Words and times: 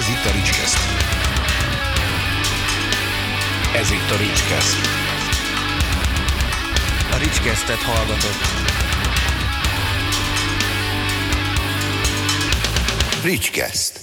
Ez 0.00 0.08
itt 0.08 0.30
a 0.30 0.34
Ricskeszt. 0.34 0.78
Ez 3.76 3.90
itt 3.90 4.10
a 4.10 4.16
Ricskeszt. 4.16 4.76
A 7.12 7.16
Ricskesztet 7.18 7.76
hallgatott. 7.76 8.40
Ricskeszt. 13.24 14.00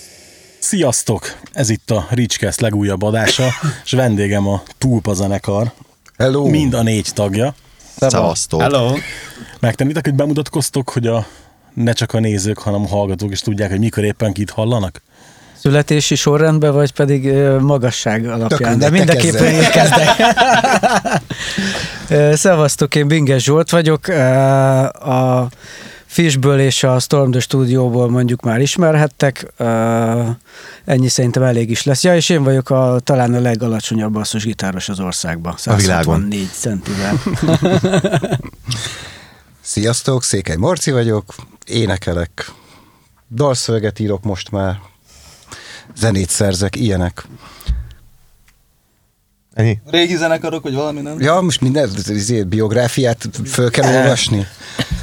Sziasztok! 0.59 1.37
Ez 1.51 1.69
itt 1.69 1.91
a 1.91 2.07
Ricskeszt 2.09 2.61
legújabb 2.61 3.01
adása, 3.01 3.47
és 3.83 3.91
vendégem 3.91 4.47
a 4.47 4.63
Tulpa 4.77 5.13
zenekar, 5.13 5.71
Hello! 6.17 6.47
mind 6.47 6.73
a 6.73 6.81
négy 6.81 7.09
tagja. 7.13 7.55
Szevasztok. 7.95 8.61
Hello! 8.61 8.97
Megtennétek, 9.59 10.03
hogy 10.05 10.15
bemutatkoztok, 10.15 10.89
hogy 10.89 11.07
a 11.07 11.25
ne 11.73 11.93
csak 11.93 12.13
a 12.13 12.19
nézők, 12.19 12.57
hanem 12.57 12.83
a 12.83 12.87
hallgatók 12.87 13.31
is 13.31 13.39
tudják, 13.39 13.69
hogy 13.69 13.79
mikor 13.79 14.03
éppen 14.03 14.33
kit 14.33 14.49
hallanak? 14.49 15.01
Születési 15.59 16.15
sorrendben, 16.15 16.73
vagy 16.73 16.91
pedig 16.91 17.33
magasság 17.59 18.27
alapján? 18.27 18.79
De 18.79 18.89
mindenképpen 18.89 19.45
én 19.45 19.69
kezdek. 19.69 20.35
Szevasztok, 22.37 22.95
én 22.95 23.07
Binges 23.07 23.43
Zsolt 23.43 23.69
vagyok. 23.69 24.07
A 24.07 25.47
Fishből 26.05 26.59
és 26.59 26.83
a 26.83 26.99
Storm 26.99 27.31
the 27.31 27.39
Studióból 27.39 28.09
mondjuk 28.09 28.41
már 28.41 28.59
ismerhettek. 28.59 29.53
Ennyi 30.85 31.07
szerintem 31.07 31.43
elég 31.43 31.69
is 31.69 31.83
lesz. 31.83 32.03
Ja, 32.03 32.15
és 32.15 32.29
én 32.29 32.43
vagyok 32.43 32.69
a, 32.69 32.99
talán 33.03 33.33
a 33.33 33.39
legalacsonyabb 33.39 34.11
basszusgitáros 34.11 34.89
az 34.89 34.99
országban. 34.99 35.55
A 35.65 35.75
világon. 35.75 36.29
164 36.31 36.49
centivel. 36.51 37.19
Sziasztok, 39.61 40.23
Székely 40.23 40.55
Marci 40.55 40.91
vagyok, 40.91 41.35
énekelek, 41.65 42.51
dalszöveget 43.31 43.99
írok 43.99 44.23
most 44.23 44.51
már, 44.51 44.79
zenét 45.95 46.29
szerzek, 46.29 46.75
ilyenek. 46.75 47.27
Ennyi? 49.53 49.79
Régi 49.85 50.15
zenekarok, 50.15 50.63
vagy 50.63 50.73
valami 50.73 51.01
nem? 51.01 51.19
Ja, 51.19 51.41
most 51.41 51.61
minden 51.61 51.89
izé, 52.07 52.43
biográfiát 52.43 53.29
föl 53.45 53.69
kell 53.69 53.95
olvasni. 53.95 54.45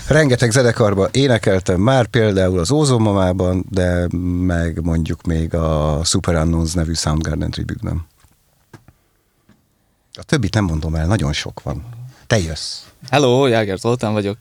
Rengeteg 0.08 0.50
zenekarban 0.50 1.08
énekeltem 1.12 1.80
már, 1.80 2.06
például 2.06 2.58
az 2.58 2.70
Ózonmamában, 2.70 3.64
de 3.70 4.06
meg 4.40 4.82
mondjuk 4.82 5.22
még 5.22 5.54
a 5.54 6.00
Super 6.04 6.34
Unknowns 6.34 6.72
nevű 6.72 6.92
Soundgarden 6.92 7.50
tribükben. 7.50 8.06
A 10.12 10.22
többit 10.22 10.54
nem 10.54 10.64
mondom 10.64 10.94
el, 10.94 11.06
nagyon 11.06 11.32
sok 11.32 11.62
van. 11.62 11.84
Te 12.26 12.38
jössz. 12.38 12.80
Hello, 13.10 13.46
Jáger 13.46 13.78
Zoltán 13.78 14.12
vagyok. 14.12 14.38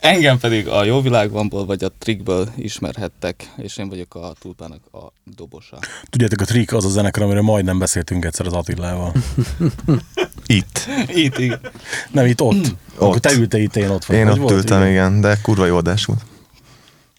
Engem 0.00 0.38
pedig 0.38 0.68
a 0.68 0.84
Jó 0.84 1.00
Világbanból 1.00 1.66
vagy 1.66 1.84
a 1.84 1.88
Trickből 1.98 2.48
ismerhettek, 2.56 3.52
és 3.56 3.76
én 3.76 3.88
vagyok 3.88 4.14
a 4.14 4.32
Tulpának 4.40 4.80
a 4.92 5.12
dobosa. 5.24 5.78
Tudjátok, 6.10 6.40
a 6.40 6.44
Trick 6.44 6.72
az 6.72 6.84
a 6.84 6.88
zenekar, 6.88 7.22
amiről 7.22 7.42
majdnem 7.42 7.78
beszéltünk 7.78 8.24
egyszer 8.24 8.46
az 8.46 8.52
Attilával. 8.52 9.12
Itt. 10.46 10.86
Itt, 11.06 11.38
igen. 11.38 11.60
Nem, 12.10 12.26
itt 12.26 12.40
ott. 12.40 12.74
Akkor 12.94 13.08
Ott. 13.08 13.22
te 13.22 13.32
ültél 13.32 13.60
itt, 13.60 13.76
én 13.76 13.88
ott 13.88 14.04
vagy. 14.04 14.16
Én 14.16 14.28
ott 14.28 14.38
volt? 14.38 14.52
ültem, 14.52 14.86
igen, 14.86 15.20
de 15.20 15.38
kurva 15.42 15.66
jó 15.66 15.76
adás 15.76 16.04
volt. 16.04 16.20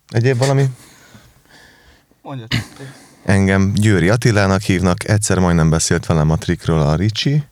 Egyéb 0.10 0.38
valami? 0.38 0.66
Mondja. 2.22 2.46
Engem 3.26 3.74
Győri 3.76 4.10
Attilának 4.10 4.62
hívnak, 4.62 5.10
egyszer 5.10 5.40
majdnem 5.40 5.70
beszélt 5.70 6.06
velem 6.06 6.32
a 6.32 6.38
trikről 6.38 6.82
a 6.82 6.96
Ricsi, 6.96 7.44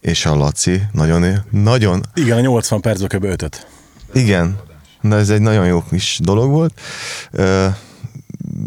és 0.00 0.26
a 0.26 0.34
Laci. 0.34 0.82
Nagyon, 0.92 1.44
nagyon, 1.50 2.02
Igen, 2.14 2.36
a 2.36 2.40
80 2.40 2.80
percben 2.80 3.08
kb. 3.08 3.24
5 3.24 3.66
igen, 4.12 4.56
de 5.00 5.16
ez 5.16 5.30
egy 5.30 5.40
nagyon 5.40 5.66
jó 5.66 5.84
kis 5.90 6.18
dolog 6.22 6.50
volt. 6.50 6.80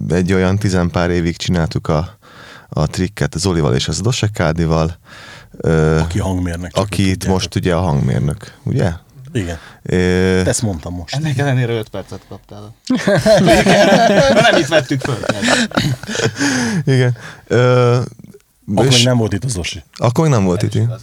Egy 0.10 0.34
olyan 0.34 0.58
tizenpár 0.58 1.10
évig 1.10 1.38
csináltuk 1.38 1.88
a, 1.88 2.18
a 2.70 2.88
trikket 2.88 3.36
Zolival 3.38 3.76
és 3.76 3.88
az 3.88 4.02
Dosekádival, 4.02 4.98
Aki 6.00 6.20
hangmérnök. 6.20 6.72
aki 6.76 7.10
itt 7.10 7.26
most 7.26 7.56
ugye 7.56 7.76
a 7.76 7.80
hangmérnök, 7.82 8.58
ugye? 8.64 8.92
Igen, 9.32 9.58
Ö, 9.82 9.96
ezt 10.46 10.62
mondtam 10.62 10.94
most. 10.94 11.16
Ennek 11.16 11.38
ellenére 11.38 11.74
5 11.74 11.90
percet 11.90 12.22
kaptál. 12.30 12.76
De 13.44 14.42
nem 14.52 14.60
itt 14.62 14.68
vettük 14.68 15.02
föl. 15.02 15.18
Igen. 16.86 17.18
Ö, 17.48 18.00
Akkor 18.74 18.86
és 18.86 18.96
még 18.96 19.06
nem 19.06 19.18
volt 19.18 19.34
itt 19.34 19.44
az 19.44 19.58
Osi. 19.58 19.84
akkor 19.96 20.24
még 20.24 20.34
nem 20.34 20.44
volt 20.44 20.62
itt. 20.64 20.74
igen. 20.76 20.94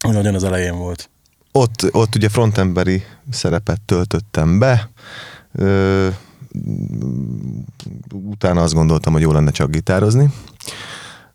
Nagyon 0.00 0.34
az 0.34 0.44
elején 0.44 0.76
volt. 0.76 1.10
Ott, 1.52 1.94
ott 1.94 2.14
ugye 2.14 2.28
frontemberi 2.28 3.02
szerepet 3.30 3.80
töltöttem 3.80 4.58
be. 4.58 4.90
Ö, 5.52 6.08
utána 8.10 8.62
azt 8.62 8.74
gondoltam, 8.74 9.12
hogy 9.12 9.22
jó 9.22 9.32
lenne 9.32 9.50
csak 9.50 9.70
gitározni. 9.70 10.28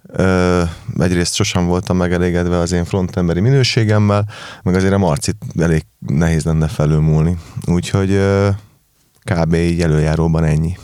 Ö, 0.08 0.64
egyrészt 1.00 1.34
sosem 1.34 1.66
voltam 1.66 1.98
megelégedve 1.98 2.58
az 2.58 2.72
én 2.72 2.86
frontemberi 2.86 3.40
minőségemmel, 3.40 4.30
meg 4.64 4.76
azért 4.76 4.94
a 4.94 4.98
Marcit 4.98 5.38
elég 5.59 5.86
nehéz 6.00 6.44
lenne 6.44 6.68
felülmúlni. 6.68 7.38
Úgyhogy 7.66 8.12
ö, 8.12 8.50
kb. 9.24 9.53
így 9.53 9.82
előjáróban 9.82 10.44
ennyi. 10.44 10.78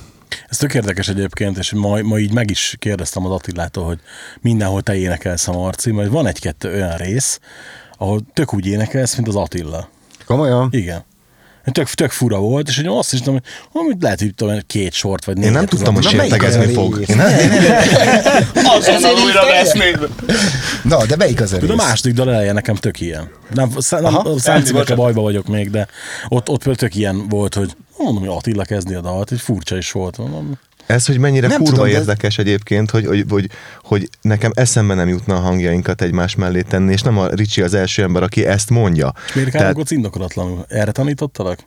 Ez 0.48 0.58
tök 0.58 0.74
érdekes 0.74 1.08
egyébként, 1.08 1.58
és 1.58 1.74
ma, 1.74 2.02
ma 2.02 2.18
így 2.18 2.34
meg 2.34 2.50
is 2.50 2.76
kérdeztem 2.80 3.26
az 3.26 3.32
Attilától, 3.32 3.86
hogy 3.86 4.00
mindenhol 4.42 4.82
te 4.82 4.96
énekelsz 4.96 5.48
a 5.48 5.52
Marci, 5.52 5.92
mert 5.92 6.10
van 6.10 6.28
egy-kettő 6.28 6.74
olyan 6.74 6.98
rész, 6.98 7.40
ahol 8.02 8.22
tök 8.34 8.54
úgy 8.54 8.66
énekelsz, 8.66 9.16
mint 9.16 9.28
az 9.28 9.36
Attila. 9.36 9.90
Komolyan? 10.26 10.68
Igen. 10.72 11.04
Tök, 11.72 11.88
tök 11.88 12.12
fura 12.12 12.40
volt, 12.40 12.68
és 12.68 12.76
hogy 12.76 12.86
azt 12.86 13.14
is 13.14 13.20
tudom, 13.20 13.34
hogy 13.34 13.44
amit 13.82 14.02
lehet, 14.02 14.20
hogy 14.20 14.34
tudom, 14.36 14.60
két 14.68 14.94
sort 14.94 15.26
vagy 15.26 15.36
Én 15.36 15.42
négyet. 15.42 15.56
nem 15.56 15.64
az 15.64 15.70
tudtam, 15.70 15.94
hogy 15.94 16.06
az 16.06 16.12
sértegezni 16.12 16.74
fog. 16.74 16.98
rész? 16.98 17.10
Én 17.10 17.16
nem, 17.16 17.32
Azonnal 18.78 19.14
újra 19.26 19.46
vesznéd. 19.46 20.08
Na, 20.84 21.06
de 21.06 21.16
melyik 21.16 21.42
az 21.42 21.56
Tudom, 21.60 21.80
a 21.80 21.84
második 21.84 22.16
dal 22.16 22.30
eleje 22.30 22.52
nekem 22.52 22.76
tök 22.76 23.00
ilyen. 23.00 23.30
Nem, 23.54 23.72
nem 23.90 24.38
számcímekkel 24.38 24.96
bajba 24.96 25.22
vagyok 25.22 25.48
még, 25.48 25.70
de 25.70 25.88
ott, 26.28 26.50
ott 26.50 26.58
például 26.64 26.76
tök 26.76 26.96
ilyen 26.96 27.28
volt, 27.28 27.54
hogy 27.56 27.76
mondom, 27.98 28.20
hogy 28.26 28.36
Attila 28.38 28.64
kezdi 28.64 28.94
a 28.94 29.02
dalt, 29.02 29.32
egy 29.32 29.42
furcsa 29.42 29.78
is 29.78 29.92
volt. 29.92 30.18
Mondom, 30.18 30.60
Ez, 30.92 31.06
hogy 31.06 31.18
mennyire 31.18 31.48
Nem 31.48 31.58
kurva 31.58 31.72
tudom, 31.76 31.92
de 31.92 31.98
érdekes 31.98 32.38
egyébként, 32.38 32.92
hogy, 32.92 33.06
hogy, 33.06 33.26
hogy, 33.30 33.50
hogy 33.84 34.10
nekem 34.22 34.52
eszembe 34.54 34.94
nem 34.94 35.08
jutna 35.08 35.36
a 35.36 35.40
hangjainkat 35.40 36.02
egymás 36.02 36.36
mellé 36.36 36.62
tenni, 36.62 36.92
és 36.92 37.02
nem 37.02 37.18
a 37.18 37.28
Ricsi 37.28 37.62
az 37.62 37.74
első 37.74 38.04
ember, 38.04 38.24
aki 38.24 38.46
ezt 38.46 38.70
mondja. 38.70 39.14
miért 39.34 39.52
Tehát 39.52 39.92
indokolatlanul? 39.92 40.66
Erre 40.68 40.92
tanítottalak? 40.92 41.60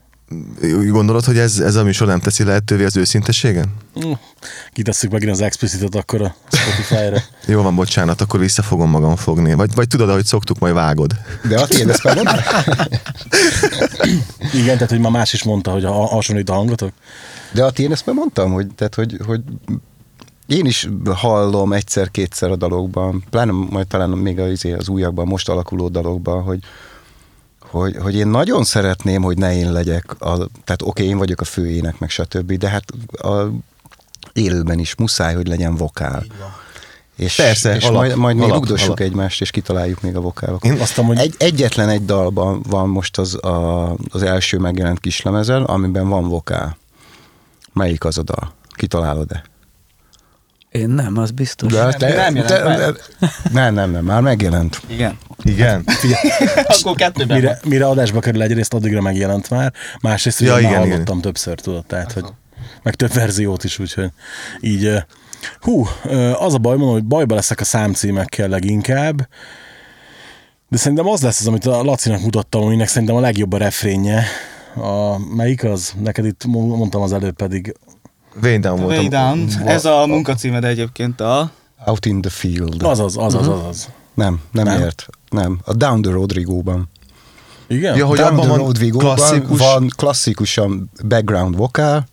gondolod, 0.88 1.24
hogy 1.24 1.38
ez, 1.38 1.58
ez 1.58 1.74
a 1.74 1.84
műsor 1.84 2.06
nem 2.06 2.20
teszi 2.20 2.44
lehetővé 2.44 2.84
az 2.84 2.96
őszinteségen? 2.96 3.74
Hm, 3.94 4.12
Kitesszük 4.72 5.10
megint 5.10 5.30
az 5.30 5.40
explicitet 5.40 5.94
akkor 5.94 6.22
a 6.22 6.34
Spotify-ra. 6.50 7.22
Jó 7.52 7.62
van, 7.62 7.74
bocsánat, 7.74 8.20
akkor 8.20 8.40
vissza 8.40 8.62
fogom 8.62 8.90
magam 8.90 9.16
fogni. 9.16 9.54
Vagy, 9.54 9.74
vagy 9.74 9.88
tudod, 9.88 10.08
ahogy 10.08 10.24
szoktuk, 10.24 10.58
majd 10.58 10.74
vágod. 10.74 11.12
De 11.48 11.60
a 11.60 11.66
tiéd 11.66 11.88
ezt? 11.88 12.08
Igen, 14.52 14.74
tehát 14.74 14.90
hogy 14.90 15.00
már 15.00 15.12
más 15.12 15.32
is 15.32 15.42
mondta, 15.42 15.70
hogy 15.70 15.84
ha- 15.84 16.06
hasonlít 16.06 16.50
a 16.50 16.52
hangotok. 16.52 16.92
De 17.54 17.64
a 17.64 17.68
én 17.76 17.92
ezt 17.92 18.06
már 18.06 18.16
mondtam, 18.16 18.52
hogy, 18.52 18.66
tehát, 18.74 18.94
hogy, 18.94 19.16
hogy 19.26 19.40
én 20.46 20.66
is 20.66 20.88
hallom 21.14 21.72
egyszer-kétszer 21.72 22.50
a 22.50 22.56
dalokban, 22.56 23.24
pláne 23.30 23.52
majd 23.52 23.86
talán 23.86 24.10
még 24.10 24.38
az, 24.38 24.50
izé, 24.50 24.72
az 24.72 24.88
újakban, 24.88 25.26
most 25.26 25.48
alakuló 25.48 25.88
dalokban, 25.88 26.42
hogy, 26.42 26.58
hogy, 27.60 27.96
hogy 27.96 28.14
én 28.14 28.26
nagyon 28.26 28.64
szeretném, 28.64 29.22
hogy 29.22 29.38
ne 29.38 29.56
én 29.56 29.72
legyek, 29.72 30.20
a, 30.20 30.36
tehát 30.36 30.82
oké, 30.82 30.84
okay, 30.84 31.06
én 31.06 31.18
vagyok 31.18 31.40
a 31.40 31.44
főének, 31.44 31.98
meg 31.98 32.10
stb., 32.10 32.52
de 32.52 32.68
hát 32.68 32.84
a 33.12 33.50
élőben 34.32 34.78
is 34.78 34.94
muszáj, 34.94 35.34
hogy 35.34 35.48
legyen 35.48 35.74
vokál. 35.74 36.24
És, 37.16 37.34
Persze, 37.34 37.74
és 37.76 37.84
alap, 37.84 37.96
majd, 37.96 38.16
majd 38.16 38.36
még 38.36 38.44
alap, 38.44 38.56
rugdossuk 38.56 38.86
alap. 38.86 39.00
egymást, 39.00 39.40
és 39.40 39.50
kitaláljuk 39.50 40.00
még 40.00 40.16
a 40.16 40.20
vokálokat. 40.20 40.64
Én 40.70 40.80
Azt 40.80 40.96
mondom, 40.96 41.16
hogy 41.16 41.24
Egy, 41.26 41.34
egyetlen 41.38 41.88
egy 41.88 42.04
dalban 42.04 42.62
van 42.68 42.88
most 42.88 43.18
az, 43.18 43.44
a, 43.44 43.90
az 44.08 44.22
első 44.22 44.58
megjelent 44.58 45.00
kislemezen, 45.00 45.62
amiben 45.62 46.08
van 46.08 46.28
vokál. 46.28 46.76
Melyik 47.74 48.04
az 48.04 48.18
a 48.18 48.22
dal? 48.22 48.52
Kitalálod-e? 48.76 49.42
Én 50.70 50.88
nem, 50.88 51.18
az 51.18 51.30
biztos. 51.30 51.72
De, 51.72 51.96
Nem, 51.98 52.34
nem 52.34 52.34
jelent 52.36 52.78
meg. 52.78 53.30
nem, 53.52 53.74
nem, 53.74 53.90
nem, 53.90 54.04
már 54.04 54.20
megjelent. 54.20 54.80
Igen. 54.86 55.18
Igen. 55.42 55.84
Akkor 56.78 56.94
kettőben 56.94 57.36
mire, 57.36 57.58
mire 57.64 57.86
adásba 57.86 58.20
kerül 58.20 58.42
egyrészt, 58.42 58.74
addigra 58.74 59.00
megjelent 59.00 59.50
már, 59.50 59.72
másrészt 60.00 60.40
ugye 60.40 60.50
Ja, 60.50 60.54
ja, 60.56 60.60
igen, 60.60 60.72
már 60.72 60.80
igen. 60.80 60.92
hallottam 60.92 61.20
többször, 61.20 61.60
tudod, 61.60 61.86
tehát, 61.86 62.12
hogy 62.12 62.24
meg 62.82 62.94
több 62.94 63.12
verziót 63.12 63.64
is, 63.64 63.78
úgyhogy 63.78 64.10
így, 64.60 64.92
hú, 65.60 65.86
az 66.38 66.54
a 66.54 66.58
baj, 66.58 66.76
mondom, 66.76 66.94
hogy 66.94 67.04
bajba 67.04 67.34
leszek 67.34 67.60
a 67.60 67.64
számcímekkel 67.64 68.48
leginkább, 68.48 69.28
de 70.68 70.76
szerintem 70.76 71.08
az 71.08 71.22
lesz 71.22 71.40
az, 71.40 71.46
amit 71.46 71.66
a 71.66 71.82
Lacinak 71.82 72.20
mutattam, 72.20 72.62
aminek 72.62 72.88
szerintem 72.88 73.16
a 73.16 73.20
legjobb 73.20 73.52
a 73.52 73.56
refrénje. 73.56 74.24
A, 74.76 75.18
melyik 75.34 75.64
az? 75.64 75.92
Neked 76.02 76.24
itt 76.24 76.44
mo- 76.44 76.76
mondtam 76.76 77.02
az 77.02 77.12
előbb 77.12 77.36
pedig. 77.36 77.76
Way 78.42 78.58
down 78.58 78.80
voltam. 78.80 78.98
Way 78.98 79.08
Down. 79.08 79.48
Ez 79.66 79.84
a 79.84 80.06
munkacímed 80.06 80.64
egyébként 80.64 81.20
a... 81.20 81.50
Out 81.86 82.06
in 82.06 82.20
the 82.20 82.30
field. 82.30 82.82
Az 82.82 83.00
az, 83.00 83.16
az 83.16 83.34
az, 83.34 83.48
az, 83.48 83.62
az. 83.68 83.88
Nem, 84.14 84.40
nem, 84.52 84.64
Nem? 84.64 84.80
ért. 84.80 85.06
Nem. 85.28 85.58
A 85.64 85.72
Down 85.74 86.02
the 86.02 86.12
Rodrigo-ban. 86.12 86.88
Igen? 87.66 87.96
Ja, 87.96 88.06
hogy 88.06 88.18
Down 88.18 88.30
abban 88.32 88.40
the 88.46 88.56
van 88.56 88.66
Rodrigo-ban 88.66 89.14
klasszikus... 89.14 89.58
van 89.58 89.88
klasszikusan 89.96 90.90
background 91.08 91.56
vokál, 91.56 92.06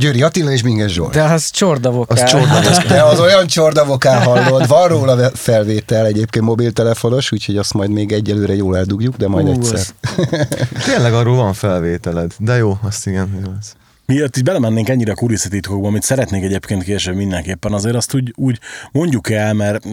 Győri 0.00 0.22
Attila 0.22 0.50
és 0.50 0.62
Minges 0.62 0.92
Zsolt. 0.92 1.12
De 1.12 1.22
az 1.22 1.50
csordavokál. 1.50 2.24
Az 2.24 2.30
csordavokál. 2.30 2.86
De 2.96 3.02
az 3.02 3.20
olyan 3.20 3.46
csordavokál 3.46 4.20
hallod. 4.20 4.66
Van 4.68 4.88
róla 4.88 5.30
felvétel 5.34 6.06
egyébként 6.06 6.44
mobiltelefonos, 6.44 7.32
úgyhogy 7.32 7.56
azt 7.56 7.72
majd 7.74 7.90
még 7.90 8.12
egyelőre 8.12 8.54
jól 8.54 8.76
eldugjuk, 8.76 9.16
de 9.16 9.28
majd 9.28 9.46
Ú, 9.48 9.50
egyszer. 9.50 9.74
az- 9.74 9.94
Tényleg 10.92 11.12
arról 11.14 11.36
van 11.36 11.52
felvételed. 11.52 12.32
De 12.38 12.56
jó, 12.56 12.78
azt 12.82 13.06
igen. 13.06 13.40
Jó 13.44 13.50
lesz. 13.54 13.74
Miért 14.06 14.36
így 14.36 14.42
belemennénk 14.42 14.88
ennyire 14.88 15.12
a 15.12 15.14
kulisszatitkokba, 15.14 15.88
amit 15.88 16.02
szeretnék 16.02 16.42
egyébként 16.44 16.82
később 16.82 17.14
mindenképpen, 17.14 17.72
azért 17.72 17.94
azt 17.94 18.14
úgy, 18.14 18.32
úgy 18.36 18.58
mondjuk 18.92 19.30
el, 19.30 19.52
mert 19.54 19.84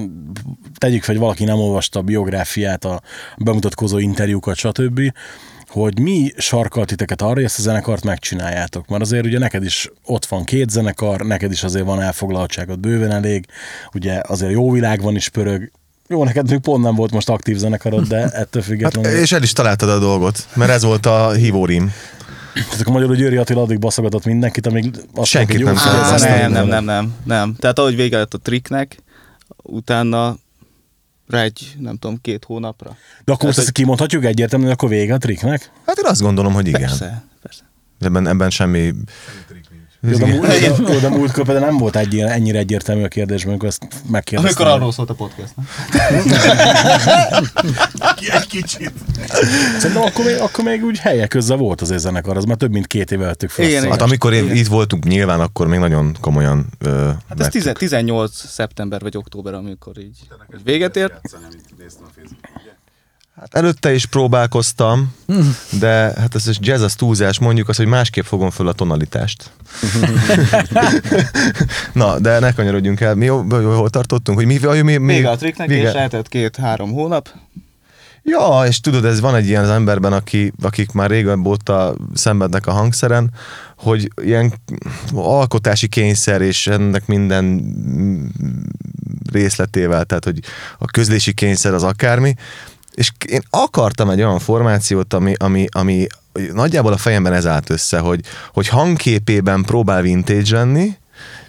tegyük 0.78 1.04
fel, 1.04 1.14
hogy 1.16 1.24
valaki 1.24 1.44
nem 1.44 1.60
olvasta 1.60 2.00
a 2.00 2.02
biográfiát, 2.02 2.86
a 2.86 3.02
bemutatkozó 3.38 3.98
interjúkat, 3.98 4.56
stb., 4.56 5.02
hogy 5.84 6.00
mi 6.00 6.32
sarkalt 6.38 6.88
titeket 6.88 7.22
arra, 7.22 7.34
hogy 7.34 7.44
ezt 7.44 7.60
a 7.60 7.62
zenekart 7.62 8.04
megcsináljátok. 8.04 8.88
Mert 8.88 9.02
azért 9.02 9.26
ugye 9.26 9.40
neked 9.40 9.64
is 9.64 9.90
ott 10.06 10.26
van 10.26 10.44
két 10.44 10.70
zenekar, 10.70 11.22
neked 11.22 11.52
is 11.52 11.64
azért 11.64 11.86
van 11.86 12.02
elfoglaltságod 12.02 12.80
bőven 12.80 13.12
elég, 13.12 13.46
ugye 13.94 14.22
azért 14.28 14.52
jó 14.52 14.72
világ 14.72 15.02
van 15.02 15.16
is 15.16 15.30
pörög, 15.30 15.72
jó, 16.10 16.24
neked 16.24 16.50
még 16.50 16.60
pont 16.60 16.84
nem 16.84 16.96
volt 16.96 17.12
most 17.12 17.30
aktív 17.30 17.58
zenekarod, 17.58 18.08
de 18.08 18.18
ettől 18.42 18.62
Hát, 18.62 18.64
függetlenül. 18.64 19.20
és 19.20 19.32
el 19.32 19.44
is 19.44 19.54
találtad 19.54 19.90
a 19.90 20.00
dolgot, 20.00 20.48
mert 20.54 20.72
ez 20.72 20.84
volt 20.84 21.06
a 21.06 21.32
hívórím. 21.32 21.92
Tehát 22.54 22.80
akkor 22.82 22.94
magyarul 22.94 23.16
Győri 23.16 23.36
Attila 23.38 23.62
addig 23.62 23.80
baszogatott 23.80 24.26
mindenkit, 24.26 24.68
amíg 24.68 24.96
azt 25.16 25.30
Senkit 25.30 25.64
nem 25.64 25.76
nem, 25.76 26.52
nem, 26.52 26.68
nem, 26.68 26.84
nem, 26.84 27.14
nem. 27.24 27.56
Tehát 27.60 27.80
ahogy 27.80 27.96
vége 27.96 28.18
lett 28.18 28.34
a 28.34 28.38
tricknek, 28.38 28.98
utána 29.64 30.38
rá 31.28 31.42
egy, 31.42 31.76
nem 31.80 31.98
tudom, 31.98 32.22
két 32.22 32.46
hónapra. 32.46 32.98
De 33.26 33.32
akkor 33.32 33.46
most 33.46 33.58
ezt 33.58 33.72
kimondhatjuk 33.72 34.26
egyértelműen, 34.26 34.72
akkor 34.72 34.90
vége 34.90 35.14
a 35.14 35.18
tricknek? 35.18 35.72
Hát 35.86 35.98
én 35.98 36.06
azt 36.06 36.22
gondolom, 36.22 36.54
hogy 36.54 36.68
igen. 36.68 36.82
Persze, 36.82 37.24
persze. 37.42 37.64
Ebben, 38.00 38.28
ebben 38.28 38.50
semmi... 38.50 38.94
Jó, 40.12 40.18
de, 40.18 40.26
múlt, 40.26 40.78
jó, 40.90 41.00
de 41.00 41.10
múltkor 41.10 41.46
például 41.46 41.66
nem 41.66 41.78
volt 41.78 41.96
egy, 41.96 42.20
ennyire 42.20 42.58
egyértelmű 42.58 43.04
a 43.04 43.08
kérdés, 43.08 43.46
amikor 43.46 43.68
ezt 43.68 43.88
megkérdeztem. 44.10 44.62
Amikor 44.62 44.80
arról 44.80 44.92
szólt 44.92 45.10
a 45.10 45.14
podcast. 45.14 45.54
nem? 45.56 45.66
Egy 48.34 48.48
kicsit. 48.48 48.92
Szerintem 49.78 50.02
akkor 50.02 50.26
még, 50.26 50.36
akkor 50.40 50.64
még 50.64 50.84
úgy 50.84 50.98
helye 50.98 51.28
közben 51.28 51.58
volt 51.58 51.82
az 51.82 51.94
zenekar, 51.98 52.38
az 52.38 52.44
már 52.44 52.58
több 52.58 52.72
mint 52.72 52.88
két 52.88 53.12
éve 53.12 53.26
vettük 53.26 53.50
fel. 53.50 53.66
Igen, 53.66 53.90
Hát 53.90 54.02
amikor 54.02 54.34
én, 54.34 54.52
itt 54.52 54.68
voltunk 54.68 55.04
nyilván, 55.04 55.40
akkor 55.40 55.68
még 55.68 55.80
nagyon 55.80 56.16
komolyan 56.22 56.66
ö, 56.80 57.06
Hát 57.06 57.16
ez 57.30 57.38
vettük. 57.38 57.62
10, 57.62 57.72
18 57.78 58.48
szeptember 58.48 59.02
vagy 59.02 59.18
október, 59.18 59.54
amikor 59.54 59.98
így 59.98 60.06
így 60.08 60.64
véget 60.64 60.96
ért. 60.96 61.14
Hát 63.40 63.56
előtte 63.56 63.94
is 63.94 64.06
próbálkoztam, 64.06 65.14
de 65.80 65.90
hát 66.18 66.36
ez 66.36 66.48
is 66.48 66.58
jazz 66.60 66.82
az 66.82 66.96
túlzás, 66.96 67.40
mondjuk 67.40 67.70
azt, 67.70 67.78
hogy 67.78 67.88
másképp 67.88 68.24
fogom 68.24 68.50
föl 68.50 68.68
a 68.68 68.74
tonalitást. 68.74 69.52
Na, 71.94 72.20
de 72.20 72.40
ne 72.40 72.54
kanyarodjunk 72.54 73.02
el. 73.02 73.16
Mi 73.16 73.26
jó, 73.26 73.46
jó, 73.50 73.76
hol 73.76 73.90
tartottunk? 73.90 74.38
Hogy 74.38 74.48
mi, 74.48 74.60
mi, 74.62 74.82
mi, 74.82 74.98
mi 74.98 75.14
Vége 75.14 75.30
a 75.30 75.36
tricknek, 75.36 75.68
vége- 75.68 75.94
és 75.94 76.00
eltelt 76.00 76.28
két-három 76.28 76.92
hónap. 76.92 77.30
Ja, 78.24 78.64
és 78.68 78.80
tudod, 78.80 79.06
ez 79.06 79.20
van 79.20 79.36
egy 79.36 79.48
ilyen 79.48 79.64
az 79.64 79.70
emberben, 79.70 80.14
aki, 80.14 80.54
akik 80.62 80.92
már 80.92 81.10
régebb 81.10 81.46
óta 81.46 81.96
szenvednek 82.14 82.68
a 82.68 82.72
hangszeren, 82.72 83.30
hogy 83.78 84.12
ilyen 84.22 84.54
alkotási 85.14 85.88
kényszer, 85.88 86.42
és 86.42 86.68
ennek 86.68 87.06
minden 87.06 87.76
részletével, 89.32 90.06
tehát 90.06 90.24
hogy 90.24 90.40
a 90.78 90.86
közlési 90.86 91.34
kényszer 91.34 91.74
az 91.74 91.84
akármi, 91.84 92.36
és 92.98 93.12
én 93.28 93.42
akartam 93.50 94.10
egy 94.10 94.22
olyan 94.22 94.40
formációt, 94.40 95.14
ami, 95.14 95.34
ami, 95.38 95.66
ami 95.72 96.08
nagyjából 96.54 96.94
a 96.94 96.98
fejemben 96.98 97.34
ez 97.34 97.46
állt 97.46 97.70
össze, 97.70 98.00
hogy, 98.00 98.22
hogy 98.54 98.68
hangképében 98.68 99.64
próbál 99.64 100.02
vintage 100.02 100.56
lenni, 100.56 100.98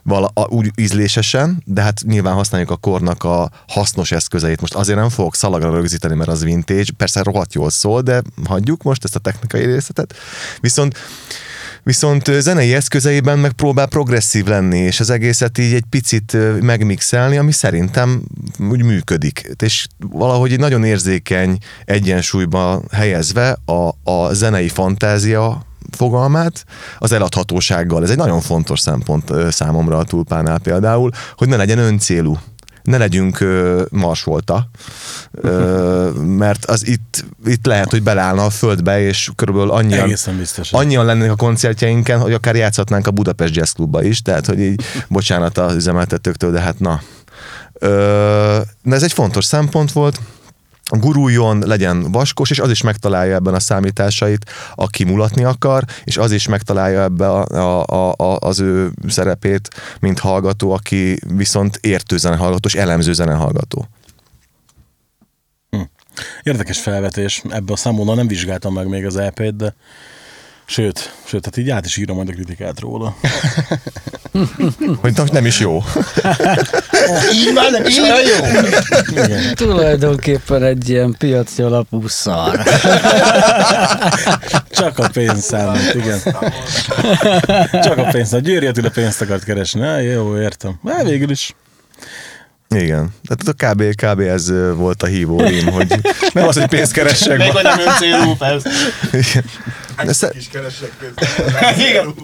vala, 0.02 0.32
úgy 0.48 0.70
ízlésesen, 0.76 1.62
de 1.64 1.82
hát 1.82 2.02
nyilván 2.06 2.34
használjuk 2.34 2.70
a 2.70 2.76
kornak 2.76 3.24
a 3.24 3.50
hasznos 3.68 4.12
eszközeit. 4.12 4.60
Most 4.60 4.74
azért 4.74 4.98
nem 4.98 5.08
fogok 5.08 5.34
szalagra 5.34 5.70
rögzíteni, 5.70 6.14
mert 6.14 6.30
az 6.30 6.44
vintage, 6.44 6.92
persze 6.96 7.22
rohadt 7.22 7.54
jól 7.54 7.70
szól, 7.70 8.00
de 8.00 8.22
hagyjuk 8.44 8.82
most 8.82 9.04
ezt 9.04 9.16
a 9.16 9.18
technikai 9.18 9.64
részletet. 9.64 10.14
Viszont 10.60 10.98
Viszont 11.88 12.30
zenei 12.38 12.74
eszközeiben 12.74 13.38
meg 13.38 13.52
próbál 13.52 13.86
progresszív 13.86 14.46
lenni, 14.46 14.78
és 14.78 15.00
az 15.00 15.10
egészet 15.10 15.58
így 15.58 15.72
egy 15.72 15.84
picit 15.90 16.36
megmixelni, 16.60 17.36
ami 17.36 17.52
szerintem 17.52 18.22
úgy 18.70 18.82
működik. 18.82 19.50
És 19.62 19.86
valahogy 19.98 20.52
egy 20.52 20.58
nagyon 20.58 20.84
érzékeny 20.84 21.58
egyensúlyba 21.84 22.82
helyezve 22.92 23.58
a, 23.64 24.10
a 24.10 24.32
zenei 24.32 24.68
fantázia 24.68 25.66
fogalmát 25.90 26.64
az 26.98 27.12
eladhatósággal. 27.12 28.02
Ez 28.02 28.10
egy 28.10 28.16
nagyon 28.16 28.40
fontos 28.40 28.80
szempont 28.80 29.32
számomra 29.50 29.98
a 29.98 30.04
tulpánál 30.04 30.58
például, 30.58 31.10
hogy 31.36 31.48
ne 31.48 31.56
legyen 31.56 31.78
öncélú 31.78 32.38
ne 32.88 32.96
legyünk 32.96 33.40
ö, 33.40 33.82
marsolta, 33.90 34.68
ö, 35.30 36.10
mert 36.12 36.64
az 36.64 36.86
itt, 36.86 37.24
itt 37.44 37.66
lehet, 37.66 37.90
hogy 37.90 38.02
beleállna 38.02 38.44
a 38.44 38.50
földbe, 38.50 39.00
és 39.00 39.30
körülbelül 39.36 39.70
annyian, 39.70 40.08
annyian 40.70 41.04
lennének 41.04 41.30
a 41.30 41.36
koncertjeinken, 41.36 42.20
hogy 42.20 42.32
akár 42.32 42.56
játszhatnánk 42.56 43.06
a 43.06 43.10
Budapest 43.10 43.54
Jazz 43.54 43.70
Clubba 43.70 44.02
is, 44.02 44.22
tehát, 44.22 44.46
hogy 44.46 44.60
így, 44.60 44.82
bocsánat 45.08 45.58
az 45.58 45.74
üzemeltetőktől, 45.74 46.50
de 46.50 46.60
hát 46.60 46.78
na. 46.78 47.02
Ö, 47.72 48.58
de 48.82 48.94
ez 48.94 49.02
egy 49.02 49.12
fontos 49.12 49.44
szempont 49.44 49.92
volt, 49.92 50.20
guruljon, 50.88 51.58
legyen 51.66 52.12
vaskos, 52.12 52.50
és 52.50 52.58
az 52.58 52.70
is 52.70 52.82
megtalálja 52.82 53.34
ebben 53.34 53.54
a 53.54 53.60
számításait, 53.60 54.50
aki 54.74 55.04
mulatni 55.04 55.44
akar, 55.44 55.84
és 56.04 56.16
az 56.16 56.32
is 56.32 56.48
megtalálja 56.48 57.02
ebbe 57.02 57.28
a, 57.28 57.84
a, 57.84 58.12
a, 58.12 58.38
az 58.40 58.60
ő 58.60 58.90
szerepét, 59.08 59.68
mint 60.00 60.18
hallgató, 60.18 60.72
aki 60.72 61.18
viszont 61.36 61.78
értő 61.82 62.16
zenehallgató, 62.16 62.68
és 62.68 62.74
elemző 62.74 63.12
zenehallgató. 63.12 63.88
Érdekes 66.42 66.80
felvetés. 66.80 67.42
Ebben 67.48 67.72
a 67.72 67.76
számomra 67.76 68.14
nem 68.14 68.26
vizsgáltam 68.26 68.74
meg 68.74 68.88
még 68.88 69.06
az 69.06 69.16
EP-t, 69.16 69.56
de 69.56 69.74
sőt, 70.68 71.12
sőt, 71.24 71.44
hát 71.44 71.56
így 71.56 71.70
át 71.70 71.86
is 71.86 71.96
írom 71.96 72.16
majd 72.16 72.28
a 72.28 72.32
kritikát 72.32 72.80
róla. 72.80 73.16
Hogy 75.00 75.16
most 75.16 75.32
nem 75.32 75.46
is 75.46 75.60
jó. 75.60 75.76
Így 77.34 77.52
már 77.54 77.70
nem 77.70 77.84
is 77.86 77.98
olyan 77.98 78.18
jó. 78.20 78.46
Igen. 79.10 79.54
Tulajdonképpen 79.54 80.62
egy 80.62 80.88
ilyen 80.88 81.14
piaci 81.18 81.62
alapú 81.62 82.08
szar. 82.08 82.62
Csak 84.70 84.98
a 84.98 85.08
pénz 85.12 85.44
számít, 85.44 85.94
igen. 85.94 86.20
Csak 87.82 87.98
a 87.98 88.08
pénz. 88.10 88.32
A 88.32 88.38
Győri 88.38 88.66
Attila 88.66 88.90
pénzt 88.90 89.20
akart 89.20 89.44
keresni. 89.44 89.80
Na, 89.80 89.98
jó, 89.98 90.38
értem. 90.38 90.78
Na, 90.82 91.04
végül 91.04 91.30
is. 91.30 91.54
Igen. 92.74 93.14
Tehát 93.24 93.48
a 93.48 93.66
kb, 93.66 93.94
kb. 93.94 94.20
ez 94.20 94.48
ö, 94.48 94.74
volt 94.74 95.02
a 95.02 95.06
hívó 95.06 95.40
rím, 95.40 95.66
hogy 95.66 96.00
nem 96.34 96.48
az, 96.48 96.56
hogy 96.58 96.66
pénzt 96.68 96.92
keressek. 96.92 97.38
Nem 97.38 97.78
öncélú, 97.86 98.34
persze. 98.36 98.70
Igen. 99.12 99.44
Ezt, 99.96 100.34
Igen. 101.76 102.14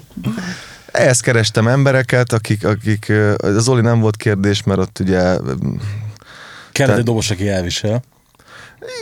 ehhez 0.92 1.20
kerestem 1.20 1.68
embereket, 1.68 2.32
akik, 2.32 2.64
akik, 2.66 3.08
ö, 3.08 3.34
az 3.36 3.62
Zoli 3.62 3.80
nem 3.80 4.00
volt 4.00 4.16
kérdés, 4.16 4.62
mert 4.62 4.80
ott 4.80 4.98
ugye 4.98 5.36
Kellett 6.72 6.98
egy 6.98 7.04
dobos, 7.04 7.30
aki 7.30 7.48
elvisel. 7.48 8.02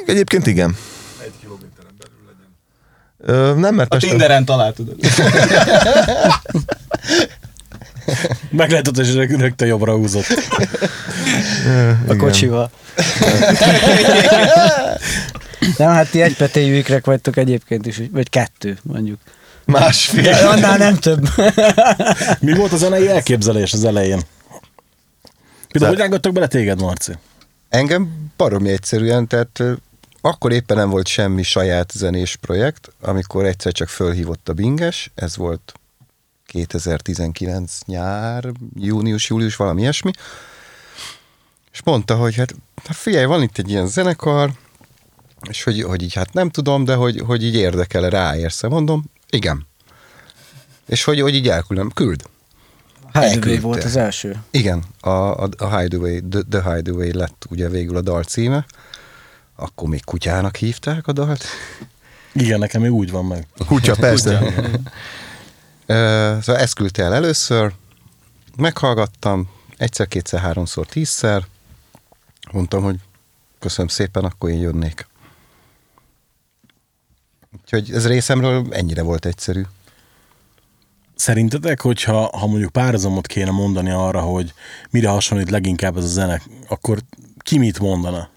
egyébként 0.07 0.47
igen. 0.47 0.77
Egy 1.23 1.33
kilométeren 1.41 1.95
belül 1.99 2.35
legyen. 3.27 3.59
Nem, 3.59 3.75
mert 3.75 3.95
A 3.95 3.97
Tinderen 3.97 4.45
találtad. 4.45 4.87
Meg 4.87 5.11
lehet, 8.71 8.87
hogy 8.87 9.15
rög- 9.15 9.41
rögtön 9.41 9.69
jobbra 9.69 9.97
húzott. 9.97 10.27
A 12.09 12.17
kocsival. 12.17 12.71
Nem, 15.77 15.89
hát 15.89 16.11
ti 16.11 16.23
egypetéjű 16.23 16.75
ikrek 16.75 17.05
vagytok 17.05 17.37
egyébként 17.37 17.87
is, 17.87 18.01
vagy 18.13 18.31
kettő 18.31 18.79
mondjuk. 18.83 19.19
Másfél. 19.65 20.23
De 20.23 20.37
annál 20.37 20.79
nem 20.79 20.97
több. 20.97 21.29
Mi 22.41 22.55
volt 22.55 22.73
a 22.73 22.77
zenei 22.77 23.09
elképzelés 23.09 23.73
az 23.73 23.85
elején? 23.85 24.21
Például, 25.69 25.93
hogy 25.93 26.03
rángattak 26.03 26.33
bele 26.33 26.47
téged, 26.47 26.81
Marci? 26.81 27.13
Engem 27.69 28.31
baromi 28.37 28.71
egyszerűen, 28.71 29.27
tehát 29.27 29.63
akkor 30.21 30.53
éppen 30.53 30.77
nem 30.77 30.91
volt 30.91 31.07
semmi 31.07 31.43
saját 31.43 31.91
zenés 31.95 32.37
projekt, 32.37 32.89
amikor 33.01 33.45
egyszer 33.45 33.73
csak 33.73 33.89
fölhívott 33.89 34.49
a 34.49 34.53
Binges, 34.53 35.11
ez 35.15 35.37
volt 35.37 35.73
2019 36.53 37.79
nyár, 37.87 38.53
június, 38.75 39.29
július, 39.29 39.57
valami 39.57 39.81
ilyesmi, 39.81 40.11
és 41.73 41.83
mondta, 41.83 42.17
hogy 42.17 42.35
hát 42.35 42.55
hát 42.85 42.97
figyelj, 42.97 43.25
van 43.25 43.43
itt 43.43 43.59
egy 43.59 43.71
ilyen 43.71 43.87
zenekar, 43.87 44.53
és 45.49 45.63
hogy, 45.63 45.83
hogy 45.83 46.03
így 46.03 46.15
hát 46.15 46.33
nem 46.33 46.51
tudom, 46.51 46.85
de 46.85 46.95
hogy, 46.95 47.23
hogy 47.27 47.45
így 47.45 47.55
érdekel 47.55 48.11
ráérsz 48.11 48.63
mondom, 48.63 49.05
igen. 49.31 49.67
És 50.87 51.05
hogy, 51.05 51.21
hogy 51.21 51.35
így 51.35 51.49
elküldöm, 51.49 51.91
küld. 51.91 52.23
Hideaway 53.13 53.61
volt 53.61 53.85
az 53.85 53.97
első. 53.97 54.37
Igen, 54.51 54.83
a, 55.01 55.11
a, 55.11 55.49
a 55.59 55.79
Hideaway, 55.79 56.21
the, 56.31 56.41
the 56.51 56.75
Hideaway 56.75 57.13
lett 57.13 57.47
ugye 57.51 57.69
végül 57.69 57.97
a 57.97 58.01
dal 58.01 58.23
címe. 58.23 58.67
Akkor 59.57 59.89
még 59.89 60.05
kutyának 60.05 60.57
hívták 60.57 61.07
a 61.07 61.13
dalt. 61.13 61.45
Igen, 62.33 62.59
nekem 62.59 62.81
még 62.81 62.93
úgy 62.93 63.11
van 63.11 63.25
meg. 63.25 63.47
Kutya, 63.67 63.95
persze. 64.07 64.53
Ö, 64.57 64.77
Szóval 65.87 66.57
ezt 66.57 66.75
küldte 66.75 67.03
el 67.03 67.15
először, 67.15 67.73
meghallgattam, 68.57 69.51
egyszer, 69.77 70.09
kétszer, 70.09 70.41
háromszor, 70.41 70.87
tízszer, 70.87 71.47
mondtam, 72.53 72.83
hogy 72.83 72.97
köszönöm 73.59 73.89
szépen, 73.89 74.25
akkor 74.25 74.51
én 74.51 74.61
jönnék. 74.61 75.07
Úgyhogy 77.61 77.91
ez 77.93 78.07
részemről 78.07 78.67
ennyire 78.71 79.03
volt 79.03 79.27
egyszerű. 79.27 79.63
Szerintetek, 81.15 81.81
hogyha 81.81 82.39
ha 82.39 82.47
mondjuk 82.47 82.73
párhuzamot 82.73 83.27
kéne 83.27 83.51
mondani 83.51 83.91
arra, 83.91 84.21
hogy 84.21 84.53
mire 84.91 85.09
hasonlít 85.09 85.51
leginkább 85.51 85.97
ez 85.97 86.05
a 86.05 86.07
zene, 86.07 86.43
akkor 86.69 86.99
ki 87.39 87.59
mit 87.59 87.79
mondana? 87.79 88.29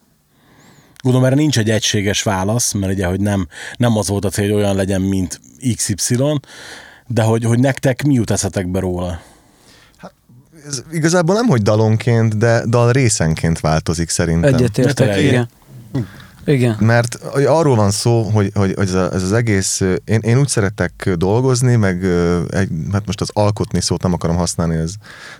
Gondolom, 0.97 1.27
erre 1.27 1.35
nincs 1.35 1.57
egy 1.57 1.69
egységes 1.69 2.23
válasz, 2.23 2.71
mert 2.71 2.93
ugye, 2.93 3.05
hogy 3.05 3.19
nem, 3.19 3.47
nem 3.77 3.97
az 3.97 4.07
volt 4.07 4.25
a 4.25 4.29
cél, 4.29 4.51
hogy 4.51 4.61
olyan 4.61 4.75
legyen, 4.75 5.01
mint 5.01 5.41
XY, 5.75 6.39
de 7.07 7.21
hogy, 7.21 7.43
hogy 7.43 7.59
nektek 7.59 8.03
mi 8.03 8.13
jut 8.13 8.31
eszetekbe 8.31 8.79
róla? 8.79 9.21
Ez 10.67 10.83
igazából 10.91 11.35
nem, 11.35 11.45
hogy 11.45 11.61
dalonként, 11.61 12.37
de 12.37 12.65
dal 12.65 12.91
részenként 12.91 13.59
változik 13.59 14.09
szerintem. 14.09 14.53
Egyetértek, 14.53 15.21
igen. 15.21 15.49
Igen. 16.45 16.77
Mert 16.79 17.15
arról 17.45 17.75
van 17.75 17.91
szó, 17.91 18.21
hogy, 18.21 18.51
hogy 18.53 18.73
hogy 18.75 18.87
ez, 18.87 18.93
a, 18.93 19.13
ez 19.13 19.23
az 19.23 19.33
egész, 19.33 19.81
én, 20.05 20.19
én 20.19 20.37
úgy 20.37 20.47
szeretek 20.47 21.11
dolgozni, 21.15 21.75
meg 21.75 22.03
egy, 22.49 22.69
hát 22.91 23.05
most 23.05 23.21
az 23.21 23.29
alkotni 23.33 23.81
szót 23.81 24.03
nem 24.03 24.13
akarom 24.13 24.35
használni, 24.35 24.75
ez, 24.75 24.93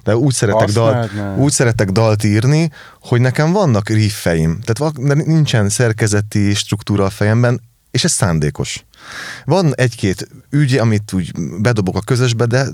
de 0.04 0.18
úgy 0.18 0.34
szeretek, 0.34 0.70
dal, 0.70 1.10
úgy 1.38 1.52
szeretek 1.52 1.90
dalt 1.90 2.24
írni, 2.24 2.72
hogy 3.02 3.22
nekem 3.22 3.52
vannak 3.52 3.90
riffeim, 3.90 4.60
tehát 4.64 4.98
nincsen 5.26 5.70
szerkezeti 5.70 6.54
struktúra 6.54 7.06
a 7.06 7.10
fejemben, 7.10 7.62
és 7.92 8.04
ez 8.04 8.12
szándékos. 8.12 8.86
Van 9.46 9.76
egy-két 9.76 10.28
ügy, 10.50 10.78
amit 10.78 11.14
úgy 11.14 11.32
bedobok 11.62 11.96
a 11.96 12.02
közösbe, 12.02 12.46
de 12.46 12.66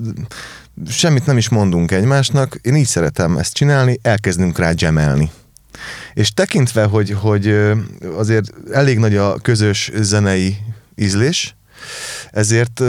semmit 0.89 1.25
nem 1.25 1.37
is 1.37 1.49
mondunk 1.49 1.91
egymásnak. 1.91 2.59
Én 2.61 2.75
így 2.75 2.87
szeretem 2.87 3.37
ezt 3.37 3.53
csinálni, 3.53 3.99
elkezdünk 4.01 4.57
rá 4.57 4.71
gemelni. 4.71 5.31
És 6.13 6.33
tekintve, 6.33 6.83
hogy, 6.83 7.11
hogy 7.11 7.55
azért 8.15 8.53
elég 8.71 8.97
nagy 8.97 9.15
a 9.15 9.39
közös 9.39 9.91
zenei 9.95 10.57
ízlés, 10.95 11.55
ezért 12.31 12.83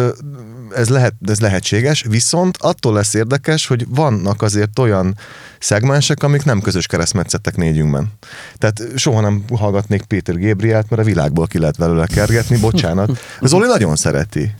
ez, 0.74 0.88
lehet, 0.88 1.14
ez 1.26 1.40
lehetséges, 1.40 2.04
viszont 2.08 2.56
attól 2.60 2.92
lesz 2.92 3.14
érdekes, 3.14 3.66
hogy 3.66 3.86
vannak 3.88 4.42
azért 4.42 4.78
olyan 4.78 5.16
szegmensek, 5.58 6.22
amik 6.22 6.44
nem 6.44 6.60
közös 6.60 6.86
keresztmetszettek 6.86 7.56
négyünkben. 7.56 8.12
Tehát 8.58 8.98
soha 8.98 9.20
nem 9.20 9.44
hallgatnék 9.56 10.02
Péter 10.02 10.36
Gébriát, 10.36 10.90
mert 10.90 11.02
a 11.02 11.04
világból 11.04 11.46
ki 11.46 11.58
lehet 11.58 11.76
velőle 11.76 12.06
kergetni, 12.06 12.58
bocsánat. 12.58 13.18
Zoli 13.40 13.66
nagyon 13.66 13.96
szereti. 13.96 14.54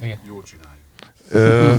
Ö, 1.29 1.75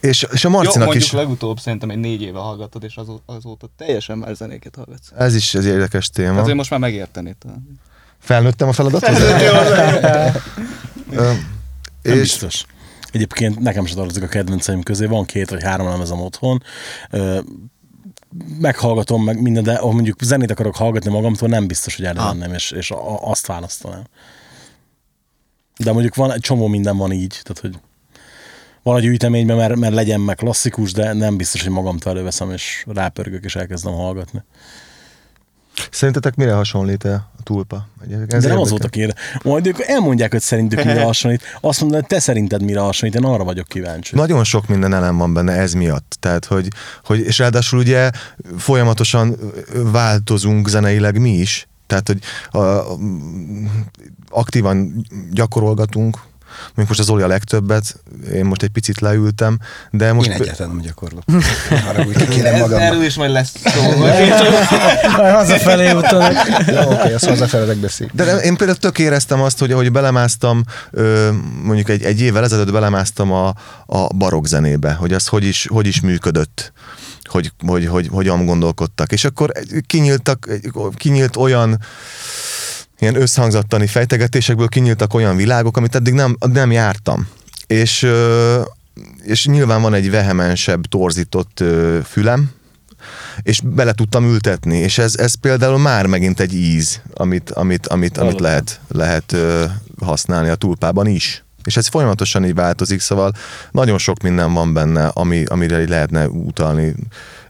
és, 0.00 0.26
és 0.32 0.44
a 0.44 0.48
Jó, 0.48 0.50
Marcinak 0.50 0.86
mondjuk 0.86 1.04
is... 1.04 1.12
legutóbb 1.12 1.58
szerintem 1.58 1.90
egy 1.90 1.98
négy 1.98 2.22
éve 2.22 2.38
hallgattad, 2.38 2.84
és 2.84 2.96
azó, 2.96 3.20
azóta 3.26 3.68
teljesen 3.76 4.18
más 4.18 4.36
zenéket 4.36 4.74
hallgatsz. 4.74 5.10
Ez 5.16 5.34
is 5.34 5.54
egy 5.54 5.64
érdekes 5.64 6.10
téma. 6.10 6.40
Azért 6.40 6.56
most 6.56 6.70
már 6.70 6.80
megértenéd 6.80 7.36
talán. 7.36 7.80
Felnőttem 8.18 8.68
a 8.68 8.72
feladathoz? 8.72 9.20
Ö, 9.20 10.26
Nem 11.14 11.60
és 12.02 12.18
biztos. 12.18 12.64
Egyébként 13.12 13.58
nekem 13.58 13.86
sem 13.86 13.96
tartozik 13.96 14.22
a 14.22 14.26
kedvenceim 14.26 14.82
közé, 14.82 15.06
van 15.06 15.24
két 15.24 15.50
vagy 15.50 15.62
három 15.62 15.88
lemezem 15.88 16.20
otthon, 16.20 16.62
meghallgatom 18.60 19.24
meg 19.24 19.42
minden, 19.42 19.62
de 19.62 19.76
ha 19.76 19.90
mondjuk 19.90 20.22
zenét 20.22 20.50
akarok 20.50 20.76
hallgatni 20.76 21.10
magamtól, 21.10 21.48
nem 21.48 21.66
biztos, 21.66 21.96
hogy 21.96 22.04
erre 22.04 22.22
lennem, 22.22 22.52
és, 22.52 22.70
és 22.70 22.92
azt 23.20 23.46
választanám. 23.46 24.04
De 25.76 25.92
mondjuk 25.92 26.14
van 26.14 26.32
egy 26.32 26.40
csomó 26.40 26.66
minden 26.66 26.96
van 26.96 27.12
így, 27.12 27.40
tehát 27.42 27.58
hogy 27.60 27.78
van 28.82 28.94
a 28.94 29.00
gyűjteményben, 29.00 29.56
mert, 29.56 29.76
mert 29.76 29.94
legyen 29.94 30.20
meg 30.20 30.36
klasszikus, 30.36 30.92
de 30.92 31.12
nem 31.12 31.36
biztos, 31.36 31.62
hogy 31.62 31.72
magamtól 31.72 32.12
előveszem, 32.12 32.50
és 32.50 32.84
rápörgök, 32.88 33.44
és 33.44 33.56
elkezdem 33.56 33.92
hallgatni. 33.92 34.42
Szerintetek 35.90 36.34
mire 36.34 36.52
hasonlít 36.52 37.04
a 37.04 37.29
tulpa? 37.42 37.88
Ez 38.28 38.42
de 38.42 38.48
nem 38.48 38.58
az 38.58 38.70
volt 38.70 38.84
a 38.84 38.88
kérdés. 38.88 39.14
Majd 39.42 39.66
ők 39.66 39.80
elmondják, 39.80 40.30
hogy 40.30 40.40
szerintük 40.40 40.84
mire 40.84 41.02
hasonlít. 41.10 41.42
Azt 41.60 41.80
mondod, 41.80 42.00
hogy 42.00 42.08
te 42.08 42.18
szerinted 42.18 42.62
mire 42.62 42.80
hasonlít, 42.80 43.18
én 43.18 43.24
arra 43.24 43.44
vagyok 43.44 43.68
kíváncsi. 43.68 44.14
Nagyon 44.14 44.44
sok 44.44 44.68
minden 44.68 44.94
elem 44.94 45.16
van 45.16 45.34
benne 45.34 45.52
ez 45.52 45.72
miatt. 45.72 46.16
Tehát, 46.20 46.44
hogy, 46.44 46.68
hogy 47.04 47.20
és 47.20 47.38
ráadásul 47.38 47.78
ugye 47.78 48.10
folyamatosan 48.56 49.36
változunk 49.74 50.68
zeneileg 50.68 51.20
mi 51.20 51.30
is. 51.30 51.68
Tehát, 51.86 52.06
hogy 52.06 52.20
a, 52.50 52.58
a, 52.58 52.98
aktívan 54.28 55.06
gyakorolgatunk, 55.32 56.18
még 56.74 56.86
most 56.88 57.00
az 57.00 57.08
Oli 57.08 57.22
a 57.22 57.26
legtöbbet, 57.26 58.00
én 58.32 58.44
most 58.44 58.62
egy 58.62 58.68
picit 58.68 59.00
leültem, 59.00 59.58
de 59.90 60.12
most... 60.12 60.28
Én 60.28 60.34
egyáltalán 60.34 60.72
nem 60.74 60.80
gyakorlok. 60.84 61.22
Úgy 62.06 62.28
kérem 62.28 62.58
magam. 62.58 63.02
is 63.02 63.14
majd 63.14 63.30
lesz 63.30 63.52
szó. 63.64 63.82
Majd 65.16 65.34
hazafelé 65.34 65.92
úton. 65.92 66.32
Jó, 66.66 66.90
oké, 66.90 67.12
azt 67.12 67.24
hazafeledek 67.24 67.76
beszél. 67.76 68.10
De 68.12 68.36
én 68.36 68.56
például 68.56 68.78
tök 68.78 68.98
éreztem 68.98 69.40
azt, 69.40 69.58
hogy 69.58 69.72
ahogy 69.72 69.92
belemáztam, 69.92 70.62
ö, 70.90 71.30
mondjuk 71.62 71.88
egy, 71.88 72.02
egy 72.02 72.20
évvel 72.20 72.44
ezelőtt 72.44 72.72
belemáztam 72.72 73.32
a, 73.32 73.54
a 73.86 74.14
barokk 74.14 74.46
zenébe, 74.46 74.92
hogy 74.92 75.12
az 75.12 75.26
hogy 75.26 75.44
is, 75.44 75.66
hogy 75.70 75.86
is 75.86 76.00
működött, 76.00 76.72
hogy, 77.24 77.52
hogy, 77.66 77.86
hogy, 77.86 78.08
hogyan 78.10 78.46
gondolkodtak. 78.46 79.12
És 79.12 79.24
akkor 79.24 79.52
kinyíltak, 79.86 80.48
kinyílt 80.96 81.36
olyan 81.36 81.78
ilyen 83.00 83.20
összhangzattani 83.20 83.86
fejtegetésekből 83.86 84.68
kinyíltak 84.68 85.14
olyan 85.14 85.36
világok, 85.36 85.76
amit 85.76 85.94
eddig 85.94 86.12
nem, 86.12 86.36
nem 86.52 86.70
jártam. 86.70 87.28
És, 87.66 88.06
és 89.22 89.46
nyilván 89.46 89.82
van 89.82 89.94
egy 89.94 90.10
vehemensebb, 90.10 90.84
torzított 90.86 91.64
fülem, 92.04 92.50
és 93.42 93.60
bele 93.64 93.92
tudtam 93.92 94.24
ültetni, 94.24 94.78
és 94.78 94.98
ez, 94.98 95.16
ez 95.16 95.34
például 95.34 95.78
már 95.78 96.06
megint 96.06 96.40
egy 96.40 96.54
íz, 96.54 97.00
amit, 97.14 97.50
amit, 97.50 97.86
amit, 97.86 98.18
amit 98.18 98.40
lehet, 98.40 98.80
lehet 98.88 99.36
használni 100.00 100.48
a 100.48 100.54
tulpában 100.54 101.06
is. 101.06 101.44
És 101.64 101.76
ez 101.76 101.86
folyamatosan 101.86 102.44
így 102.44 102.54
változik, 102.54 103.00
szóval 103.00 103.32
nagyon 103.70 103.98
sok 103.98 104.22
minden 104.22 104.52
van 104.52 104.72
benne, 104.72 105.06
ami, 105.06 105.44
amire 105.44 105.88
lehetne 105.88 106.28
utalni. 106.28 106.94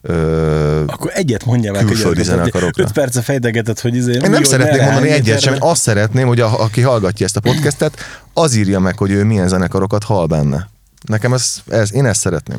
Ö, 0.02 0.83
Akkor 0.87 1.11
egyet 1.14 1.45
mondja 1.45 1.73
meg, 1.73 1.85
Külföldi 1.85 2.16
hogy 2.16 2.26
zenekarokra. 2.26 2.83
5 2.85 2.92
perce 2.92 3.21
fejtegetett, 3.23 3.80
hogy 3.80 3.95
izé, 3.95 4.12
én 4.12 4.30
nem 4.30 4.42
szeretnék 4.42 4.83
mondani 4.83 5.11
egyet 5.11 5.40
sem, 5.40 5.54
azt 5.59 5.83
szeretném, 5.83 6.26
hogy 6.26 6.40
a, 6.40 6.61
aki 6.61 6.80
hallgatja 6.80 7.26
ezt 7.26 7.37
a 7.37 7.40
podcastet, 7.40 7.97
az 8.33 8.54
írja 8.54 8.78
meg, 8.78 8.99
hogy 8.99 9.11
ő 9.11 9.25
milyen 9.25 9.49
zenekarokat 9.49 10.04
hall 10.04 10.26
benne. 10.26 10.69
Nekem 11.07 11.33
ez, 11.33 11.54
ez 11.69 11.92
én 11.95 12.07
ezt 12.07 12.21
szeretném. 12.21 12.59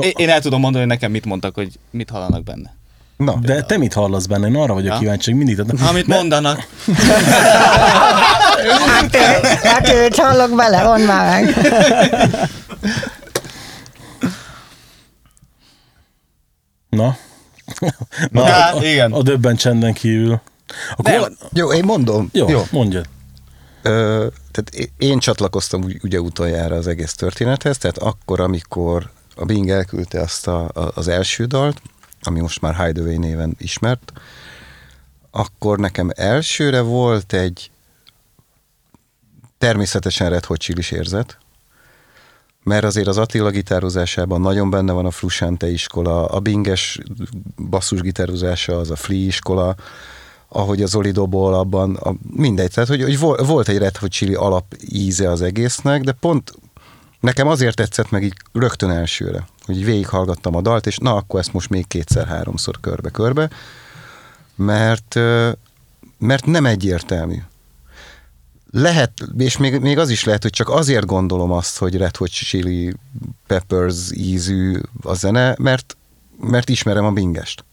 Én- 0.00 0.12
Én 0.16 0.28
el 0.28 0.40
tudom 0.40 0.60
mondani, 0.60 0.84
hogy 0.84 0.92
nekem 0.92 1.10
mit 1.10 1.24
mondtak, 1.24 1.54
hogy 1.54 1.78
mit 1.90 2.10
hallanak 2.10 2.42
benne. 2.44 2.74
Na, 3.16 3.34
De 3.42 3.62
te 3.62 3.78
mit 3.78 3.92
hallasz 3.92 4.26
benne? 4.26 4.46
Én 4.46 4.54
arra 4.56 4.74
vagyok 4.74 4.92
Ja. 4.92 4.98
kíváncsi, 4.98 5.30
hogy 5.30 5.44
mindig. 5.44 5.64
Tehát, 5.66 5.88
Amit 5.90 6.06
mondanak. 6.06 6.58
Hát, 8.86 9.14
ő- 9.16 9.68
hát 9.68 9.88
őt 9.92 10.16
hallok 10.16 10.56
bele, 10.56 10.82
mondd 10.82 11.02
már 11.04 11.42
meg. 11.42 11.54
Na? 16.92 17.16
Na, 18.30 18.42
Hát, 18.44 18.74
a, 18.74 18.84
igen. 18.84 19.12
A, 19.12 19.22
döbben 19.22 19.56
csenden 19.56 19.92
kívül. 19.92 20.40
Akkor 20.96 21.10
Nem, 21.12 21.36
jó, 21.52 21.72
én 21.72 21.84
mondom. 21.84 22.28
jó, 22.32 22.48
jó, 22.48 22.62
mondja. 22.70 23.02
Ö, 23.82 24.26
tehát 24.50 24.90
én 24.98 25.18
csatlakoztam 25.18 25.82
úgy- 25.84 26.04
ugye 26.04 26.20
utoljára 26.20 26.76
az 26.76 26.86
egész 26.86 27.14
történethez, 27.14 27.78
tehát 27.78 27.98
akkor, 27.98 28.40
amikor 28.40 29.10
a 29.36 29.44
Bing 29.44 29.68
elküldte 29.70 30.20
azt 30.20 30.46
a, 30.46 30.64
a, 30.74 30.90
az 30.94 31.08
első 31.08 31.44
dalt, 31.44 31.82
ami 32.22 32.40
most 32.40 32.60
már 32.60 32.86
Hideaway 32.86 33.18
néven 33.18 33.54
ismert, 33.58 34.12
akkor 35.30 35.78
nekem 35.78 36.10
elsőre 36.14 36.80
volt 36.80 37.32
egy 37.32 37.70
természetesen 39.58 40.30
Red 40.30 40.44
Hot 40.44 40.68
érzet, 40.68 41.38
mert 42.62 42.84
azért 42.84 43.06
az 43.06 43.18
Attila 43.18 43.50
gitározásában 43.50 44.40
nagyon 44.40 44.70
benne 44.70 44.92
van 44.92 45.06
a 45.06 45.10
Frusciante 45.10 45.70
iskola, 45.70 46.26
a 46.26 46.40
Binges 46.40 46.98
basszusgitározása 47.56 48.78
az 48.78 48.90
a 48.90 48.96
Flea 48.96 49.18
iskola, 49.18 49.74
ahogy 50.48 50.82
az 50.82 50.94
Oli 50.94 51.10
dobol 51.10 51.54
abban, 51.54 51.94
a, 51.94 52.14
mindegy, 52.36 52.70
tehát 52.70 52.88
hogy, 52.88 53.02
hogy 53.02 53.18
vol- 53.18 53.46
volt 53.46 53.68
egy 53.68 53.78
Red 53.78 53.96
Hot 53.96 54.10
Chili 54.10 54.34
alap 54.34 54.74
íze 54.88 55.30
az 55.30 55.42
egésznek, 55.42 56.02
de 56.02 56.12
pont 56.12 56.52
nekem 57.20 57.48
azért 57.48 57.76
tetszett 57.76 58.10
meg 58.10 58.22
így 58.22 58.34
rögtön 58.52 58.90
elsőre, 58.90 59.46
hogy 59.64 59.84
végighallgattam 59.84 60.56
a 60.56 60.60
dalt, 60.60 60.86
és 60.86 60.98
na, 60.98 61.14
akkor 61.14 61.40
ezt 61.40 61.52
most 61.52 61.68
még 61.68 61.86
kétszer-háromszor 61.86 62.80
körbe-körbe, 62.80 63.50
mert, 64.54 65.14
mert 66.18 66.46
nem 66.46 66.66
egyértelmű. 66.66 67.36
Lehet, 68.74 69.12
és 69.38 69.56
még, 69.56 69.80
még 69.80 69.98
az 69.98 70.10
is 70.10 70.24
lehet, 70.24 70.42
hogy 70.42 70.52
csak 70.52 70.68
azért 70.68 71.06
gondolom 71.06 71.52
azt, 71.52 71.78
hogy 71.78 71.96
Red 71.96 72.16
Hot 72.16 72.30
Chili 72.30 72.94
Peppers 73.46 74.10
ízű 74.12 74.78
a 75.02 75.14
zene, 75.14 75.54
mert, 75.58 75.96
mert 76.40 76.68
ismerem 76.68 77.04
a 77.04 77.10
Bingest. 77.10 77.64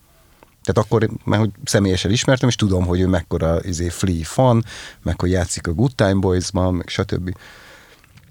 Tehát 0.64 0.86
akkor, 0.86 1.10
mert 1.24 1.42
hogy 1.42 1.52
személyesen 1.64 2.12
ismertem, 2.12 2.50
és 2.50 2.56
tudom, 2.56 2.86
hogy 2.86 3.00
ő 3.00 3.08
mekkora 3.08 3.60
izé, 3.64 3.90
Flea 3.90 4.24
fan, 4.24 4.66
meg 5.02 5.20
hogy 5.20 5.32
játszik 5.32 5.68
a 5.68 5.74
Good 5.74 5.96
Time 5.96 6.20
Boys-ban, 6.20 6.74
meg 6.74 6.88
stb. 6.88 7.36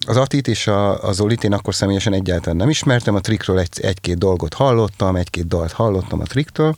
Az 0.06 0.16
Atit 0.16 0.48
és 0.48 0.66
a, 0.66 1.04
a 1.04 1.12
Zolit 1.12 1.44
én 1.44 1.52
akkor 1.52 1.74
személyesen 1.74 2.12
egyáltalán 2.12 2.56
nem 2.56 2.68
ismertem, 2.68 3.14
a 3.14 3.20
Trickről 3.20 3.58
egy, 3.58 3.80
egy-két 3.80 4.18
dolgot 4.18 4.54
hallottam, 4.54 5.16
egy-két 5.16 5.46
dalt 5.46 5.72
hallottam 5.72 6.20
a 6.20 6.24
Tricktől. 6.24 6.76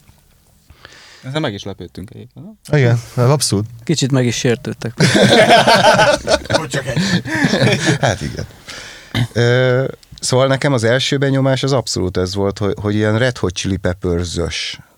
Ezzel 1.23 1.39
meg 1.39 1.53
is 1.53 1.63
lepődtünk 1.63 2.09
egyébként. 2.09 2.45
nem? 2.45 2.79
Igen, 2.79 2.99
abszolút. 3.15 3.65
Kicsit 3.83 4.11
meg 4.11 4.25
is 4.25 4.35
sértődtek. 4.35 4.93
Hát 8.01 8.21
igen. 8.21 8.45
Ö, 9.33 9.85
szóval 10.19 10.47
nekem 10.47 10.73
az 10.73 10.83
első 10.83 11.17
benyomás 11.17 11.63
az 11.63 11.71
abszolút 11.71 12.17
ez 12.17 12.35
volt, 12.35 12.57
hogy, 12.57 12.73
hogy 12.81 12.95
ilyen 12.95 13.17
Red 13.17 13.37
Hot 13.37 13.53
Chili 13.53 13.77
peppers 13.77 14.39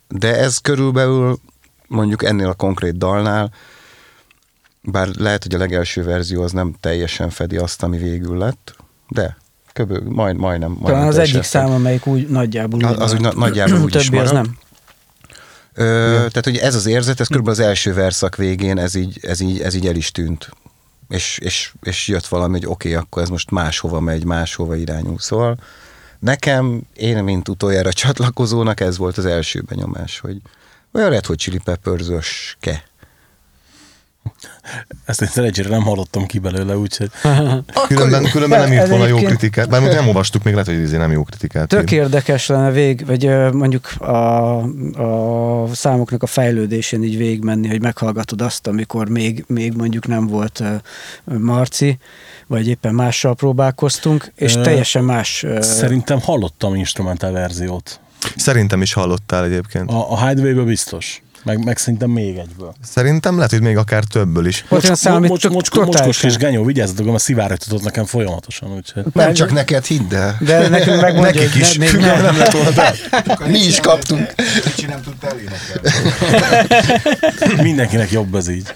De 0.07 0.37
ez 0.37 0.57
körülbelül 0.57 1.39
mondjuk 1.87 2.23
ennél 2.23 2.47
a 2.47 2.53
konkrét 2.53 2.97
dalnál, 2.97 3.51
bár 4.81 5.07
lehet, 5.07 5.43
hogy 5.43 5.55
a 5.55 5.57
legelső 5.57 6.03
verzió 6.03 6.41
az 6.43 6.51
nem 6.51 6.75
teljesen 6.79 7.29
fedi 7.29 7.57
azt, 7.57 7.83
ami 7.83 7.97
végül 7.97 8.37
lett, 8.37 8.75
de 9.09 9.37
köbö, 9.73 9.99
majd, 10.09 10.35
majdnem. 10.37 10.69
majdnem 10.69 10.91
Talán 10.93 11.07
az 11.07 11.17
egyik 11.17 11.43
szám, 11.43 11.69
amelyik 11.71 12.05
úgy 12.07 12.27
nagyjából 12.29 12.83
Az- 12.83 12.99
az 12.99 13.13
úgy 13.13 13.21
na- 13.21 13.33
nagyjából 13.33 13.81
úgy 13.83 13.95
is 13.95 14.03
Többi 14.05 14.17
az 14.17 14.31
nem. 14.31 14.57
Ö, 15.73 15.83
tehát, 16.15 16.43
hogy 16.43 16.57
ez 16.57 16.75
az 16.75 16.85
érzet, 16.85 17.19
ez 17.19 17.27
kb. 17.27 17.47
az 17.47 17.59
első 17.59 17.93
verszak 17.93 18.35
végén, 18.35 18.77
ez 18.77 18.95
így, 18.95 19.19
ez 19.21 19.39
így, 19.39 19.61
ez 19.61 19.73
így 19.73 19.87
el 19.87 19.95
is 19.95 20.11
tűnt. 20.11 20.49
És, 21.09 21.37
és, 21.41 21.73
és 21.81 22.07
jött 22.07 22.27
valami, 22.27 22.53
hogy 22.53 22.65
oké, 22.65 22.89
okay, 22.89 23.01
akkor 23.01 23.21
ez 23.21 23.29
most 23.29 23.51
máshova 23.51 23.99
megy, 23.99 24.25
máshova 24.25 24.75
irányul. 24.75 25.19
Szóval 25.19 25.57
nekem, 26.19 26.81
én, 26.95 27.23
mint 27.23 27.49
utoljára 27.49 27.93
csatlakozónak, 27.93 28.79
ez 28.79 28.97
volt 28.97 29.17
az 29.17 29.25
első 29.25 29.61
benyomás, 29.61 30.19
hogy 30.19 30.37
olyan 30.91 31.09
Red 31.09 31.25
Hot 31.25 31.37
Chili 31.37 31.59
peppers 31.63 32.57
ke. 32.59 32.83
Ezt 35.05 35.21
én 35.21 35.27
szerencsére 35.27 35.69
nem 35.69 35.81
hallottam 35.81 36.25
ki 36.25 36.39
belőle, 36.39 36.77
úgyhogy 36.77 37.09
Különben, 37.87 38.23
különben 38.23 38.59
nem 38.59 38.73
írt 38.73 38.87
volna 38.87 39.07
jó 39.07 39.17
kritikát. 39.17 39.69
Bár 39.69 39.81
nem 39.81 40.07
olvastuk 40.07 40.43
még, 40.43 40.53
lehet, 40.53 40.69
hogy 40.69 40.79
izé 40.79 40.97
nem 40.97 41.11
jó 41.11 41.23
kritikát. 41.23 41.67
Tök 41.67 41.91
ír. 41.91 41.97
érdekes 41.97 42.47
lenne 42.47 42.71
vég, 42.71 43.05
vagy 43.05 43.51
mondjuk 43.53 43.91
a, 44.01 44.57
a 45.01 45.67
számoknak 45.73 46.23
a 46.23 46.27
fejlődésén 46.27 47.03
így 47.03 47.17
végigmenni, 47.17 47.67
hogy 47.67 47.81
meghallgatod 47.81 48.41
azt, 48.41 48.67
amikor 48.67 49.09
még, 49.09 49.43
még 49.47 49.73
mondjuk 49.73 50.07
nem 50.07 50.27
volt 50.27 50.63
Marci, 51.23 51.97
vagy 52.47 52.67
éppen 52.67 52.93
mással 52.93 53.35
próbálkoztunk, 53.35 54.31
és 54.35 54.53
teljesen 54.53 55.03
más. 55.03 55.45
szerintem 55.59 56.21
hallottam 56.21 56.75
instrumentál 56.75 57.31
verziót. 57.31 57.99
Szerintem 58.35 58.81
is 58.81 58.93
hallottál 58.93 59.43
egyébként. 59.43 59.89
A, 59.89 60.11
a 60.11 60.27
Hideaway-ből 60.27 60.65
biztos. 60.65 61.21
Meg, 61.43 61.63
meg 61.65 61.77
szerintem 61.77 62.09
még 62.09 62.37
egyből. 62.37 62.73
Szerintem 62.83 63.35
lehet, 63.35 63.51
hogy 63.51 63.61
még 63.61 63.77
akár 63.77 64.03
többből 64.03 64.45
is. 64.45 64.65
Volt 64.67 64.83
olyan 64.83 64.95
szám, 64.95 65.15
amit 65.15 65.29
mocs, 65.29 65.41
tök 65.41 65.51
mocs, 65.51 65.69
totálisan- 65.69 66.05
mocskos 66.05 66.19
kis 66.19 66.37
genyó, 66.37 66.63
vigyázzatok, 66.63 67.05
mert 67.05 67.19
szivárogtatott 67.19 67.83
nekem 67.83 68.05
folyamatosan, 68.05 68.71
úgyhogy... 68.75 69.03
Nem 69.13 69.33
csak 69.33 69.51
neked 69.51 69.85
hidd 69.85 70.13
el. 70.15 70.37
De 70.39 70.67
nekünk 70.69 71.01
megmondja, 71.01 71.41
Nekik 71.41 71.61
is. 71.61 71.73
ne, 71.75 71.85
még 71.91 72.01
nem. 72.01 72.37
lett 72.37 72.51
volna 72.51 72.71
be. 72.71 72.93
Mi 73.47 73.59
is 73.59 73.79
kaptunk. 73.79 74.33
Kicsi 74.63 74.85
nem 74.85 75.01
tudta 75.01 75.27
elénekelni. 75.27 75.89
Mindenkinek 77.69 78.11
jobb 78.11 78.35
ez 78.35 78.47
így. 78.49 78.73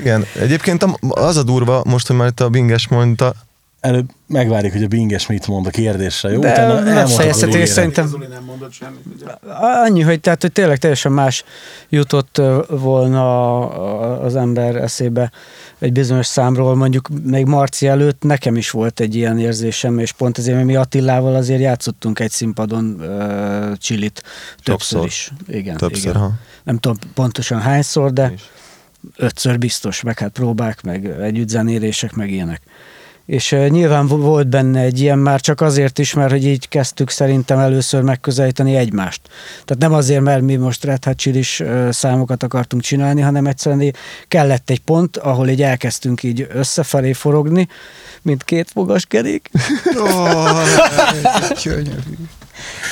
Igen, 0.00 0.24
egyébként 0.40 0.84
az 1.08 1.36
a 1.36 1.42
durva, 1.42 1.82
most, 1.86 2.06
hogy 2.06 2.16
már 2.16 2.28
itt 2.28 2.40
a 2.40 2.48
Binges 2.48 2.88
mondta, 2.88 3.34
Előbb 3.80 4.10
megvárjuk, 4.26 4.72
hogy 4.72 4.82
a 4.82 4.88
binges 4.88 5.26
mit 5.26 5.46
mond 5.46 5.66
a 5.66 5.70
kérdésre, 5.70 6.30
jó? 6.30 6.40
De 6.40 6.50
Utána 6.50 6.80
nem 6.80 7.06
fejezheti, 7.06 7.46
és 7.46 7.52
végére. 7.52 7.66
szerintem 7.66 8.06
Zoli 8.06 8.26
nem 8.26 8.44
mondott 8.44 8.72
semmit, 8.72 9.04
ugye? 9.14 9.26
annyi, 9.84 10.00
hogy, 10.00 10.20
tehát, 10.20 10.40
hogy 10.40 10.52
tényleg 10.52 10.78
teljesen 10.78 11.12
más 11.12 11.44
jutott 11.88 12.40
volna 12.68 13.68
az 14.20 14.36
ember 14.36 14.76
eszébe 14.76 15.30
egy 15.78 15.92
bizonyos 15.92 16.26
számról, 16.26 16.74
mondjuk 16.74 17.08
még 17.22 17.46
Marci 17.46 17.86
előtt 17.86 18.22
nekem 18.22 18.56
is 18.56 18.70
volt 18.70 19.00
egy 19.00 19.14
ilyen 19.14 19.38
érzésem, 19.38 19.98
és 19.98 20.12
pont 20.12 20.38
ezért, 20.38 20.54
mert 20.54 20.68
mi 20.68 20.76
Attilával 20.76 21.34
azért 21.34 21.60
játszottunk 21.60 22.18
egy 22.18 22.30
színpadon 22.30 22.96
uh, 22.98 23.76
csilit 23.76 24.22
többször 24.62 25.04
is. 25.04 25.32
Igen, 25.48 25.76
többször, 25.76 26.10
igen. 26.10 26.20
ha. 26.20 26.32
Nem 26.62 26.78
tudom 26.78 26.96
pontosan 27.14 27.60
hányszor, 27.60 28.12
de 28.12 28.32
ötször 29.16 29.58
biztos, 29.58 30.02
meg 30.02 30.18
hát 30.18 30.30
próbák, 30.30 30.82
meg 30.82 31.06
együtt 31.06 31.48
zenélések, 31.48 32.14
meg 32.14 32.30
ilyenek. 32.30 32.62
És 33.30 33.56
nyilván 33.68 34.06
vo- 34.06 34.20
volt 34.20 34.48
benne 34.48 34.80
egy 34.80 35.00
ilyen 35.00 35.18
már 35.18 35.40
csak 35.40 35.60
azért 35.60 35.98
is, 35.98 36.14
mert 36.14 36.30
hogy 36.30 36.46
így 36.46 36.68
kezdtük 36.68 37.10
szerintem 37.10 37.58
először 37.58 38.02
megközelíteni 38.02 38.76
egymást. 38.76 39.20
Tehát 39.64 39.82
nem 39.82 39.92
azért, 39.92 40.20
mert 40.20 40.42
mi 40.42 40.56
most 40.56 40.84
Red 40.84 41.04
Hot 41.04 41.16
Chili-s, 41.16 41.62
számokat 41.90 42.42
akartunk 42.42 42.82
csinálni, 42.82 43.20
hanem 43.20 43.46
egyszerűen 43.46 43.94
kellett 44.28 44.70
egy 44.70 44.80
pont, 44.80 45.16
ahol 45.16 45.48
így 45.48 45.62
elkezdtünk 45.62 46.22
így 46.22 46.46
összefelé 46.52 47.12
forogni, 47.12 47.68
mint 48.22 48.44
két 48.44 48.70
fogas 48.72 49.06
kerék. 49.06 49.50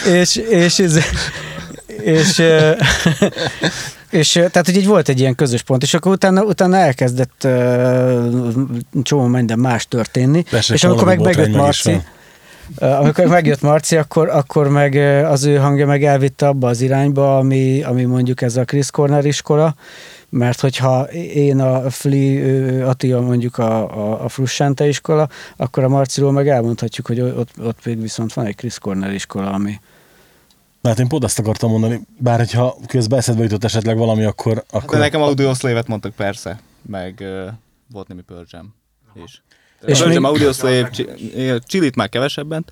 és, 0.21 0.37
és, 0.37 0.79
ez, 0.79 0.99
és, 2.03 2.39
ö, 2.39 2.73
és 4.11 4.33
tehát, 4.33 4.67
hogy 4.67 4.77
így 4.77 4.87
volt 4.87 5.09
egy 5.09 5.21
ilyen 5.21 5.35
közös 5.35 5.63
pont, 5.63 5.83
és 5.83 5.95
akkor 5.95 6.13
utána, 6.13 6.43
utána 6.43 6.77
elkezdett 6.77 7.43
uh, 7.45 8.53
csomó 9.03 9.27
minden 9.27 9.59
más 9.59 9.87
történni, 9.87 10.43
Persze, 10.43 10.75
és 10.75 10.85
amikor 10.85 11.05
meg 11.05 11.21
megjött 11.21 11.55
Marci, 11.55 12.01
amikor 12.79 13.27
megjött 13.27 13.61
Marci, 13.61 13.97
akkor, 13.97 14.29
akkor 14.29 14.69
meg 14.69 14.95
az 15.25 15.45
ő 15.45 15.57
hangja 15.57 15.87
meg 15.87 16.05
elvitte 16.05 16.47
abba 16.47 16.69
az 16.69 16.81
irányba, 16.81 17.39
ami, 17.39 17.83
ami 17.83 18.05
mondjuk 18.05 18.43
ez 18.43 18.57
a 18.57 18.65
Chris 18.65 18.91
Corner 18.91 19.25
iskola, 19.25 19.75
mert 20.29 20.61
hogyha 20.61 21.03
én 21.35 21.61
a 21.61 21.91
Fli, 21.91 22.41
Attila 22.81 23.21
mondjuk 23.21 23.59
a, 23.59 23.97
a, 23.97 24.25
a 24.25 24.29
Frussante 24.29 24.89
iskola, 24.89 25.29
akkor 25.57 25.85
a 25.85 25.89
Marciról 25.89 26.33
meg 26.33 26.49
elmondhatjuk, 26.49 27.07
hogy 27.07 27.21
ott, 27.21 27.51
ott 27.65 27.85
még 27.85 28.01
viszont 28.01 28.33
van 28.33 28.47
egy 28.47 28.57
Chris 28.57 28.79
Corner 28.79 29.13
iskola, 29.13 29.53
ami, 29.53 29.81
Na, 30.81 30.89
hát 30.89 30.99
én 30.99 31.09
pont 31.09 31.25
ezt 31.25 31.39
akartam 31.39 31.71
mondani, 31.71 32.01
bár 32.19 32.39
hogyha 32.39 32.77
közben 32.87 33.19
eszedbe 33.19 33.43
jutott 33.43 33.65
esetleg 33.65 33.97
valami, 33.97 34.25
akkor... 34.25 34.55
De 34.55 34.63
akkor 34.71 34.99
nekem 34.99 35.23
Audio 35.23 35.55
Slave-et 35.55 35.87
mondtak 35.87 36.15
persze, 36.15 36.61
meg 36.83 37.15
uh, 37.21 37.53
volt 37.93 38.09
némi 38.09 38.23
Pearl 38.23 38.43
Jam 38.51 38.75
is. 39.25 39.43
És 39.87 39.99
Pearl 39.99 40.13
Jam, 40.13 40.23
még- 40.23 40.31
Audio 40.31 40.53
Slave, 40.53 40.89
Chi- 40.91 41.09
Chillit 41.67 41.97
már 41.97 42.09
kevesebben, 42.09 42.65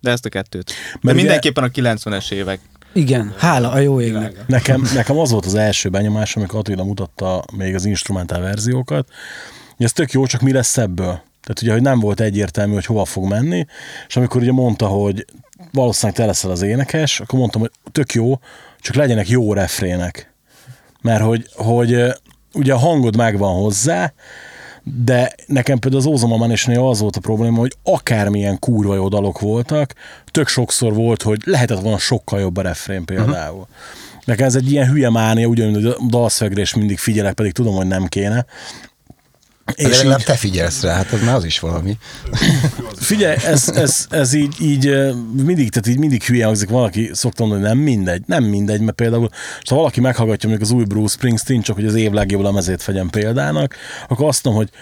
de 0.00 0.10
ezt 0.10 0.24
a 0.24 0.28
kettőt. 0.28 0.66
De 0.92 0.98
ugye- 1.02 1.12
mindenképpen 1.14 1.64
a 1.64 1.68
90-es 1.68 2.32
évek. 2.32 2.60
igen, 2.92 3.34
hála 3.38 3.70
a 3.70 3.78
jó 3.78 4.00
égnek. 4.00 4.46
Nekem, 4.46 4.88
nekem 4.94 5.18
az 5.18 5.30
volt 5.30 5.46
az 5.46 5.54
első 5.54 5.88
benyomás, 5.88 6.36
amikor 6.36 6.58
Attila 6.58 6.84
mutatta 6.84 7.44
még 7.56 7.74
az 7.74 7.84
instrumentál 7.84 8.40
verziókat, 8.40 9.08
hogy 9.76 9.84
ez 9.86 9.92
tök 9.92 10.12
jó, 10.12 10.26
csak 10.26 10.40
mi 10.40 10.52
lesz 10.52 10.76
ebből. 10.76 11.20
Tehát 11.40 11.62
ugye, 11.62 11.72
hogy 11.72 11.82
nem 11.82 12.00
volt 12.00 12.20
egyértelmű, 12.20 12.74
hogy 12.74 12.84
hova 12.86 13.04
fog 13.04 13.24
menni, 13.28 13.66
és 14.08 14.16
amikor 14.16 14.40
ugye 14.40 14.52
mondta, 14.52 14.86
hogy 14.86 15.24
valószínűleg 15.72 16.20
te 16.20 16.26
leszel 16.26 16.50
az 16.50 16.62
énekes, 16.62 17.20
akkor 17.20 17.38
mondtam, 17.38 17.60
hogy 17.60 17.70
tök 17.92 18.12
jó, 18.12 18.38
csak 18.80 18.94
legyenek 18.94 19.28
jó 19.28 19.52
refrének. 19.52 20.32
Mert 21.00 21.22
hogy, 21.22 21.46
hogy 21.54 22.04
ugye 22.54 22.72
a 22.72 22.78
hangod 22.78 23.16
megvan 23.16 23.54
hozzá, 23.54 24.12
de 25.04 25.34
nekem 25.46 25.78
például 25.78 26.02
az 26.02 26.08
Ózomamanesnél 26.08 26.86
az 26.86 27.00
volt 27.00 27.16
a 27.16 27.20
probléma, 27.20 27.58
hogy 27.58 27.76
akármilyen 27.82 28.58
kurva 28.58 28.94
jó 28.94 29.08
dalok 29.08 29.40
voltak, 29.40 29.94
tök 30.26 30.48
sokszor 30.48 30.94
volt, 30.94 31.22
hogy 31.22 31.40
lehetett 31.44 31.80
volna 31.80 31.98
sokkal 31.98 32.40
jobb 32.40 32.56
a 32.56 32.62
refrén 32.62 33.04
például. 33.04 33.58
Uh-huh. 33.58 33.68
Nekem 34.24 34.46
ez 34.46 34.54
egy 34.54 34.72
ilyen 34.72 34.88
hülye 34.90 35.10
mánia, 35.10 35.46
ugyanúgy, 35.46 35.84
a 35.84 35.96
dalszövegre 36.08 36.60
is 36.60 36.74
mindig 36.74 36.98
figyelek, 36.98 37.34
pedig 37.34 37.52
tudom, 37.52 37.74
hogy 37.74 37.86
nem 37.86 38.06
kéne. 38.06 38.46
De 39.76 39.88
És 39.88 39.96
legalább 39.96 40.18
így, 40.18 40.24
te 40.24 40.34
figyelsz 40.34 40.82
rá, 40.82 40.94
hát 40.94 41.12
az 41.12 41.20
már 41.24 41.34
az 41.34 41.44
is 41.44 41.58
valami. 41.58 41.98
figyelj, 42.96 43.36
ez, 43.44 43.68
ez, 43.68 44.06
ez 44.10 44.32
így, 44.32 44.54
így 44.60 44.84
mindig, 45.32 45.70
tehát 45.70 45.86
így 45.88 45.98
mindig 45.98 46.22
hülye 46.22 46.44
hangzik, 46.44 46.68
valaki 46.68 47.10
szokta 47.12 47.44
mondani, 47.44 47.62
nem 47.62 47.78
mindegy, 47.78 48.22
nem 48.26 48.44
mindegy, 48.44 48.80
mert 48.80 48.96
például, 48.96 49.28
ha 49.68 49.74
valaki 49.74 50.00
meghallgatja 50.00 50.48
mondjuk 50.48 50.70
az 50.70 50.76
új 50.76 50.84
Bruce 50.84 51.14
Springsteen, 51.14 51.62
csak 51.62 51.76
hogy 51.76 51.86
az 51.86 51.94
év 51.94 52.10
legjobb 52.10 52.42
lemezét 52.42 52.84
vegyem 52.84 53.10
példának, 53.10 53.74
akkor 54.08 54.28
azt 54.28 54.44
mondom, 54.44 54.62
hogy 54.62 54.72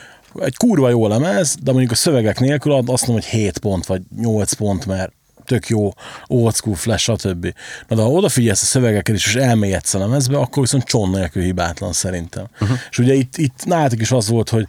egy 0.46 0.56
kurva 0.56 0.88
jó 0.88 1.08
lemez, 1.08 1.56
de 1.62 1.70
mondjuk 1.70 1.92
a 1.92 1.94
szövegek 1.94 2.40
nélkül 2.40 2.72
azt 2.72 3.06
mondom, 3.06 3.14
hogy 3.14 3.24
7 3.24 3.58
pont, 3.58 3.86
vagy 3.86 4.02
8 4.16 4.52
pont, 4.52 4.86
mert 4.86 5.12
tök 5.46 5.68
jó, 5.68 5.90
old 6.26 6.54
school, 6.54 6.74
flash, 6.74 7.02
stb. 7.02 7.54
Na 7.88 7.96
de 7.96 8.02
ha 8.02 8.10
odafigyelsz 8.10 8.62
a 8.62 8.66
szövegeket 8.66 9.14
is, 9.14 9.26
és 9.26 9.34
elmélyedsz 9.34 9.94
a 9.94 9.98
lemezbe, 9.98 10.38
akkor 10.38 10.62
viszont 10.62 10.84
cson 10.84 11.10
nélkül 11.10 11.42
hibátlan 11.42 11.92
szerintem. 11.92 12.46
Uh-huh. 12.60 12.78
És 12.90 12.98
ugye 12.98 13.14
itt, 13.14 13.36
itt 13.36 13.64
nálatok 13.64 14.00
is 14.00 14.10
az 14.10 14.28
volt, 14.28 14.48
hogy 14.48 14.68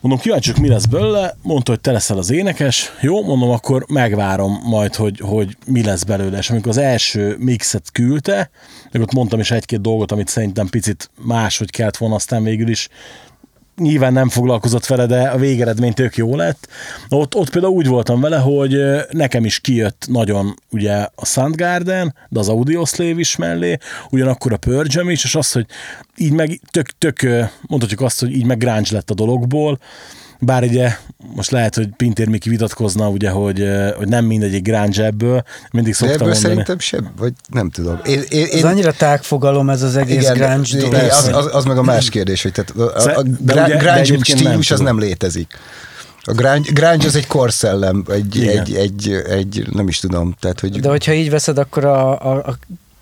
Mondom, 0.00 0.24
kíváncsi, 0.24 0.50
vagyok, 0.50 0.66
mi 0.66 0.72
lesz 0.72 0.84
belőle, 0.84 1.36
mondta, 1.42 1.70
hogy 1.70 1.80
te 1.80 1.92
leszel 1.92 2.18
az 2.18 2.30
énekes, 2.30 2.92
jó, 3.00 3.22
mondom, 3.24 3.50
akkor 3.50 3.84
megvárom 3.88 4.60
majd, 4.64 4.94
hogy, 4.94 5.20
hogy 5.20 5.56
mi 5.66 5.82
lesz 5.82 6.02
belőle. 6.02 6.38
És 6.38 6.50
amikor 6.50 6.70
az 6.70 6.76
első 6.76 7.36
mixet 7.38 7.92
küldte, 7.92 8.50
meg 8.92 9.02
ott 9.02 9.12
mondtam 9.12 9.40
is 9.40 9.50
egy-két 9.50 9.80
dolgot, 9.80 10.12
amit 10.12 10.28
szerintem 10.28 10.68
picit 10.68 11.10
máshogy 11.20 11.70
kellett 11.70 11.96
volna, 11.96 12.14
aztán 12.14 12.42
végül 12.42 12.68
is 12.68 12.88
nyilván 13.76 14.12
nem 14.12 14.28
foglalkozott 14.28 14.86
vele, 14.86 15.06
de 15.06 15.28
a 15.28 15.36
végeredmény 15.36 15.92
tök 15.92 16.16
jó 16.16 16.36
lett. 16.36 16.68
Ott, 17.08 17.34
ott 17.34 17.50
például 17.50 17.72
úgy 17.72 17.86
voltam 17.86 18.20
vele, 18.20 18.36
hogy 18.36 18.78
nekem 19.10 19.44
is 19.44 19.60
kijött 19.60 20.04
nagyon 20.08 20.54
ugye 20.70 21.06
a 21.14 21.24
Soundgarden, 21.24 22.14
de 22.28 22.38
az 22.38 22.48
Audioslave 22.48 23.18
is 23.18 23.36
mellé, 23.36 23.76
ugyanakkor 24.10 24.52
a 24.52 24.82
Jam 24.82 25.10
is, 25.10 25.24
és 25.24 25.34
az, 25.34 25.52
hogy 25.52 25.66
így 26.16 26.32
meg 26.32 26.60
tök, 26.70 26.86
tök 26.98 27.26
mondhatjuk 27.60 28.00
azt, 28.00 28.20
hogy 28.20 28.32
így 28.32 28.44
meg 28.44 28.58
grunge 28.58 28.88
lett 28.90 29.10
a 29.10 29.14
dologból, 29.14 29.78
bár 30.38 30.62
ugye 30.62 30.96
most 31.34 31.50
lehet, 31.50 31.74
hogy 31.74 31.88
Pintér 31.96 32.28
Miki 32.28 32.48
vitatkozna, 32.48 33.08
ugye, 33.08 33.30
hogy, 33.30 33.64
hogy 33.96 34.08
nem 34.08 34.24
mindegyik 34.24 34.62
grunge 34.62 35.04
ebből, 35.04 35.42
mindig 35.70 35.92
De 35.92 35.98
szoktam 35.98 36.14
ebből 36.16 36.28
mondani. 36.32 36.48
szerintem 36.48 36.78
sem, 36.78 37.12
vagy 37.18 37.32
nem 37.48 37.70
tudom. 37.70 38.00
Én, 38.04 38.22
én, 38.28 38.44
Ez 38.44 38.54
én, 38.54 38.64
annyira 38.66 38.92
tágfogalom 38.92 39.70
ez 39.70 39.82
az 39.82 39.96
egész 39.96 40.28
grunge 40.30 40.68
de- 40.72 40.78
dolog. 40.78 40.90
de 40.90 41.12
az, 41.14 41.28
az, 41.32 41.48
az, 41.54 41.64
meg 41.64 41.78
a 41.78 41.82
más 41.82 42.08
kérdés, 42.08 42.42
hogy 42.42 42.52
tehát 42.52 42.70
a, 42.70 43.10
a, 43.10 43.18
a 43.18 43.22
de 43.22 43.30
grunge, 43.52 43.68
de 43.68 43.76
grunge 43.76 43.92
egyébként 44.00 44.38
nem 44.42 44.46
stílus 44.48 44.70
az 44.70 44.80
nem 44.80 44.98
létezik. 44.98 45.58
A 46.22 46.32
grunge, 46.32 46.70
grunge 46.72 47.06
az 47.06 47.14
egy 47.16 47.26
korszellem, 47.26 48.04
egy, 48.12 48.36
Igen. 48.36 48.58
egy, 48.58 48.74
egy, 48.74 49.12
egy, 49.28 49.66
nem 49.72 49.88
is 49.88 49.98
tudom, 49.98 50.36
tehát 50.40 50.60
hogy 50.60 50.80
De 50.80 50.88
hogyha 50.88 51.12
így 51.12 51.30
veszed, 51.30 51.58
akkor 51.58 51.84
a, 51.84 52.20
a, 52.20 52.36
a 52.36 52.58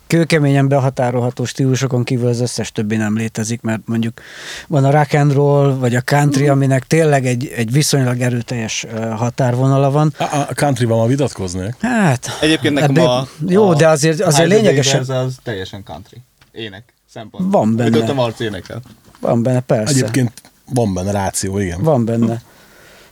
kőkeményen 0.07 0.67
behatárolható 0.67 1.45
stílusokon 1.45 2.03
kívül 2.03 2.27
az 2.27 2.39
összes 2.39 2.71
többi 2.71 2.95
nem 2.95 3.17
létezik, 3.17 3.61
mert 3.61 3.81
mondjuk 3.85 4.21
van 4.67 4.85
a 4.85 4.91
rock 4.91 5.13
and 5.13 5.33
roll, 5.33 5.73
vagy 5.73 5.95
a 5.95 6.01
country, 6.01 6.47
aminek 6.47 6.87
tényleg 6.87 7.25
egy, 7.25 7.51
egy 7.55 7.71
viszonylag 7.71 8.21
erőteljes 8.21 8.85
határvonala 9.15 9.91
van. 9.91 10.13
A, 10.17 10.23
a 10.23 10.53
country-ban 10.53 10.97
ma 10.97 11.05
vitatkoznék. 11.05 11.75
Hát, 11.79 12.37
Egyébként 12.41 12.73
nekem 12.73 12.89
ebből- 12.89 13.05
a... 13.05 13.27
Jó, 13.47 13.69
a 13.69 13.75
de 13.75 13.87
azért, 13.87 14.21
azért 14.21 14.49
lényegesen 14.49 15.03
Days 15.05 15.25
az 15.25 15.35
teljesen 15.43 15.83
country. 15.83 16.17
Ének 16.51 16.93
szempont. 17.13 17.51
Van 17.51 17.75
benne. 17.75 17.97
Ott 17.97 18.09
a 18.09 18.13
Marci 18.13 18.43
énekel. 18.43 18.81
van 19.19 19.43
benne, 19.43 19.59
persze. 19.59 19.93
Egyébként 19.93 20.31
van 20.73 20.93
benne 20.93 21.11
ráció, 21.11 21.57
igen. 21.57 21.83
Van 21.83 22.05
benne. 22.05 22.41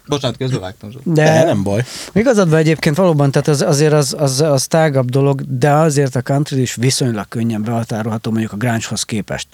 Bocsánat, 0.07 0.37
közben 0.37 0.59
vágtam. 0.59 0.91
Zsolt. 0.91 1.13
De, 1.13 1.23
De 1.23 1.43
nem 1.43 1.63
baj. 1.63 1.83
igazad 2.13 2.49
van 2.49 2.59
egyébként 2.59 2.95
valóban, 2.95 3.31
tehát 3.31 3.47
az, 3.47 3.61
azért 3.61 3.93
az, 3.93 4.15
az, 4.17 4.41
az 4.41 4.67
tágabb 4.67 5.09
dolog, 5.09 5.57
de 5.57 5.71
azért 5.71 6.15
a 6.15 6.21
country 6.21 6.61
is 6.61 6.75
viszonylag 6.75 7.27
könnyen 7.27 7.63
behatárolható 7.63 8.31
mondjuk 8.31 8.51
a 8.51 8.57
grunge-hoz 8.57 9.03
képest. 9.03 9.47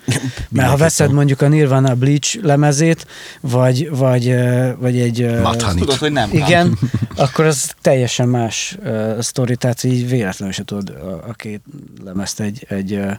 Mert 0.50 0.70
ha 0.70 0.78
veszed 0.78 1.12
mondjuk 1.12 1.42
a 1.42 1.48
Nirvana 1.48 1.96
Bleach 1.96 2.40
lemezét, 2.42 3.08
vagy, 3.42 3.90
vagy, 3.90 4.36
vagy 4.80 5.00
egy... 5.00 5.22
Mudhoney. 5.22 5.80
Tudod, 5.80 5.98
hogy 5.98 6.12
nem 6.12 6.30
Igen, 6.32 6.78
akkor 7.16 7.46
az 7.46 7.74
teljesen 7.82 8.28
más 8.28 8.78
uh, 8.84 9.22
sztori, 9.22 9.56
tehát 9.56 9.84
így 9.84 10.10
véletlenül 10.10 10.54
se 10.54 10.64
tudod 10.64 10.90
a, 10.90 11.30
a 11.30 11.34
két 11.34 11.62
lemezt 12.04 12.40
egy, 12.40 12.66
egy, 12.70 12.94
uh, 12.94 13.12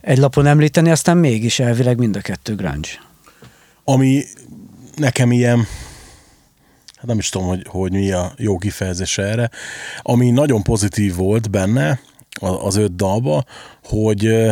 egy 0.00 0.18
lapon 0.18 0.46
említeni, 0.46 0.90
aztán 0.90 1.16
mégis 1.16 1.58
elvileg 1.58 1.98
mind 1.98 2.16
a 2.16 2.20
kettő 2.20 2.54
grunge. 2.54 2.88
Ami 3.84 4.24
nekem 4.96 5.32
ilyen, 5.32 5.66
hát 7.06 7.14
nem 7.14 7.18
is 7.18 7.28
tudom, 7.28 7.46
hogy, 7.46 7.66
hogy 7.68 7.92
mi 7.92 8.10
a 8.10 8.32
jó 8.36 8.58
kifejezés 8.58 9.18
erre, 9.18 9.50
ami 10.02 10.30
nagyon 10.30 10.62
pozitív 10.62 11.14
volt 11.14 11.50
benne 11.50 12.00
az 12.40 12.76
öt 12.76 12.96
dalba, 12.96 13.44
hogy 13.84 14.50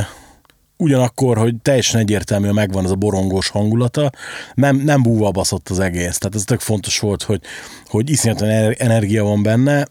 ugyanakkor, 0.76 1.36
hogy 1.38 1.56
teljesen 1.62 2.00
egyértelműen 2.00 2.54
megvan 2.54 2.84
ez 2.84 2.90
a 2.90 2.94
borongós 2.94 3.48
hangulata, 3.48 4.10
nem, 4.54 4.76
nem 4.76 5.02
búva 5.02 5.30
baszott 5.30 5.68
az 5.68 5.78
egész. 5.78 6.18
Tehát 6.18 6.34
ez 6.34 6.44
tök 6.44 6.60
fontos 6.60 6.98
volt, 6.98 7.22
hogy, 7.22 7.40
hogy 7.86 8.10
iszonyatosan 8.10 8.54
ener- 8.54 8.80
energia 8.80 9.24
van 9.24 9.42
benne, 9.42 9.86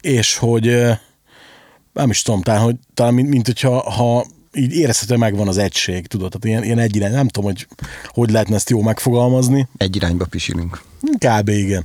és 0.00 0.36
hogy 0.36 0.86
nem 1.92 2.10
is 2.10 2.22
tudom, 2.22 2.42
talán, 2.42 2.62
hogy, 2.62 2.76
talán 2.94 3.14
mint, 3.14 3.28
mint 3.28 3.46
hogyha 3.46 3.90
ha 3.90 4.26
így 4.54 4.72
érezhetően 4.72 5.18
megvan 5.18 5.48
az 5.48 5.58
egység, 5.58 6.06
tudod, 6.06 6.30
tehát 6.30 6.44
ilyen, 6.44 6.64
ilyen 6.64 6.78
egy 6.78 6.96
irány, 6.96 7.12
nem 7.12 7.28
tudom, 7.28 7.50
hogy 7.50 7.66
hogy 8.06 8.30
lehetne 8.30 8.54
ezt 8.54 8.70
jó 8.70 8.82
megfogalmazni, 8.82 9.68
egy 9.76 9.96
irányba 9.96 10.24
pisilünk. 10.24 10.82
kb. 11.18 11.48
igen. 11.48 11.84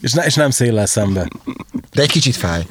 És, 0.00 0.12
ne, 0.12 0.24
és 0.24 0.34
nem 0.34 0.50
széllel 0.50 0.86
szembe. 0.86 1.28
De 1.92 2.02
egy 2.02 2.10
kicsit 2.10 2.36
fáj. 2.36 2.66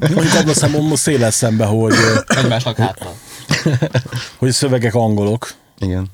Mondjuk 0.00 0.34
abban 0.34 0.48
a 0.48 0.54
szempontból 0.54 0.96
széllel 0.96 1.30
szembe, 1.30 1.64
hogy, 1.64 1.94
Egymásnak 2.26 2.76
hátra. 2.76 3.14
hogy 4.38 4.48
a 4.48 4.52
szövegek 4.52 4.94
angolok. 4.94 5.54
Igen. 5.78 6.06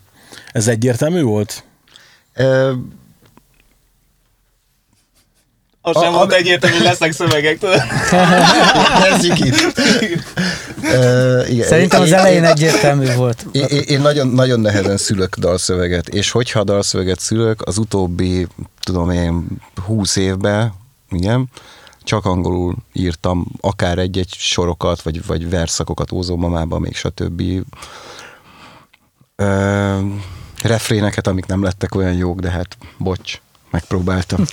Ez 0.52 0.68
egyértelmű 0.68 1.22
volt? 1.22 1.64
Ö, 2.34 2.72
Az 5.88 5.96
A- 5.96 6.00
sem 6.00 6.12
a- 6.14 6.16
volt 6.16 6.32
egyértelmű, 6.32 6.76
hogy 6.76 6.84
lesznek 6.84 7.12
szövegek, 7.12 7.58
tudod? 7.58 7.82
Kezdjük 9.08 9.38
itt. 9.38 9.80
Igen. 11.48 11.66
Szerintem 11.66 12.00
az 12.00 12.08
Én- 12.08 12.14
elején 12.14 12.44
egyértelmű 12.44 13.14
volt. 13.14 13.46
Én, 13.52 13.64
én, 13.66 14.00
nagyon, 14.00 14.28
nagyon 14.28 14.60
nehezen 14.60 14.96
szülök 14.96 15.36
dalszöveget, 15.36 16.08
és 16.08 16.30
hogyha 16.30 16.64
dalszöveget 16.64 17.20
szülök, 17.20 17.62
az 17.66 17.78
utóbbi, 17.78 18.46
tudom 18.80 19.10
én, 19.10 19.46
húsz 19.86 20.16
évben, 20.16 20.72
igen, 21.10 21.48
csak 22.02 22.24
angolul 22.24 22.74
írtam, 22.92 23.46
akár 23.60 23.98
egy-egy 23.98 24.34
sorokat, 24.36 25.02
vagy, 25.02 25.26
vagy 25.26 25.50
verszakokat 25.50 26.12
ózómamában, 26.12 26.80
még 26.80 26.96
stb. 26.96 27.42
Ö, 29.36 29.98
refréneket, 30.62 31.26
amik 31.26 31.46
nem 31.46 31.62
lettek 31.62 31.94
olyan 31.94 32.12
jók, 32.14 32.40
de 32.40 32.50
hát 32.50 32.76
bocs, 32.98 33.40
megpróbáltam. 33.70 34.44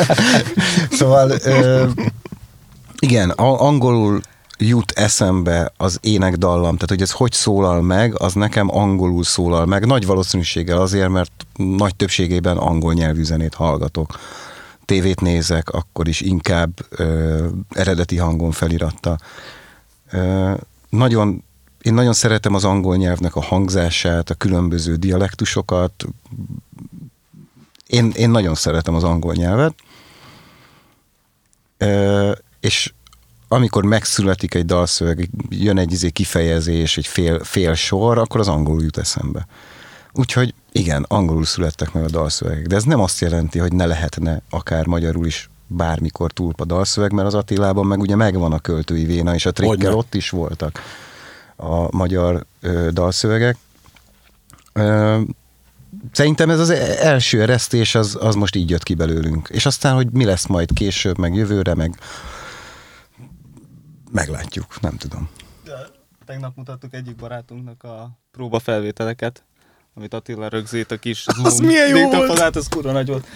szóval 0.98 1.30
ö, 1.30 1.88
igen, 2.98 3.30
angolul 3.30 4.20
jut 4.58 4.90
eszembe 4.90 5.72
az 5.76 5.98
énekdallam, 6.02 6.74
tehát 6.74 6.88
hogy 6.88 7.02
ez 7.02 7.10
hogy 7.10 7.32
szólal 7.32 7.82
meg, 7.82 8.20
az 8.20 8.34
nekem 8.34 8.76
angolul 8.76 9.24
szólal 9.24 9.66
meg, 9.66 9.86
nagy 9.86 10.06
valószínűséggel 10.06 10.80
azért, 10.80 11.08
mert 11.08 11.46
nagy 11.56 11.96
többségében 11.96 12.56
angol 12.56 12.92
nyelvű 12.92 13.22
zenét 13.22 13.54
hallgatok. 13.54 14.18
Tévét 14.84 15.20
nézek, 15.20 15.68
akkor 15.68 16.08
is 16.08 16.20
inkább 16.20 16.70
ö, 16.88 17.46
eredeti 17.70 18.16
hangon 18.16 18.50
feliratta. 18.50 19.18
Ö, 20.10 20.52
nagyon, 20.88 21.44
én 21.82 21.94
nagyon 21.94 22.12
szeretem 22.12 22.54
az 22.54 22.64
angol 22.64 22.96
nyelvnek 22.96 23.36
a 23.36 23.42
hangzását, 23.42 24.30
a 24.30 24.34
különböző 24.34 24.94
dialektusokat. 24.94 26.04
Én, 27.86 28.12
én 28.16 28.30
nagyon 28.30 28.54
szeretem 28.54 28.94
az 28.94 29.04
angol 29.04 29.34
nyelvet. 29.34 29.74
Ö, 31.78 32.32
és 32.60 32.92
amikor 33.48 33.84
megszületik 33.84 34.54
egy 34.54 34.66
dalszöveg, 34.66 35.28
jön 35.48 35.78
egy 35.78 35.92
izé 35.92 36.10
kifejezés, 36.10 36.96
egy 36.96 37.06
fél, 37.06 37.44
fél 37.44 37.74
sor, 37.74 38.18
akkor 38.18 38.40
az 38.40 38.48
angolul 38.48 38.82
jut 38.82 38.96
eszembe. 38.96 39.46
Úgyhogy 40.12 40.54
igen, 40.72 41.04
angolul 41.08 41.44
születtek 41.44 41.92
meg 41.92 42.04
a 42.04 42.10
dalszövegek, 42.10 42.66
de 42.66 42.76
ez 42.76 42.84
nem 42.84 43.00
azt 43.00 43.20
jelenti, 43.20 43.58
hogy 43.58 43.72
ne 43.72 43.86
lehetne 43.86 44.42
akár 44.50 44.86
magyarul 44.86 45.26
is 45.26 45.48
bármikor 45.66 46.32
túlpa 46.32 46.64
dalszöveg, 46.64 47.12
mert 47.12 47.26
az 47.26 47.34
Attilában 47.34 47.86
meg 47.86 48.00
ugye 48.00 48.16
megvan 48.16 48.52
a 48.52 48.58
költői 48.58 49.04
véna, 49.04 49.34
és 49.34 49.46
a 49.46 49.52
trikkel 49.52 49.94
ott 49.94 50.14
is 50.14 50.30
voltak 50.30 50.80
a 51.56 51.96
magyar 51.96 52.46
ö, 52.60 52.88
dalszövegek. 52.92 53.56
Ö, 54.72 55.20
Szerintem 56.12 56.50
ez 56.50 56.58
az 56.58 56.70
első 56.70 57.42
eresztés, 57.42 57.94
az, 57.94 58.18
az 58.20 58.34
most 58.34 58.56
így 58.56 58.70
jött 58.70 58.82
ki 58.82 58.94
belőlünk. 58.94 59.48
És 59.52 59.66
aztán, 59.66 59.94
hogy 59.94 60.10
mi 60.10 60.24
lesz 60.24 60.46
majd 60.46 60.72
később, 60.72 61.18
meg 61.18 61.34
jövőre, 61.34 61.74
meg 61.74 61.98
meglátjuk, 64.12 64.80
nem 64.80 64.96
tudom. 64.96 65.28
Tegnap 66.26 66.56
mutattuk 66.56 66.94
egyik 66.94 67.16
barátunknak 67.16 67.82
a 67.82 68.18
próba 68.30 68.58
felvételeket, 68.58 69.44
amit 69.94 70.14
Attila 70.14 70.48
rögzít 70.48 70.90
a 70.90 70.96
kis 70.96 71.26
Az 71.42 71.58
milyen 71.58 71.96
jó 71.96 72.10
volt! 72.10 72.56
Az 72.56 72.68
kurva 72.68 72.92
nagy 72.92 73.06
volt. 73.06 73.26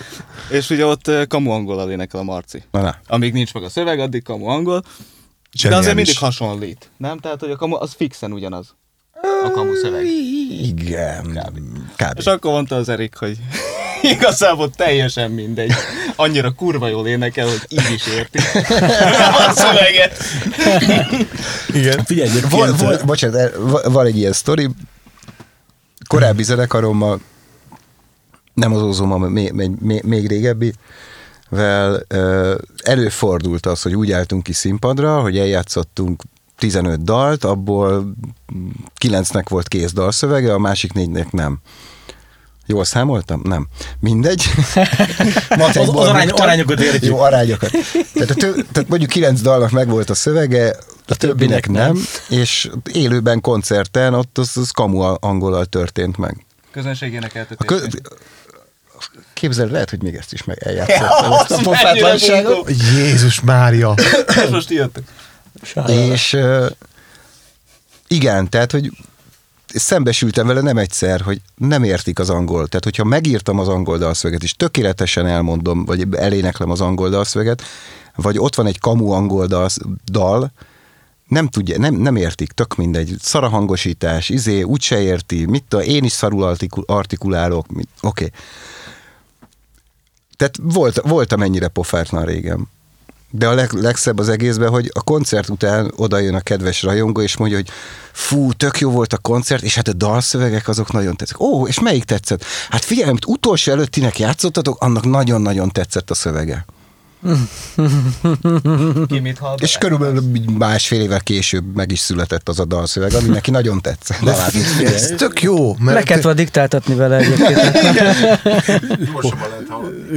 És 0.50 0.70
ugye 0.70 0.86
ott 0.86 1.10
kamu 1.28 1.50
angolal 1.50 1.90
énekel 1.90 2.20
a 2.20 2.22
Marci. 2.22 2.64
Na, 2.70 2.82
na. 2.82 2.96
Amíg 3.06 3.32
nincs 3.32 3.54
meg 3.54 3.62
a 3.62 3.68
szöveg, 3.68 3.98
addig 3.98 4.22
kamu 4.22 4.46
angol. 4.46 4.82
De 5.62 5.76
azért 5.76 5.94
mindig 5.94 6.18
hasonlít, 6.18 6.90
nem? 6.96 7.18
Tehát, 7.18 7.40
hogy 7.40 7.50
a 7.50 7.56
kamu 7.56 7.74
az 7.74 7.92
fixen 7.92 8.32
ugyanaz. 8.32 8.76
A 9.20 9.50
kamu 9.50 9.74
szöveg. 9.74 10.04
Igen, 10.62 11.40
kb. 11.96 12.18
És 12.18 12.24
akkor 12.24 12.52
mondta 12.52 12.76
az 12.76 12.88
Erik, 12.88 13.14
hogy 13.16 13.36
igazából 14.14 14.70
teljesen 14.70 15.30
mindegy. 15.30 15.72
Annyira 16.16 16.50
kurva 16.50 16.88
jól 16.88 17.06
énekel, 17.06 17.46
hogy 17.46 17.64
így 17.68 17.90
is 17.94 18.06
érti 18.06 18.38
a 19.48 19.52
szöveget. 19.52 20.22
Igen. 21.68 22.04
Figyelj, 22.04 22.28
egyébként... 22.28 22.52
Vol, 22.52 22.72
vol, 22.72 22.98
bocsánat, 23.04 23.56
van 23.84 24.06
egy 24.06 24.16
ilyen 24.16 24.32
sztori. 24.32 24.68
Korábbi 26.08 26.42
zenekarommal, 26.42 27.20
nem 28.54 28.74
az 28.74 28.82
Ozoma, 28.82 29.18
még, 29.18 29.52
még, 29.52 30.02
még, 30.02 30.26
régebbi, 30.26 30.72
vel 31.48 32.06
előfordult 32.82 33.66
az, 33.66 33.82
hogy 33.82 33.94
úgy 33.94 34.12
álltunk 34.12 34.42
ki 34.42 34.52
színpadra, 34.52 35.20
hogy 35.20 35.38
eljátszottunk 35.38 36.22
15 36.58 37.04
dalt, 37.04 37.44
abból 37.44 38.14
9-nek 39.04 39.44
volt 39.48 39.68
kész 39.68 39.92
dalszövege, 39.92 40.52
a 40.52 40.58
másik 40.58 40.92
négynek 40.92 41.30
nem. 41.32 41.58
Jól 42.66 42.84
számoltam? 42.84 43.40
Nem. 43.44 43.66
Mindegy. 44.00 44.44
Az- 45.48 45.76
az 45.76 45.88
arány- 45.88 46.28
arányokat 46.30 46.80
értjük. 46.80 47.02
Jó, 47.04 47.18
arányokat. 47.20 47.70
Tehát, 48.14 48.30
a 48.30 48.34
tö, 48.34 48.52
tehát 48.72 48.88
mondjuk 48.88 49.10
kilenc 49.10 49.40
dalnak 49.40 49.70
megvolt 49.70 50.10
a 50.10 50.14
szövege, 50.14 50.76
a 51.06 51.14
többinek 51.14 51.68
nem, 51.68 51.98
és 52.28 52.70
élőben 52.92 53.40
koncerten 53.40 54.14
ott 54.14 54.38
az, 54.38 54.56
az 54.56 54.70
kamu 54.70 55.14
angolal 55.20 55.64
történt 55.64 56.16
meg. 56.16 56.46
Közönségének 56.72 57.34
A 57.34 57.38
eltetés. 57.38 57.66
kö... 57.66 57.86
Képzeld, 59.32 59.70
lehet, 59.70 59.90
hogy 59.90 60.02
még 60.02 60.14
ezt 60.14 60.32
is 60.32 60.44
meg 60.44 60.58
eljátszottam, 60.64 61.32
ezt 61.40 61.50
a 61.50 61.58
pofátlanságot. 61.62 62.70
Jézus 62.96 63.40
Mária! 63.40 63.94
Most 64.50 64.70
jöttek. 65.74 66.12
És 66.12 66.36
igen, 68.08 68.50
tehát, 68.50 68.72
hogy 68.72 68.90
szembesültem 69.74 70.46
vele 70.46 70.60
nem 70.60 70.78
egyszer, 70.78 71.20
hogy 71.20 71.40
nem 71.54 71.82
értik 71.84 72.18
az 72.18 72.30
angol. 72.30 72.66
Tehát, 72.66 72.84
hogyha 72.84 73.04
megírtam 73.04 73.58
az 73.58 73.68
angol 73.68 73.98
dalszöveget, 73.98 74.42
és 74.42 74.52
tökéletesen 74.52 75.26
elmondom, 75.26 75.84
vagy 75.84 76.06
eléneklem 76.14 76.70
az 76.70 76.80
angol 76.80 77.08
dalszöveget, 77.08 77.62
vagy 78.16 78.38
ott 78.38 78.54
van 78.54 78.66
egy 78.66 78.78
kamu 78.78 79.10
angol 79.10 79.46
dal, 80.04 80.52
nem 81.28 81.48
tudja, 81.48 81.78
nem, 81.78 81.94
nem 81.94 82.16
értik, 82.16 82.52
tök 82.52 82.74
mindegy. 82.74 83.16
Szarahangosítás, 83.20 84.28
izé, 84.28 84.62
úgyse 84.62 85.00
érti, 85.00 85.46
mit 85.46 85.64
tudom, 85.68 85.84
én 85.88 86.04
is 86.04 86.12
szarul 86.12 86.42
artikul, 86.42 86.84
artikulálok, 86.86 87.66
oké. 87.70 87.84
Okay. 88.00 88.30
Tehát 90.36 90.56
volt, 90.62 91.00
voltam 91.04 91.42
ennyire 91.42 91.68
pofártlan 91.68 92.24
régen. 92.24 92.68
De 93.30 93.48
a 93.48 93.54
leg, 93.54 93.72
legszebb 93.72 94.18
az 94.18 94.28
egészben, 94.28 94.68
hogy 94.68 94.90
a 94.94 95.02
koncert 95.02 95.48
után 95.48 95.92
oda 95.96 96.18
jön 96.18 96.34
a 96.34 96.40
kedves 96.40 96.82
rajongó, 96.82 97.20
és 97.20 97.36
mondja, 97.36 97.56
hogy 97.56 97.68
fú, 98.12 98.52
tök 98.52 98.78
jó 98.78 98.90
volt 98.90 99.12
a 99.12 99.18
koncert, 99.18 99.62
és 99.62 99.74
hát 99.74 99.88
a 99.88 99.92
dalszövegek 99.92 100.68
azok 100.68 100.92
nagyon 100.92 101.16
tetszett. 101.16 101.40
Ó, 101.40 101.66
és 101.66 101.80
melyik 101.80 102.04
tetszett? 102.04 102.44
Hát 102.70 102.84
figyelj, 102.84 103.08
amit 103.08 103.26
utolsó 103.26 103.72
előttinek 103.72 104.18
játszottatok, 104.18 104.82
annak 104.82 105.04
nagyon-nagyon 105.04 105.70
tetszett 105.70 106.10
a 106.10 106.14
szövege. 106.14 106.64
Ki 109.08 109.18
mit 109.18 109.38
hall 109.38 109.56
És 109.58 109.76
körülbelül 109.78 110.22
másfél 110.58 111.00
évvel 111.00 111.20
később 111.20 111.74
meg 111.74 111.90
is 111.92 111.98
született 111.98 112.48
az 112.48 112.60
a 112.60 112.64
dalszöveg, 112.64 113.14
ami 113.14 113.28
neki 113.28 113.50
nagyon 113.50 113.80
tetszett. 113.80 114.20
De 114.20 114.34
Ez 114.84 115.12
tök 115.16 115.42
jó, 115.42 115.68
Le 115.68 115.92
mert 115.92 116.04
kellett 116.04 116.22
volna 116.22 116.38
diktáltatni 116.38 116.94
vele 116.94 117.16
egyébként. 117.16 117.60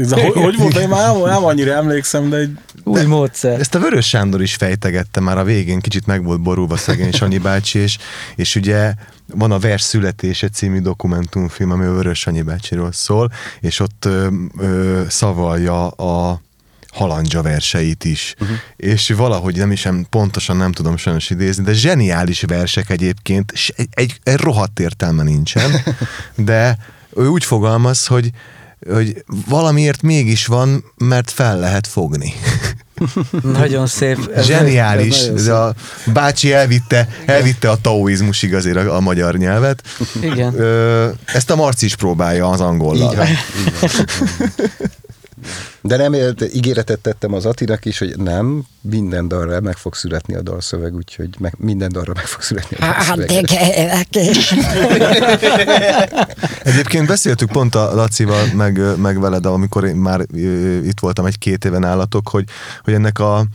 Hogy, 0.09 0.33
hogy 0.33 0.57
volt, 0.57 0.77
én 0.77 0.87
már 0.87 1.13
nem, 1.13 1.23
nem 1.23 1.45
annyira 1.45 1.73
emlékszem, 1.73 2.29
de 2.29 2.37
egy 2.37 2.57
Új 2.83 3.03
módszer. 3.03 3.59
ezt 3.59 3.75
a 3.75 3.79
Vörös 3.79 4.07
Sándor 4.07 4.41
is 4.41 4.55
fejtegette 4.55 5.19
már 5.19 5.37
a 5.37 5.43
végén, 5.43 5.79
kicsit 5.79 6.05
meg 6.05 6.23
volt 6.23 6.41
borulva 6.41 6.77
szegény 6.77 7.11
Sanyi 7.11 7.37
bácsi, 7.37 7.79
és, 7.79 7.97
és 8.35 8.55
ugye 8.55 8.93
van 9.33 9.51
a 9.51 9.59
Vers 9.59 9.81
születése 9.81 10.49
című 10.49 10.79
dokumentumfilm, 10.79 11.71
ami 11.71 11.85
a 11.85 11.91
Vörös 11.91 12.19
Sanyi 12.19 12.41
bácsiról 12.41 12.91
szól, 12.91 13.31
és 13.59 13.79
ott 13.79 14.05
ö, 14.05 14.27
ö, 14.59 15.01
szavalja 15.09 15.87
a 15.87 16.41
halandzsa 16.91 17.41
verseit 17.41 18.03
is. 18.03 18.35
Uh-huh. 18.39 18.57
És 18.75 19.09
valahogy 19.09 19.55
nem 19.57 19.71
is 19.71 19.87
pontosan 20.09 20.57
nem 20.57 20.71
tudom 20.71 20.97
sajnos 20.97 21.29
idézni, 21.29 21.63
de 21.63 21.73
zseniális 21.73 22.41
versek 22.41 22.89
egyébként, 22.89 23.51
és 23.51 23.73
egy, 23.75 23.87
egy, 23.91 24.19
egy 24.23 24.37
rohadt 24.39 24.79
értelme 24.79 25.23
nincsen, 25.23 25.71
de 26.35 26.77
ő 27.15 27.27
úgy 27.27 27.43
fogalmaz, 27.43 28.05
hogy 28.05 28.29
hogy 28.89 29.23
valamiért 29.47 30.01
mégis 30.01 30.45
van, 30.45 30.83
mert 30.97 31.31
fel 31.31 31.59
lehet 31.59 31.87
fogni. 31.87 32.33
Nagyon 33.41 33.87
szép. 33.87 34.31
Ez 34.35 34.45
Zseniális. 34.45 35.15
ez 35.15 35.21
nagyon 35.21 35.37
Ez 35.37 35.43
szép. 35.43 35.53
a 35.53 35.73
bácsi 36.11 36.53
elvitte, 36.53 37.07
elvitte 37.25 37.69
a 37.69 37.77
taoizmusig 37.81 38.55
azért 38.55 38.77
a, 38.77 38.95
a 38.95 38.99
magyar 38.99 39.37
nyelvet. 39.37 39.81
Igen. 40.21 40.59
Ö, 40.59 41.09
ezt 41.25 41.49
a 41.49 41.55
Marci 41.55 41.85
is 41.85 41.95
próbálja 41.95 42.49
az 42.49 42.61
angollal. 42.61 43.11
Így 43.11 43.17
van. 43.17 43.27
Így 43.65 43.73
van. 43.79 44.07
De 45.81 45.97
nem 45.97 46.13
élt- 46.13 46.53
ígéretet 46.53 46.99
tettem 46.99 47.33
az 47.33 47.45
Atinak 47.45 47.85
is, 47.85 47.99
hogy 47.99 48.17
nem, 48.17 48.63
minden 48.81 49.27
dalra 49.27 49.59
meg 49.61 49.77
fog 49.77 49.95
születni 49.95 50.35
a 50.35 50.41
dalszöveg, 50.41 50.95
úgyhogy 50.95 51.29
meg, 51.39 51.53
minden 51.57 51.91
dalra 51.91 52.13
meg 52.15 52.25
fog 52.25 52.41
születni 52.41 52.77
a 52.79 52.83
Hát 52.83 53.17
dalszöveg. 53.17 53.27
de 53.27 53.41
kérlek 53.41 54.15
is. 54.15 54.53
Egyébként 56.63 57.07
beszéltük 57.07 57.51
pont 57.51 57.75
a 57.75 57.95
Lacival, 57.95 58.45
meg, 58.55 58.97
meg 58.97 59.19
veled, 59.19 59.45
amikor 59.45 59.83
én 59.85 59.95
már 59.95 60.25
ö, 60.33 60.77
itt 60.83 60.99
voltam 60.99 61.25
egy-két 61.25 61.65
éven 61.65 61.83
állatok, 61.85 62.29
hogy, 62.29 62.43
hogy 62.83 62.93
ennek 62.93 63.19
a 63.19 63.45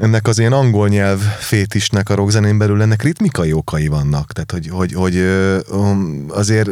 ennek 0.00 0.26
az 0.28 0.38
ilyen 0.38 0.52
angol 0.52 0.88
nyelv 0.88 1.20
fétisnek 1.38 2.08
a 2.08 2.14
rockzenén 2.14 2.58
belül 2.58 2.82
ennek 2.82 3.02
ritmikai 3.02 3.52
okai 3.52 3.86
vannak. 3.86 4.32
Tehát, 4.32 4.50
hogy, 4.50 4.68
hogy, 4.68 4.92
hogy 4.92 5.16
um, 5.70 6.24
azért 6.28 6.68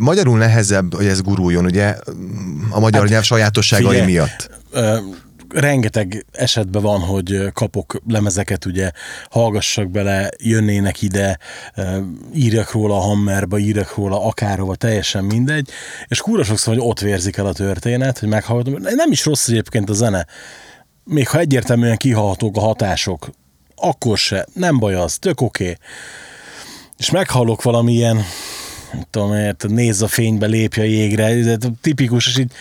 magyarul 0.00 0.38
nehezebb, 0.38 0.94
hogy 0.94 1.06
ez 1.06 1.20
guruljon, 1.20 1.64
ugye 1.64 1.96
a 2.70 2.80
magyar 2.80 3.08
nyelv 3.08 3.22
sajátosságai 3.22 3.86
figyelj, 3.86 4.04
miatt. 4.12 4.50
ö, 4.70 4.98
rengeteg 5.54 6.26
esetben 6.32 6.82
van, 6.82 7.00
hogy 7.00 7.52
kapok 7.52 8.00
lemezeket, 8.08 8.64
ugye 8.64 8.90
hallgassak 9.30 9.90
bele, 9.90 10.30
jönnének 10.38 11.02
ide, 11.02 11.38
írjak 12.34 12.72
róla 12.72 12.96
a 12.96 13.00
Hammerba, 13.00 13.58
írjak 13.58 13.96
róla 13.96 14.24
akárhova, 14.24 14.74
teljesen 14.74 15.24
mindegy, 15.24 15.68
és 16.08 16.20
kúra 16.20 16.44
sokszor, 16.44 16.74
hogy 16.74 16.82
ott 16.86 17.00
vérzik 17.00 17.36
el 17.36 17.46
a 17.46 17.52
történet, 17.52 18.18
hogy 18.18 18.28
meghallgatom. 18.28 18.80
Nem 18.82 19.10
is 19.10 19.24
rossz 19.24 19.48
egyébként 19.48 19.90
a 19.90 19.92
zene, 19.92 20.26
még 21.04 21.28
ha 21.28 21.38
egyértelműen 21.38 21.96
kihallhatók 21.96 22.56
a 22.56 22.60
hatások, 22.60 23.30
akkor 23.74 24.18
se, 24.18 24.46
nem 24.52 24.78
baj 24.78 24.94
az, 24.94 25.16
tök 25.18 25.40
oké. 25.40 25.62
Okay. 25.62 25.76
És 26.96 27.10
meghallok 27.10 27.62
valamilyen, 27.62 28.22
tudom, 29.10 29.34
érted, 29.34 29.70
nézz 29.70 30.02
a 30.02 30.08
fénybe, 30.08 30.46
lépj 30.46 30.80
a 30.80 30.84
jégre, 30.84 31.24
ez 31.24 31.56
tipikus, 31.80 32.26
és 32.26 32.38
így 32.38 32.52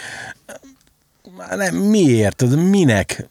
nem, 1.55 1.75
miért? 1.75 2.45
Minek? 2.69 3.27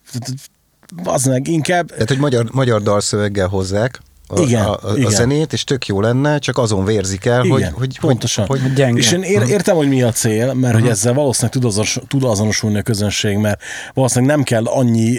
Az 1.04 1.24
meg 1.24 1.48
inkább... 1.48 1.88
Tehát, 1.88 2.08
hogy 2.08 2.18
magyar, 2.18 2.48
magyar 2.52 2.82
dalszöveggel 2.82 3.48
hozzák 3.48 4.00
a, 4.30 4.40
Igen, 4.40 4.64
a, 4.64 4.72
a, 4.72 4.78
a 4.82 4.96
igen. 4.96 5.10
zenét, 5.10 5.52
és 5.52 5.64
tök 5.64 5.86
jó 5.86 6.00
lenne, 6.00 6.38
csak 6.38 6.58
azon 6.58 6.84
vérzik 6.84 7.24
el, 7.24 7.40
hogy, 7.40 7.60
Igen, 7.60 7.72
hogy, 7.72 7.98
pontosan. 7.98 8.46
Hogy, 8.46 8.60
hogy 8.60 8.72
Gyenge. 8.72 8.98
És 8.98 9.12
én 9.12 9.22
ér, 9.22 9.42
értem, 9.48 9.76
hogy 9.76 9.88
mi 9.88 10.02
a 10.02 10.12
cél, 10.12 10.54
mert 10.54 10.74
hogy 10.74 10.88
ezzel 10.88 11.14
valószínűleg 11.14 11.52
tud, 11.52 11.64
azonos, 11.64 11.98
tud 12.08 12.24
azonosulni 12.24 12.78
a 12.78 12.82
közönség, 12.82 13.36
mert 13.36 13.62
valószínűleg 13.94 14.36
nem 14.36 14.44
kell 14.44 14.64
annyi, 14.64 15.18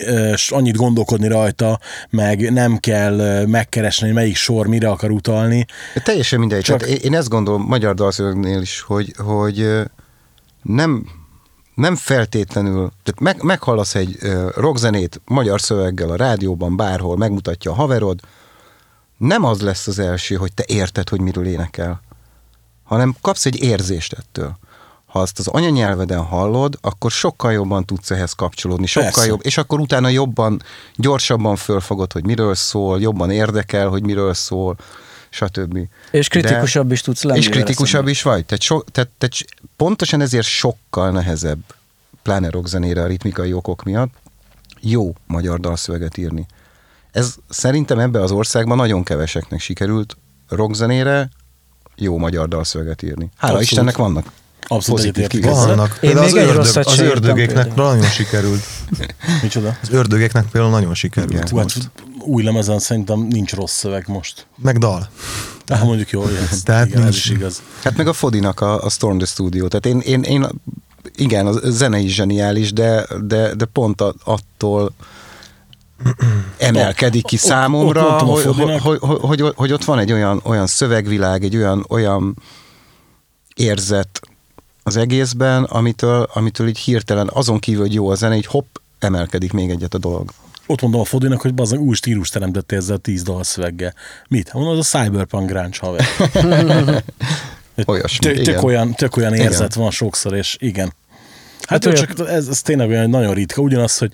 annyit 0.50 0.76
gondolkodni 0.76 1.28
rajta, 1.28 1.80
meg 2.10 2.52
nem 2.52 2.78
kell 2.78 3.46
megkeresni, 3.46 4.06
hogy 4.06 4.16
melyik 4.16 4.36
sor 4.36 4.68
mire 4.68 4.90
akar 4.90 5.12
utalni. 5.12 5.66
Teljesen 6.04 6.40
mindegy. 6.40 6.62
Csak-. 6.62 6.80
Tehát 6.80 6.98
én 6.98 7.16
ezt 7.16 7.30
gondolom 7.30 7.62
magyar 7.62 7.94
dalszövegnél 7.94 8.62
is, 8.62 8.82
hogy, 8.82 9.14
hogy 9.18 9.68
nem, 10.62 11.06
nem 11.76 11.96
feltétlenül, 11.96 12.92
tehát 13.04 13.20
meg, 13.20 13.44
meghallasz 13.44 13.96
egy 13.96 14.18
rockzenét 14.56 15.22
magyar 15.26 15.62
szöveggel 15.62 16.10
a 16.10 16.16
rádióban, 16.16 16.76
bárhol, 16.76 17.18
megmutatja 17.18 17.72
a 17.72 17.74
haverod, 17.74 18.20
nem 19.20 19.44
az 19.44 19.62
lesz 19.62 19.88
az 19.88 20.00
első, 20.00 20.36
hogy 20.36 20.54
te 20.54 20.64
érted, 20.68 21.10
hogy 21.10 21.22
miről 21.22 21.46
énekel, 21.46 22.02
hanem 22.84 23.16
kapsz 23.22 23.46
egy 23.46 23.64
érzést 23.64 24.14
ettől. 24.14 24.58
Ha 25.06 25.20
azt 25.20 25.40
az 25.40 25.48
anyanyelveden 25.48 26.24
hallod, 26.24 26.78
akkor 26.82 27.12
sokkal 27.12 27.52
jobban 27.52 27.86
tudsz 27.86 28.12
ehhez 28.12 28.34
kapcsolódni, 28.34 28.86
sokkal 28.86 29.12
Persze. 29.12 29.28
jobb, 29.28 29.40
és 29.44 29.58
akkor 29.58 29.80
utána 29.80 30.08
jobban, 30.08 30.62
gyorsabban 30.96 31.56
fölfogod, 31.56 32.12
hogy 32.12 32.26
miről 32.26 32.56
szól, 32.56 33.02
jobban 33.02 33.32
érdekel, 33.32 33.88
hogy 33.88 34.04
miről 34.04 34.34
szól, 34.34 34.76
stb. 35.30 35.78
És 36.12 36.28
kritikusabb 36.28 36.92
is 36.92 37.02
tudsz 37.02 37.24
lenni. 37.24 37.40
És 37.40 37.50
kritikusabb 37.50 38.08
is 38.08 38.22
vagy. 38.22 38.46
Tehát, 38.46 38.62
so, 38.62 38.82
tehát, 38.82 39.10
tehát 39.18 39.36
pontosan 39.76 40.22
ezért 40.22 40.46
sokkal 40.46 41.12
nehezebb, 41.12 41.60
pláne 42.22 42.50
rockzenére 42.50 43.02
a 43.02 43.08
ritmikai 43.08 43.54
okok 43.54 43.84
miatt, 43.84 44.14
jó 44.80 45.14
magyar 45.28 45.60
dalszöveget 45.60 46.18
írni. 46.18 46.46
Ez 47.20 47.36
szerintem 47.50 48.00
ebbe 48.00 48.22
az 48.22 48.32
országban 48.32 48.78
nagyon 48.78 49.04
keveseknek 49.04 49.60
sikerült 49.60 50.18
rockzenére 50.50 51.30
jó 51.96 52.18
magyar 52.18 52.48
dalszöveget 52.48 53.02
írni. 53.02 53.30
Hála 53.38 53.54
Abszolút. 53.54 53.62
Istennek 53.62 53.98
vannak. 53.98 54.32
Abszolút 54.68 55.12
Pozitív. 55.12 55.44
Vannak. 55.44 55.92
Én 55.94 56.00
Például 56.00 56.32
még 56.32 56.58
az, 56.58 56.78
egy 56.78 56.84
ördög, 56.84 56.88
az 56.88 57.00
ördögéknek 57.00 57.66
például. 57.68 57.94
nagyon 57.96 58.10
sikerült. 58.10 58.62
Micsoda? 59.42 59.78
Az 59.82 59.90
ördögéknek 59.92 60.46
például 60.52 60.72
nagyon 60.74 60.94
sikerült. 60.94 61.32
Igen. 61.34 61.48
Hú, 61.50 61.58
hát 61.58 61.92
új 62.20 62.44
lemezen 62.44 62.80
szerintem 62.80 63.20
nincs 63.20 63.54
rossz 63.54 63.74
szöveg 63.74 64.08
most. 64.08 64.48
Meg 64.56 64.78
dal. 64.78 65.10
Tehát 65.66 65.84
mondjuk 65.84 66.10
jó, 66.10 66.24
ez, 66.52 66.62
Tehát 66.64 66.88
igen, 66.88 66.98
ez 66.98 67.04
nincs- 67.04 67.18
is 67.18 67.30
igaz. 67.30 67.62
Hát 67.84 67.98
meg 67.98 68.08
a 68.08 68.14
Fodinak 68.14 68.60
a, 68.62 68.84
a 68.84 68.90
Storm 68.90 69.18
the 69.18 69.26
Studio. 69.26 69.68
Tehát 69.68 69.86
én, 69.86 70.00
én, 70.00 70.22
én 70.24 70.48
igen, 71.16 71.48
a 71.48 71.52
zene 71.70 72.00
is 72.00 72.14
zseniális, 72.14 72.74
de, 72.74 73.08
de, 73.22 73.56
de 73.56 73.66
pont 73.66 74.02
a, 74.02 74.14
attól 74.24 74.94
emelkedik 76.58 77.26
ki 77.26 77.36
Ott- 77.36 77.42
számomra, 77.42 78.02
ott 78.06 78.22
mondtam 78.24 78.70
a 78.70 78.80
hogy, 78.80 78.80
hogy, 78.82 79.00
hogy, 79.00 79.40
hogy, 79.42 79.54
hogy, 79.56 79.72
ott 79.72 79.84
van 79.84 80.00
egy 80.00 80.12
olyan, 80.12 80.42
olyan 80.44 80.68
szövegvilág, 80.68 81.44
egy 81.44 81.56
olyan, 81.56 81.86
olyan 81.90 82.36
érzet 83.56 84.20
az 84.84 84.96
egészben, 84.98 85.64
amitől, 85.64 86.28
amitől 86.34 86.68
így 86.68 86.78
hirtelen 86.78 87.30
azon 87.34 87.60
kívül, 87.60 87.82
hogy 87.82 87.94
jó 87.94 88.10
a 88.10 88.16
zene, 88.16 88.36
így 88.36 88.46
hopp, 88.46 88.76
emelkedik 89.00 89.52
még 89.52 89.70
egyet 89.70 89.94
a 89.94 89.98
dolog. 89.98 90.32
Ott 90.68 90.82
mondom 90.82 91.02
a 91.02 91.06
Fodinak, 91.06 91.42
hogy 91.42 91.54
bazdmeg 91.54 91.82
új 91.82 91.96
stílus 91.96 92.30
teremtette 92.30 92.76
ezzel 92.76 92.96
a 92.96 93.00
tíz 93.00 93.24
dalszöveggel. 93.24 93.94
Mit? 94.28 94.54
Mondom, 94.54 94.78
az 94.78 94.94
a 94.94 94.98
Cyberpunk 95.00 95.50
grunge 95.52 95.78
haver. 95.80 96.06
Olyasmi, 97.86 98.34
Tök, 98.34 98.42
tök, 98.44 98.64
olyan, 98.64 98.94
tök 98.94 99.18
olyan 99.18 99.34
érzet 99.34 99.70
Igen. 99.72 99.82
van 99.84 99.92
sokszor, 99.92 100.34
és 100.36 100.58
igen. 100.60 100.94
Hát, 101.60 101.70
Hát 101.70 101.86
olyan- 101.86 101.98
csak 102.16 102.30
ez, 102.30 102.48
ez 102.48 102.62
tényleg 102.62 102.90
olyan 102.90 103.10
nagyon 103.10 103.34
ritka. 103.34 103.62
Ugyanaz, 103.62 103.98
hogy 103.98 104.14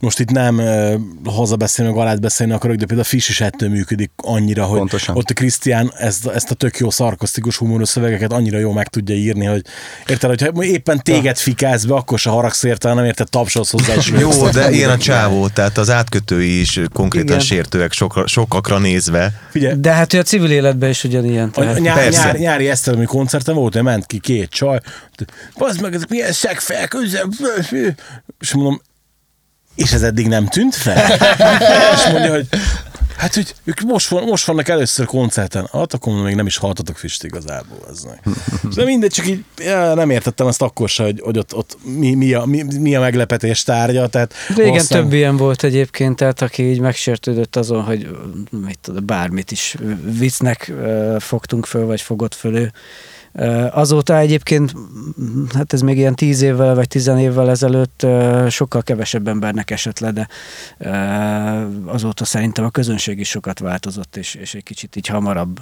most 0.00 0.20
itt 0.20 0.30
nem 0.30 0.58
uh, 0.58 0.94
hazabeszélni, 1.24 1.92
meg 1.92 2.00
alá 2.00 2.14
beszélni 2.14 2.52
akarok, 2.52 2.76
de 2.76 2.84
például 2.86 3.06
a 3.06 3.10
Fish 3.10 3.30
is 3.30 3.40
ettől 3.40 3.68
működik 3.68 4.10
annyira, 4.16 4.64
hogy 4.64 4.78
Pontosan. 4.78 5.16
ott 5.16 5.30
a 5.30 5.34
Krisztián 5.34 5.92
ezt, 5.98 6.26
ezt 6.26 6.50
a 6.50 6.54
tök 6.54 6.78
jó 6.78 6.90
szarkasztikus 6.90 7.56
humoros 7.56 7.88
szövegeket 7.88 8.32
annyira 8.32 8.58
jó 8.58 8.72
meg 8.72 8.88
tudja 8.88 9.14
írni, 9.14 9.44
hogy 9.44 9.62
érted, 10.06 10.28
hogyha 10.28 10.62
éppen 10.64 11.00
téged 11.02 11.36
fikálsz 11.36 11.84
be, 11.84 11.94
akkor 11.94 12.18
se 12.18 12.30
haragsz 12.30 12.62
érte, 12.62 12.94
nem 12.94 13.04
érted, 13.04 13.28
tapsolsz 13.30 13.70
hozzá 13.70 13.94
is. 13.94 14.08
Jó, 14.18 14.48
de 14.48 14.70
ilyen 14.70 14.90
a 14.90 14.98
csávó, 14.98 15.48
tehát 15.48 15.78
az 15.78 15.90
átkötői 15.90 16.60
is 16.60 16.80
konkrétan 16.92 17.28
Igen. 17.28 17.40
sértőek 17.40 17.92
sokra, 17.92 18.26
sokakra 18.26 18.78
nézve. 18.78 19.32
Figyelj, 19.50 19.74
De 19.80 19.92
hát 19.92 20.10
hogy 20.10 20.20
a 20.20 20.22
civil 20.22 20.50
életben 20.50 20.90
is 20.90 21.04
ugyanilyen. 21.04 21.48
A 21.48 21.60
Tehát. 21.60 21.78
nyár, 21.80 21.94
Persze. 21.96 22.24
nyár, 22.24 22.38
nyári 22.38 22.68
eszteremi 22.68 23.04
koncerten 23.04 23.54
volt, 23.54 23.72
hogy 23.72 23.82
ment 23.82 24.06
ki 24.06 24.18
két 24.18 24.50
csaj, 24.50 24.80
bazd 25.58 25.80
meg, 25.80 25.94
ezek 25.94 26.08
milyen 26.08 26.32
szegfejek, 26.32 26.94
üzem- 26.94 27.34
és 28.40 28.54
mondom, 28.54 28.80
és 29.76 29.92
ez 29.92 30.02
eddig 30.02 30.26
nem 30.26 30.46
tűnt 30.46 30.74
fel? 30.74 31.10
és 31.94 32.12
mondja, 32.12 32.30
hogy 32.30 32.48
hát, 33.16 33.34
hogy 33.34 33.54
ők 33.64 33.80
most, 33.80 34.08
van, 34.08 34.24
most 34.24 34.46
vannak 34.46 34.68
először 34.68 35.06
koncerten. 35.06 35.68
Hát 35.72 35.94
akkor 35.94 36.22
még 36.22 36.34
nem 36.34 36.46
is 36.46 36.56
haltatok 36.56 36.96
füst 36.96 37.24
igazából. 37.24 37.78
Az 37.90 38.04
meg. 38.04 38.34
De 38.74 38.84
mindegy, 38.84 39.10
csak 39.10 39.28
így 39.28 39.44
ja, 39.58 39.94
nem 39.94 40.10
értettem 40.10 40.46
ezt 40.46 40.62
akkor 40.62 40.88
se, 40.88 41.02
hogy, 41.02 41.20
hogy 41.24 41.38
ott, 41.38 41.54
ott 41.54 41.76
mi, 41.82 42.14
mi, 42.14 42.32
a, 42.32 42.44
mi, 42.44 42.62
mi, 42.62 42.94
a 42.94 43.00
meglepetés 43.00 43.62
tárgya. 43.62 44.06
Tehát 44.06 44.34
Régen 44.48 44.64
valószínűleg- 44.70 45.08
több 45.08 45.18
ilyen 45.18 45.36
volt 45.36 45.64
egyébként, 45.64 46.16
tehát 46.16 46.42
aki 46.42 46.62
így 46.62 46.80
megsértődött 46.80 47.56
azon, 47.56 47.82
hogy 47.82 48.08
mit 48.50 48.78
tudom, 48.80 49.06
bármit 49.06 49.50
is 49.50 49.76
viccnek 50.18 50.72
fogtunk 51.18 51.66
föl, 51.66 51.86
vagy 51.86 52.00
fogott 52.00 52.34
föl 52.34 52.56
ő. 52.56 52.72
Azóta 53.70 54.18
egyébként, 54.18 54.74
hát 55.54 55.72
ez 55.72 55.80
még 55.80 55.96
ilyen 55.96 56.14
tíz 56.14 56.42
évvel, 56.42 56.74
vagy 56.74 56.88
tizen 56.88 57.18
évvel 57.18 57.50
ezelőtt 57.50 58.06
sokkal 58.48 58.82
kevesebb 58.82 59.28
embernek 59.28 59.70
esett 59.70 59.98
le, 59.98 60.10
de 60.10 60.28
azóta 61.84 62.24
szerintem 62.24 62.64
a 62.64 62.70
közönség 62.70 63.18
is 63.18 63.28
sokat 63.28 63.58
változott, 63.58 64.16
és, 64.16 64.34
és 64.34 64.54
egy 64.54 64.62
kicsit 64.62 64.96
így 64.96 65.06
hamarabb, 65.06 65.60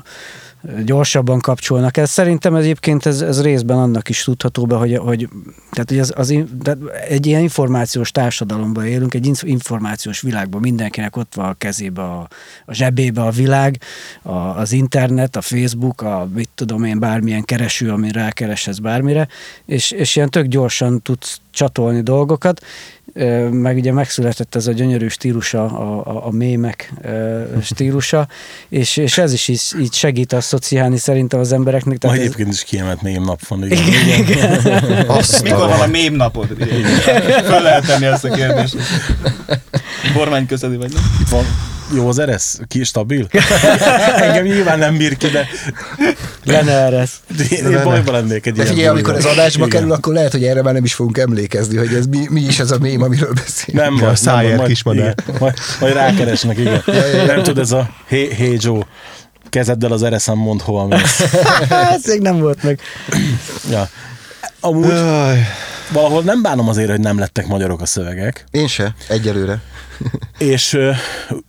gyorsabban 0.84 1.40
kapcsolnak. 1.40 1.96
Ez 1.96 2.10
szerintem 2.10 2.54
egyébként 2.54 3.06
ez, 3.06 3.20
ez 3.20 3.42
részben 3.42 3.78
annak 3.78 4.08
is 4.08 4.24
tudható 4.24 4.66
be, 4.66 4.76
hogy, 4.76 4.96
hogy, 4.96 5.28
tehát, 5.70 5.88
hogy 5.88 5.98
az, 5.98 6.12
az, 6.16 6.34
de 6.62 6.76
egy 7.08 7.26
ilyen 7.26 7.40
információs 7.40 8.10
társadalomban 8.10 8.87
élünk, 8.87 9.14
egy 9.14 9.26
inf- 9.26 9.42
információs 9.42 10.20
világban 10.20 10.60
mindenkinek 10.60 11.16
ott 11.16 11.34
van 11.34 11.48
a 11.48 11.54
kezébe, 11.54 12.02
a, 12.02 12.28
a 12.66 12.74
zsebébe 12.74 13.22
a 13.22 13.30
világ, 13.30 13.80
a, 14.22 14.32
az 14.37 14.72
internet, 14.72 15.37
a 15.37 15.40
Facebook, 15.40 16.02
a 16.02 16.28
mit 16.34 16.48
tudom 16.54 16.84
én, 16.84 16.98
bármilyen 16.98 17.44
kereső, 17.64 17.90
ami 17.90 18.12
rákereshez 18.12 18.79
bármire, 18.79 19.29
és, 19.66 19.90
és 19.90 20.16
ilyen 20.16 20.31
tök 20.31 20.46
gyorsan 20.46 21.03
tudsz 21.03 21.38
csatolni 21.50 22.00
dolgokat, 22.03 22.61
meg 23.50 23.77
ugye 23.77 23.92
megszületett 23.92 24.55
ez 24.55 24.66
a 24.66 24.72
gyönyörű 24.72 25.09
stílusa, 25.09 25.64
a, 25.64 26.07
a, 26.07 26.27
a 26.27 26.31
mémek 26.31 26.92
stílusa, 27.62 28.29
és, 28.68 28.96
és 28.96 29.18
ez 29.18 29.33
is 29.33 29.48
így, 29.48 29.62
így 29.81 29.92
segít 29.92 30.33
asszociálni 30.33 30.96
szerintem 30.96 31.40
az 31.40 31.53
embereknek. 31.53 31.92
Ma 31.92 31.98
Tehát 31.98 32.16
ez, 32.16 32.22
egyébként 32.22 32.53
is 32.53 32.62
kiemelt 32.64 33.03
mém 33.03 33.22
nap 33.22 33.46
van. 33.46 33.64
Igen. 33.64 35.07
Azt 35.07 35.42
Mikor 35.42 35.62
a- 35.62 35.68
van 35.68 35.81
a 35.81 35.87
mém 35.87 36.14
napod? 36.14 36.46
Föl 37.44 37.61
lehet 37.62 37.87
tenni 37.87 38.07
ezt 38.07 38.24
a 38.24 38.29
kérdést. 38.31 38.77
Kormány 40.14 40.46
közeli 40.46 40.77
vagy 40.77 40.92
nem? 40.92 41.03
Van 41.31 41.44
jó 41.94 42.08
az 42.08 42.18
eresz? 42.18 42.60
Ki 42.68 42.84
stabil? 42.84 43.26
Engem 44.16 44.44
nyilván 44.44 44.78
nem 44.78 44.96
bír 44.96 45.16
ki, 45.16 45.26
de 45.28 45.46
lenne 46.44 46.72
erre 46.72 46.98
ez. 46.98 47.10
én, 47.50 47.70
én 47.70 47.82
bajba 47.82 48.12
lennék 48.12 48.46
egy 48.46 48.52
De 48.54 48.62
ilyen 48.62 48.74
figyelj, 48.74 48.88
amikor 48.88 49.14
ez 49.14 49.24
adásba 49.24 49.66
Igen. 49.66 49.68
kerül, 49.78 49.92
akkor 49.92 50.14
lehet, 50.14 50.32
hogy 50.32 50.44
erre 50.44 50.62
már 50.62 50.74
nem 50.74 50.84
is 50.84 50.94
fogunk 50.94 51.18
emlékezni, 51.18 51.76
hogy 51.76 51.94
ez 51.94 52.06
mi, 52.06 52.26
mi 52.30 52.40
is 52.40 52.58
ez 52.58 52.70
a 52.70 52.78
mém, 52.78 53.02
amiről 53.02 53.32
beszélünk. 53.32 53.84
Nem, 53.84 53.94
Ja, 53.96 54.04
baj, 54.04 54.14
szájért 54.16 54.66
kismadár. 54.66 55.14
majd, 55.38 55.54
majd 55.80 55.92
rákeresnek, 55.94 56.58
igen. 56.58 56.82
Nem 57.26 57.42
tudod, 57.42 57.58
ez 57.58 57.72
a 57.72 57.88
hey, 58.06 58.34
hey 58.34 58.56
Joe, 58.60 58.86
kezeddel 59.50 59.92
az 59.92 60.02
ereszem 60.02 60.36
mond 60.38 60.60
hova 60.60 60.86
mész. 60.86 61.20
ez 61.94 62.04
még 62.06 62.20
nem 62.20 62.38
volt 62.40 62.62
meg. 62.62 62.80
Ja. 63.70 63.88
Amúgy 64.60 64.92
valahol 65.92 66.22
nem 66.22 66.42
bánom 66.42 66.68
azért, 66.68 66.90
hogy 66.90 67.00
nem 67.00 67.18
lettek 67.18 67.46
magyarok 67.46 67.80
a 67.80 67.86
szövegek, 67.86 68.44
Én 68.50 68.66
se, 68.66 68.94
egyelőre. 69.08 69.60
és 70.38 70.72
ö, 70.72 70.90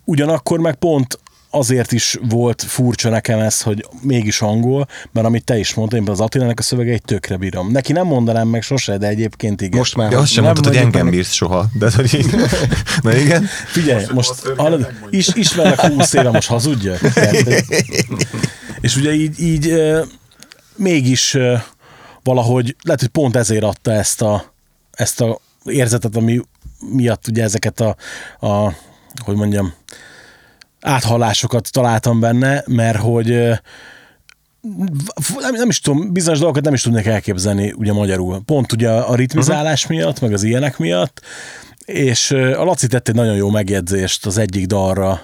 ugyanakkor 0.04 0.60
meg 0.60 0.76
pont 0.76 1.20
azért 1.56 1.92
is 1.92 2.18
volt 2.30 2.64
furcsa 2.68 3.10
nekem 3.10 3.40
ez, 3.40 3.62
hogy 3.62 3.86
mégis 4.02 4.42
angol, 4.42 4.88
mert 5.12 5.28
amit 5.28 5.44
te 5.44 5.58
is 5.58 5.74
mondtad, 5.74 6.00
én 6.00 6.10
az 6.10 6.20
Attilának 6.20 6.60
a 6.60 6.62
szövegeit 6.62 7.06
tökre 7.06 7.38
bírom. 7.38 7.72
Neki 7.72 7.92
nem 7.92 8.06
mondanám 8.06 8.48
meg 8.48 8.62
sose, 8.62 8.98
de 8.98 9.08
egyébként 9.08 9.62
igen. 9.62 9.78
Most 9.78 9.96
már. 9.96 10.12
Ja, 10.12 10.20
azt 10.20 10.32
sem 10.32 10.44
Nem 10.44 10.52
mondtad, 10.54 10.74
hogy 10.74 10.84
engem 10.84 11.10
bírsz 11.10 11.32
soha. 11.32 11.66
De 11.74 11.92
hogy 11.96 12.14
így... 12.14 12.36
Na 13.02 13.16
igen. 13.16 13.46
Figyelj, 13.66 14.06
most 14.14 14.34
ő 14.46 14.54
hallod, 14.58 14.92
is, 15.10 15.28
ismernek 15.34 15.80
20 15.80 16.14
éve, 16.14 16.30
most 16.30 16.48
hazudja. 16.48 16.94
És 18.82 18.96
ugye 18.96 19.14
így, 19.14 19.40
így 19.40 19.74
mégis 20.76 21.38
valahogy, 22.26 22.76
lehet, 22.82 23.00
hogy 23.00 23.10
pont 23.10 23.36
ezért 23.36 23.64
adta 23.64 23.92
ezt 23.92 24.22
a, 24.22 24.54
ezt 24.92 25.22
a 25.22 25.40
érzetet, 25.66 26.16
ami 26.16 26.42
miatt 26.80 27.28
ugye 27.28 27.44
ezeket 27.44 27.80
a, 27.80 27.96
a 28.48 28.74
hogy 29.24 29.36
mondjam, 29.36 29.74
áthallásokat 30.82 31.72
találtam 31.72 32.20
benne, 32.20 32.64
mert 32.68 32.98
hogy 32.98 33.28
nem, 35.40 35.54
nem 35.54 35.70
is 35.70 35.80
tudom, 35.80 36.14
bizonyos 36.14 36.40
dolgokat 36.40 36.64
nem 36.64 36.74
is 36.74 36.82
tudnék 36.82 37.06
elképzelni 37.06 37.74
ugye 37.78 37.94
magyarul. 37.94 38.42
Pont 38.46 38.72
ugye 38.72 38.90
a 38.90 39.16
ritmizálás 39.16 39.84
uh-huh. 39.84 39.98
miatt, 39.98 40.20
meg 40.20 40.34
az 40.34 40.44
ilyenek 40.44 40.78
miatt, 40.78 41.22
és 41.86 42.32
a 42.32 42.64
Laci 42.64 42.88
tett 42.88 43.08
egy 43.08 43.16
nagyon 43.16 43.36
jó 43.36 43.50
megjegyzést 43.50 44.26
az 44.26 44.38
egyik 44.38 44.66
dalra, 44.66 45.22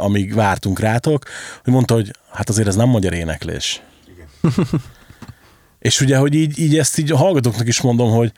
amíg 0.00 0.34
vártunk 0.34 0.78
rátok, 0.78 1.24
hogy 1.64 1.72
mondta, 1.72 1.94
hogy 1.94 2.10
hát 2.30 2.48
azért 2.48 2.68
ez 2.68 2.76
nem 2.76 2.88
magyar 2.88 3.12
éneklés. 3.12 3.82
és 5.82 6.00
ugye, 6.00 6.16
hogy 6.16 6.34
így, 6.34 6.58
így 6.58 6.78
ezt 6.78 6.98
így 6.98 7.12
a 7.12 7.16
hallgatóknak 7.16 7.68
is 7.68 7.80
mondom, 7.80 8.10
hogy 8.10 8.32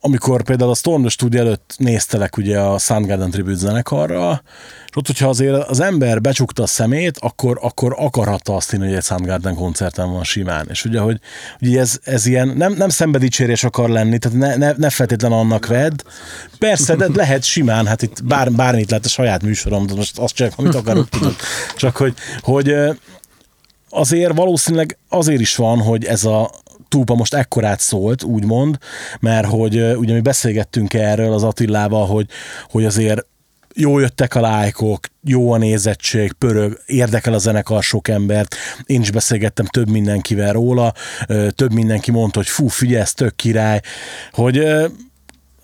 amikor 0.00 0.42
például 0.42 0.70
a 0.70 0.74
Storm 0.74 1.00
the 1.00 1.10
Studio 1.10 1.40
előtt 1.40 1.74
néztelek 1.76 2.36
ugye 2.36 2.58
a 2.58 2.78
Soundgarden 2.78 3.30
Tribute 3.30 3.56
zenekarra, 3.56 4.42
és 4.88 4.96
ott, 4.96 5.06
hogyha 5.06 5.28
azért 5.28 5.68
az 5.68 5.80
ember 5.80 6.20
becsukta 6.20 6.62
a 6.62 6.66
szemét, 6.66 7.18
akkor, 7.18 7.58
akkor 7.62 7.94
akarhatta 7.98 8.54
azt 8.54 8.70
hinni, 8.70 8.86
hogy 8.86 8.94
egy 8.94 9.04
Soundgarden 9.04 9.54
koncerten 9.54 10.12
van 10.12 10.24
simán. 10.24 10.66
És 10.70 10.84
ugye, 10.84 11.00
hogy, 11.00 11.20
hogy 11.58 11.76
ez, 11.76 11.98
ez 12.02 12.26
ilyen 12.26 12.48
nem, 12.48 12.72
nem 12.72 12.88
szembedicsérés 12.88 13.64
akar 13.64 13.88
lenni, 13.88 14.18
tehát 14.18 14.38
ne, 14.38 14.56
ne, 14.56 14.72
ne 14.76 14.90
feltétlen 14.90 15.32
annak 15.32 15.66
vedd. 15.66 16.02
Persze, 16.58 16.96
de 16.96 17.06
lehet 17.14 17.44
simán, 17.44 17.86
hát 17.86 18.02
itt 18.02 18.24
bár, 18.24 18.52
bármit 18.52 18.90
lehet 18.90 19.04
a 19.04 19.08
saját 19.08 19.42
műsorom, 19.42 19.86
de 19.86 19.94
most 19.94 20.18
azt 20.18 20.34
csinálok, 20.34 20.58
amit 20.58 20.74
akarok, 20.74 21.08
tudod. 21.08 21.36
Csak 21.76 21.96
hogy, 21.96 22.14
hogy 22.40 22.74
azért 23.88 24.34
valószínűleg 24.34 24.98
azért 25.08 25.40
is 25.40 25.56
van, 25.56 25.78
hogy 25.78 26.04
ez 26.04 26.24
a 26.24 26.50
túpa 26.88 27.14
most 27.14 27.34
ekkorát 27.34 27.80
szólt, 27.80 28.22
úgymond, 28.22 28.78
mert 29.20 29.46
hogy 29.46 29.96
ugye 29.96 30.14
mi 30.14 30.20
beszélgettünk 30.20 30.94
erről 30.94 31.32
az 31.32 31.42
Attilával, 31.42 32.06
hogy, 32.06 32.26
hogy 32.70 32.84
azért 32.84 33.26
jó 33.74 33.98
jöttek 33.98 34.34
a 34.34 34.40
lájkok, 34.40 35.06
jó 35.24 35.52
a 35.52 35.56
nézettség, 35.56 36.32
pörög, 36.32 36.80
érdekel 36.86 37.32
a 37.32 37.38
zenekar 37.38 37.82
sok 37.82 38.08
embert. 38.08 38.54
Én 38.84 39.00
is 39.00 39.10
beszélgettem 39.10 39.66
több 39.66 39.88
mindenkivel 39.88 40.52
róla, 40.52 40.92
több 41.50 41.72
mindenki 41.72 42.10
mondta, 42.10 42.38
hogy 42.38 42.48
fú, 42.48 42.68
figyelj, 42.68 43.00
ez 43.00 43.12
tök 43.12 43.36
király, 43.36 43.80
hogy 44.32 44.66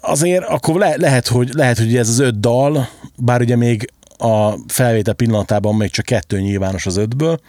azért 0.01 0.45
akkor 0.45 0.79
le, 0.79 0.95
lehet, 0.97 1.29
hogy, 1.29 1.51
lehet, 1.53 1.79
hogy 1.79 1.97
ez 1.97 2.09
az 2.09 2.19
öt 2.19 2.41
dal, 2.41 2.89
bár 3.17 3.41
ugye 3.41 3.57
még 3.57 3.93
a 4.19 4.55
felvétel 4.69 5.15
pillanatában 5.15 5.75
még 5.75 5.91
csak 5.91 6.05
kettő 6.05 6.41
nyilvános 6.41 6.87
az 6.87 6.97
ötből, 6.97 7.41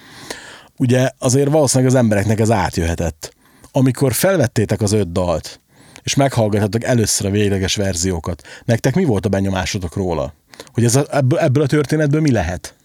ugye 0.77 1.09
azért 1.17 1.49
valószínűleg 1.49 1.91
az 1.93 1.97
embereknek 1.97 2.39
ez 2.39 2.51
átjöhetett. 2.51 3.33
Amikor 3.71 4.13
felvettétek 4.13 4.81
az 4.81 4.91
öt 4.91 5.11
dalt, 5.11 5.59
és 6.03 6.15
meghallgathatok 6.15 6.83
először 6.83 7.25
a 7.25 7.29
végleges 7.29 7.75
verziókat, 7.75 8.41
nektek 8.65 8.95
mi 8.95 9.03
volt 9.03 9.25
a 9.25 9.29
benyomásotok 9.29 9.95
róla? 9.95 10.33
Hogy 10.73 10.83
ez 10.83 10.95
a, 10.95 11.05
ebből, 11.11 11.39
ebből 11.39 11.63
a 11.63 11.67
történetből 11.67 12.21
mi 12.21 12.31
lehet? 12.31 12.75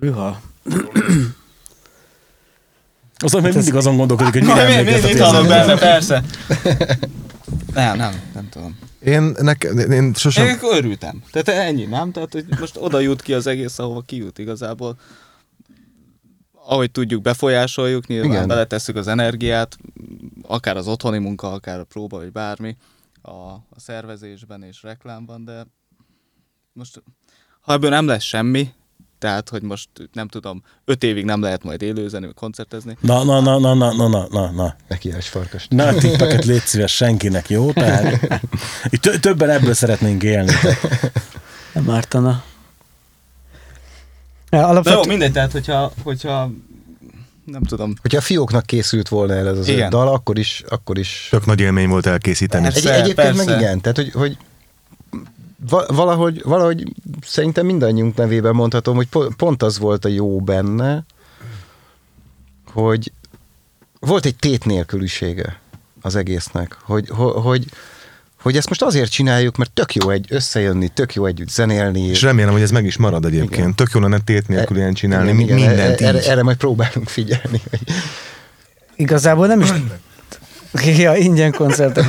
Hűha. 0.00 0.40
Azon 3.16 3.42
még 3.42 3.54
mindig 3.54 3.74
azon 3.74 3.96
gondolkodik, 3.96 4.32
hogy 4.32 4.42
mire 4.42 4.66
mi, 4.66 4.90
mi, 4.90 5.00
mit 5.00 5.20
hallok 5.20 5.48
benne, 5.48 5.78
persze. 5.78 6.22
Nem, 7.74 7.96
nem, 7.96 8.20
nem 8.34 8.48
tudom. 8.48 8.78
Én, 9.04 9.34
nek, 9.38 9.62
én 9.90 10.14
sosem... 10.14 10.46
Én 10.46 10.58
örültem. 10.62 11.22
Tehát 11.32 11.66
ennyi, 11.66 11.84
nem? 11.84 12.12
Tehát, 12.12 12.32
hogy 12.32 12.44
most 12.60 12.76
oda 12.78 13.00
jut 13.00 13.22
ki 13.22 13.32
az 13.32 13.46
egész, 13.46 13.78
ahova 13.78 14.02
kijut 14.06 14.38
igazából. 14.38 14.96
Ahogy 16.64 16.90
tudjuk, 16.90 17.22
befolyásoljuk, 17.22 18.06
nyilván 18.06 18.30
Igen. 18.30 18.48
Beletesszük 18.48 18.96
az 18.96 19.08
energiát, 19.08 19.76
akár 20.42 20.76
az 20.76 20.86
otthoni 20.86 21.18
munka, 21.18 21.52
akár 21.52 21.78
a 21.78 21.84
próba, 21.84 22.16
vagy 22.16 22.32
bármi 22.32 22.76
a, 23.22 23.30
a 23.30 23.76
szervezésben 23.76 24.62
és 24.62 24.82
reklámban, 24.82 25.44
de 25.44 25.66
most 26.72 27.02
ha 27.60 27.72
ebből 27.72 27.90
nem 27.90 28.06
lesz 28.06 28.22
semmi, 28.22 28.72
tehát 29.18 29.48
hogy 29.48 29.62
most 29.62 29.88
nem 30.12 30.28
tudom, 30.28 30.62
öt 30.84 31.02
évig 31.02 31.24
nem 31.24 31.42
lehet 31.42 31.62
majd 31.62 31.82
élőzni, 31.82 32.20
vagy 32.20 32.34
koncertezni. 32.34 32.96
Na, 33.00 33.24
na, 33.24 33.40
na, 33.40 33.58
na, 33.58 33.74
na, 33.74 33.92
na, 33.92 34.08
na, 34.08 34.26
na, 34.30 34.50
na. 34.50 34.76
Neki 34.88 35.16
is 35.16 35.28
farkas. 35.28 35.66
Na, 35.68 35.86
a 35.86 35.94
tippeket 35.94 36.44
légy 36.44 36.60
szíves 36.60 36.94
senkinek, 36.94 37.48
jó? 37.50 37.72
Tehát 37.72 38.40
itt 38.92 39.00
tö- 39.00 39.20
többen 39.20 39.50
ebből 39.50 39.74
szeretnénk 39.74 40.22
élni. 40.22 40.52
Nem 41.72 41.90
ártana. 41.90 42.44
Alapvető... 44.60 44.96
jó, 44.96 45.04
mindegy, 45.06 45.32
tehát 45.32 45.52
hogyha, 45.52 45.92
hogyha 46.02 46.50
nem 47.44 47.62
tudom, 47.62 47.94
Hogyha 48.00 48.18
a 48.18 48.22
fióknak 48.22 48.66
készült 48.66 49.08
volna 49.08 49.34
el 49.34 49.48
ez 49.48 49.58
az 49.58 49.68
Igen. 49.68 49.90
dal, 49.90 50.08
akkor 50.08 50.38
is, 50.38 50.64
akkor 50.68 50.98
is 50.98 51.28
Tök 51.30 51.46
nagy 51.46 51.60
élmény 51.60 51.88
volt 51.88 52.06
elkészíteni. 52.06 52.66
Egy, 52.66 52.72
Persze, 52.72 52.94
egyébként 52.94 53.36
meg 53.36 53.46
persze. 53.46 53.60
igen, 53.60 53.80
tehát 53.80 53.96
hogy, 53.96 54.10
hogy 54.12 54.36
va- 55.68 55.90
valahogy, 55.94 56.42
valahogy 56.44 56.92
szerintem 57.26 57.66
mindannyiunk 57.66 58.16
nevében 58.16 58.54
mondhatom, 58.54 58.96
hogy 58.96 59.08
po- 59.08 59.34
pont 59.34 59.62
az 59.62 59.78
volt 59.78 60.04
a 60.04 60.08
jó 60.08 60.40
benne, 60.40 61.04
hogy 62.72 63.12
volt 64.00 64.24
egy 64.24 64.36
tét 64.36 64.64
nélkülisége 64.64 65.60
az 66.00 66.16
egésznek, 66.16 66.76
hogy, 66.82 67.08
ho- 67.08 67.42
hogy, 67.42 67.64
hogy 68.42 68.56
ezt 68.56 68.68
most 68.68 68.82
azért 68.82 69.10
csináljuk, 69.10 69.56
mert 69.56 69.70
tök 69.70 69.94
jó 69.94 70.10
egy 70.10 70.26
összejönni, 70.28 70.88
tök 70.88 71.14
jó 71.14 71.26
együtt 71.26 71.50
zenélni. 71.50 72.00
És 72.00 72.22
remélem, 72.22 72.52
hogy 72.52 72.62
ez 72.62 72.70
meg 72.70 72.84
is 72.84 72.96
marad 72.96 73.24
egyébként. 73.24 73.54
Igen. 73.54 73.74
Tök 73.74 73.90
jó 73.94 74.00
lenne 74.00 74.18
tét 74.18 74.48
nélkül 74.48 74.76
ilyen 74.76 74.94
csinálni, 74.94 75.30
Igen, 75.30 75.40
igen, 75.40 75.56
igen, 75.56 75.68
mindent 75.68 76.00
erre, 76.00 76.18
így. 76.18 76.24
erre 76.24 76.42
majd 76.42 76.56
próbálunk 76.56 77.08
figyelni. 77.08 77.60
Hogy 77.70 77.80
Igazából 78.96 79.46
nem 79.46 79.60
is... 79.60 79.68
Ja, 80.98 81.14
ingyen 81.14 81.52
koncertek. 81.52 82.04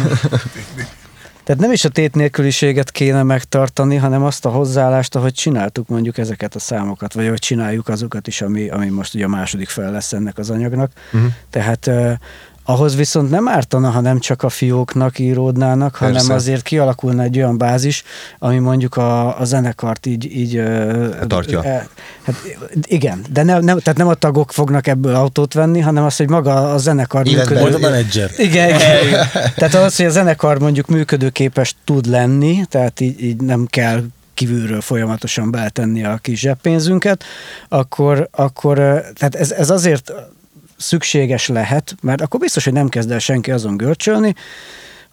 Tehát 1.44 1.62
nem 1.62 1.72
is 1.72 1.86
a 1.86 1.90
tét 1.90 2.16
nélküliséget 2.16 2.92
kéne 2.92 3.24
megtartani, 3.24 3.96
hanem 3.96 4.24
azt 4.24 4.46
a 4.46 4.50
hozzáállást, 4.50 5.16
ahogy 5.16 5.34
csináltuk 5.34 5.88
mondjuk 5.88 6.18
ezeket 6.18 6.56
a 6.56 6.60
számokat, 6.60 7.14
vagy 7.14 7.26
ahogy 7.26 7.40
csináljuk 7.40 7.88
azokat 7.88 8.28
is, 8.28 8.42
ami, 8.42 8.70
ami 8.70 8.90
most 8.90 9.14
ugye 9.14 9.26
a 9.26 9.28
második 9.28 9.70
fel 9.70 9.92
lesz 9.92 10.14
ennek 10.14 10.38
az 10.38 10.50
anyagnak. 10.50 10.92
Uh-huh. 11.14 11.32
Tehát 11.50 11.88
eh, 11.88 12.18
ahhoz 12.66 12.96
viszont 12.96 13.30
nem 13.30 13.48
ártana, 13.48 13.90
ha 13.90 14.00
nem 14.02 14.20
csak 14.20 14.44
a 14.44 14.50
fióknak 14.50 15.20
íródnának, 15.20 15.96
hanem 15.96 16.14
Persze. 16.14 16.34
azért 16.34 16.62
kialakulna 16.62 17.24
egy 17.24 17.38
olyan 17.38 17.58
bázis, 17.58 18.04
ami 18.40 18.58
mondjuk 18.58 18.96
a, 18.98 19.40
a 19.40 19.44
zenekart 19.46 20.06
így... 20.06 20.36
így 20.38 20.64
Tartja. 21.28 21.64
eh, 21.64 21.84
hát 22.24 22.36
igen, 22.82 23.26
de 23.34 23.44
nem, 23.44 23.64
nem, 23.64 23.80
tehát 23.80 24.00
nem 24.00 24.08
a 24.08 24.14
tagok 24.14 24.52
fognak 24.52 24.88
ebből 24.88 25.16
autót 25.16 25.54
venni, 25.54 25.80
hanem 25.80 26.04
az, 26.04 26.16
hogy 26.16 26.30
maga 26.30 26.72
a 26.74 26.78
zenekar 26.78 27.28
Életben- 27.28 27.62
Majd 27.62 27.74
a 27.74 27.80
menedzser. 27.80 28.30
igen, 28.38 28.70
igen, 28.70 29.04
igen. 29.08 29.26
Tehát 29.56 29.74
az, 29.74 29.96
hogy 29.96 30.06
a 30.06 30.10
zenekar 30.10 30.60
mondjuk 30.60 30.88
működőképes 30.88 31.76
tud 31.86 32.06
lenni, 32.06 32.66
tehát 32.70 33.00
így, 33.00 33.24
így 33.24 33.42
nem 33.42 33.66
kell 33.66 34.04
kívülről 34.34 34.82
folyamatosan 34.82 35.52
beletenni 35.52 36.04
a 36.04 36.18
kis 36.22 36.40
zseppénzünket, 36.40 37.24
akkor, 37.70 38.28
akkor 38.32 38.78
tehát 39.16 39.36
ez, 39.36 39.52
ez 39.52 39.70
azért 39.70 40.14
szükséges 40.78 41.48
lehet, 41.48 41.96
mert 42.02 42.22
akkor 42.22 42.40
biztos, 42.40 42.64
hogy 42.64 42.74
nem 42.74 42.90
kezd 42.90 43.12
el 43.12 43.20
senki 43.20 43.52
azon 43.52 43.78
görcsölni, 43.78 44.36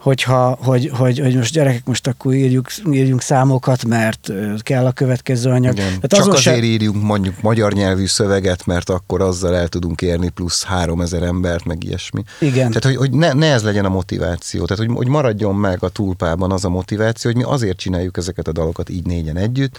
hogyha, 0.00 0.58
hogy, 0.62 0.90
hogy, 0.94 1.18
hogy 1.18 1.36
most 1.36 1.52
gyerekek, 1.52 1.86
most 1.86 2.06
akkor 2.06 2.34
írjuk, 2.34 2.66
írjunk 2.90 3.22
számokat, 3.22 3.84
mert 3.84 4.32
kell 4.58 4.86
a 4.86 4.92
következő 4.92 5.50
anyag. 5.50 5.72
Igen. 5.72 5.86
Tehát 5.86 6.08
Csak 6.08 6.34
azért 6.34 6.42
se- 6.42 6.64
írjunk 6.64 7.02
mondjuk 7.02 7.42
magyar 7.42 7.72
nyelvű 7.72 8.06
szöveget, 8.06 8.66
mert 8.66 8.90
akkor 8.90 9.20
azzal 9.20 9.56
el 9.56 9.68
tudunk 9.68 10.02
érni 10.02 10.28
plusz 10.28 10.64
három 10.64 11.00
ezer 11.00 11.22
embert, 11.22 11.64
meg 11.64 11.84
ilyesmi. 11.84 12.22
Igen. 12.38 12.68
Tehát, 12.68 12.84
hogy, 12.84 12.96
hogy 12.96 13.10
ne, 13.10 13.32
ne 13.32 13.52
ez 13.52 13.62
legyen 13.62 13.84
a 13.84 13.88
motiváció. 13.88 14.64
Tehát, 14.64 14.84
hogy, 14.86 14.96
hogy 14.96 15.08
maradjon 15.08 15.54
meg 15.54 15.82
a 15.82 15.88
túlpában 15.88 16.52
az 16.52 16.64
a 16.64 16.68
motiváció, 16.68 17.30
hogy 17.30 17.40
mi 17.40 17.46
azért 17.50 17.78
csináljuk 17.78 18.16
ezeket 18.16 18.48
a 18.48 18.52
dalokat 18.52 18.88
így 18.88 19.06
négyen 19.06 19.36
együtt, 19.36 19.78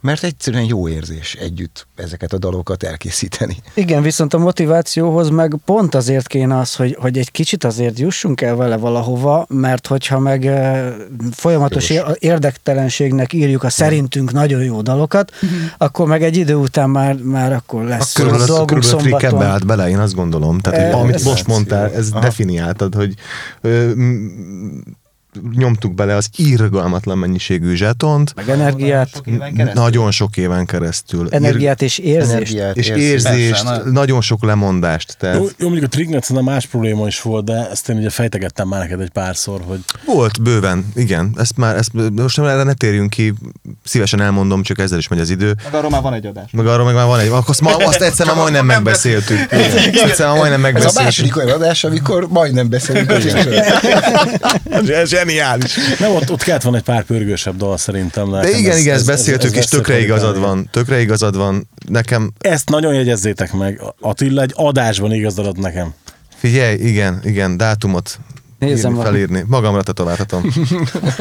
mert 0.00 0.24
egyszerűen 0.24 0.64
jó 0.64 0.88
érzés 0.88 1.34
együtt 1.34 1.86
ezeket 1.94 2.32
a 2.32 2.38
dalokat 2.38 2.82
elkészíteni. 2.82 3.56
Igen, 3.74 4.02
viszont 4.02 4.34
a 4.34 4.38
motivációhoz 4.38 5.28
meg 5.28 5.56
pont 5.64 5.94
azért 5.94 6.26
kéne 6.26 6.58
az, 6.58 6.74
hogy, 6.74 6.96
hogy 7.00 7.18
egy 7.18 7.30
kicsit 7.30 7.64
azért 7.64 7.98
jussunk 7.98 8.40
el 8.40 8.54
vele 8.56 8.76
valahova, 8.76 9.46
mert 9.48 9.86
hogyha 9.86 10.18
meg 10.18 10.50
folyamatos 11.32 11.90
ér- 11.90 12.16
érdektelenségnek 12.18 13.32
írjuk 13.32 13.62
a 13.62 13.70
szerintünk 13.70 14.32
nagyon 14.32 14.62
jó 14.62 14.80
dalokat, 14.80 15.32
akkor 15.78 16.06
meg 16.06 16.22
egy 16.22 16.36
idő 16.36 16.54
után 16.54 16.90
már, 16.90 17.14
már 17.22 17.52
akkor 17.52 17.84
lesz 17.84 18.12
Körülbelül, 18.12 18.46
dolgunk 18.46 18.68
körülbelül 18.68 18.98
Frick 19.00 19.14
ebbe 19.16 19.28
szombaton. 19.28 19.52
állt 19.52 19.66
bele, 19.66 19.88
én 19.88 19.98
azt 19.98 20.14
gondolom. 20.14 20.58
Tehát, 20.58 20.80
hogy 20.82 20.92
Eh, 20.92 21.00
amit 21.00 21.24
most 21.24 21.46
mondtál, 21.46 21.92
ez 21.92 22.10
definiáltad, 22.10 22.94
hogy 22.94 23.14
ö, 23.60 23.92
m- 23.94 24.84
nyomtuk 25.56 25.94
bele 25.94 26.14
az 26.14 26.28
irgalmatlan 26.36 27.18
mennyiségű 27.18 27.74
zsetont, 27.74 28.34
Meg 28.34 28.48
energiát, 28.48 29.08
Sok 29.14 29.26
nagyon 29.74 30.10
sok 30.10 30.36
éven 30.36 30.66
keresztül. 30.66 31.28
energiát 31.30 31.82
és 31.82 31.98
érzést. 31.98 32.32
Energiát, 32.32 32.76
és 32.76 32.88
érzést. 32.88 33.64
Persze, 33.64 33.82
na. 33.84 33.90
nagyon 33.90 34.20
sok 34.20 34.44
lemondást. 34.44 35.16
Tehát 35.18 35.36
Jó, 35.36 35.42
jó, 35.58 35.66
mondjuk 35.68 35.84
a 35.84 35.88
Trignet 35.88 36.24
szerintem 36.24 36.52
más 36.52 36.66
probléma 36.66 37.06
is 37.06 37.22
volt, 37.22 37.44
de 37.44 37.68
ezt 37.70 37.88
én 37.88 37.96
ugye 37.96 38.10
fejtegettem 38.10 38.68
már 38.68 38.80
neked 38.80 39.00
egy 39.00 39.10
párszor, 39.10 39.60
hogy 39.66 39.78
Volt 40.06 40.42
bőven, 40.42 40.86
igen. 40.94 41.34
Ezt 41.36 41.56
már, 41.56 41.76
ezt, 41.76 41.90
most 42.12 42.38
erre 42.38 42.62
ne 42.62 42.72
térjünk 42.72 43.10
ki, 43.10 43.34
szívesen 43.84 44.20
elmondom, 44.20 44.62
csak 44.62 44.78
ezzel 44.78 44.98
is 44.98 45.08
megy 45.08 45.20
az 45.20 45.30
idő. 45.30 45.54
Meg 45.64 45.74
arról 45.74 45.90
már 45.90 46.02
van 46.02 46.12
egy 46.14 46.26
adás. 46.26 46.50
Meg 46.52 46.66
arról 46.66 46.84
meg 46.86 46.94
már 46.94 47.06
van 47.06 47.18
egy, 47.20 47.28
akkor 47.28 47.44
azt, 47.46 47.60
ma, 47.60 47.76
azt 47.76 48.00
egyszer 48.00 48.26
már 48.26 48.36
majdnem 48.36 48.66
megbeszéltük. 48.66 49.38
Egyszer 49.52 50.26
már 50.26 50.36
majdnem 50.36 50.52
Ez 50.52 50.54
a 50.54 50.58
megbeszéltük. 50.58 51.02
második 51.02 51.36
olyan 51.36 51.50
adás, 51.50 51.84
amikor 51.84 52.26
majdnem 52.28 52.68
beszélünk. 52.68 53.12
Zseniális. 55.26 55.74
nem, 55.98 56.10
ott, 56.14 56.30
ott 56.30 56.42
kellett 56.42 56.62
volna 56.62 56.78
egy 56.78 56.84
pár 56.84 57.02
pörgősebb 57.04 57.56
dal 57.56 57.76
szerintem. 57.76 58.30
De 58.30 58.48
igen, 58.58 58.70
ez- 58.70 58.78
igen, 58.78 58.94
ez- 58.94 59.00
ezt 59.00 59.08
ez- 59.08 59.16
beszéltük, 59.16 59.50
ez 59.50 59.56
és 59.56 59.64
tökre 59.64 59.92
veszett 59.92 60.08
igazad 60.08 60.38
van. 60.38 60.68
Tökre 60.70 61.00
igazad 61.00 61.36
van. 61.36 61.68
Nekem, 61.88 62.32
Ezt 62.38 62.68
nagyon 62.68 62.94
jegyezzétek 62.94 63.52
meg. 63.52 63.80
Attila 64.00 64.42
egy 64.42 64.52
adásban 64.54 65.12
igazad 65.12 65.46
ad 65.46 65.58
nekem. 65.58 65.94
figyelj, 66.36 66.74
igen, 66.78 67.20
igen, 67.24 67.56
dátumot 67.56 68.18
Nézem 68.58 68.90
írni, 68.90 69.02
a- 69.02 69.06
felírni. 69.06 69.44
Magamra 69.46 69.82
tetováltatom. 69.82 70.50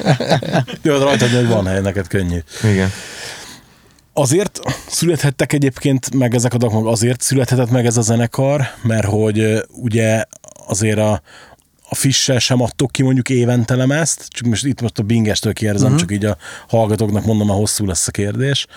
Jó, 0.82 0.98
rajtad, 0.98 1.30
hogy 1.30 1.48
van 1.48 1.66
hely, 1.68 1.82
neked 1.82 2.08
könnyű. 2.08 2.38
Igen. 2.64 2.92
Azért 4.14 4.60
születhettek 4.88 5.54
egyébként 5.54 6.14
meg 6.14 6.36
ezek 6.36 6.54
a 6.54 6.58
dolgok, 6.58 6.84
meg 6.84 6.92
azért 6.92 7.22
születhetett 7.22 7.70
meg 7.70 7.86
ez 7.86 7.98
a 7.98 8.02
zenekar, 8.02 8.62
mert 8.82 9.06
hogy 9.06 9.64
ugye 9.70 10.24
azért 10.68 10.98
a, 10.98 11.22
a 11.90 11.96
Fissel 11.96 12.40
sem 12.40 12.62
adtok 12.62 12.92
ki 12.92 13.04
mondjuk 13.04 13.30
évente 13.30 13.76
lemezt, 13.76 14.28
csak 14.28 14.48
most 14.48 14.66
itt 14.66 14.82
most 14.82 15.00
a 15.00 15.04
Bingestől 15.04 15.54
kérdezem, 15.54 15.86
uh-huh. 15.86 16.00
csak 16.00 16.12
így 16.12 16.26
a 16.26 16.38
hallgatóknak 16.68 17.26
mondom, 17.26 17.48
mert 17.48 17.60
hosszú 17.60 17.86
lesz 17.86 18.08
a 18.08 18.12
kérdés. 18.12 18.68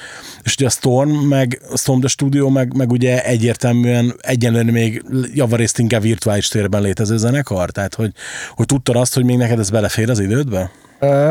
És 0.43 0.55
ugye 0.55 0.67
a 0.67 0.71
Storm, 0.71 1.11
meg 1.11 1.61
a 1.73 1.77
Storm 1.77 1.99
the 1.99 2.09
Studio, 2.09 2.49
meg, 2.49 2.77
meg 2.77 2.91
ugye 2.91 3.25
egyértelműen 3.25 4.15
egyenlően 4.21 4.67
még 4.67 5.05
javarészt 5.35 5.79
inkább 5.79 6.03
virtuális 6.03 6.49
térben 6.49 6.83
létező 6.83 7.17
zenekar, 7.17 7.71
tehát 7.71 7.95
hogy, 7.95 8.13
hogy 8.55 8.67
tudtad 8.67 8.97
azt, 8.97 9.15
hogy 9.15 9.25
még 9.25 9.37
neked 9.37 9.59
ez 9.59 9.71
belefér 9.71 10.11
az 10.11 10.21
idődbe? 10.21 10.71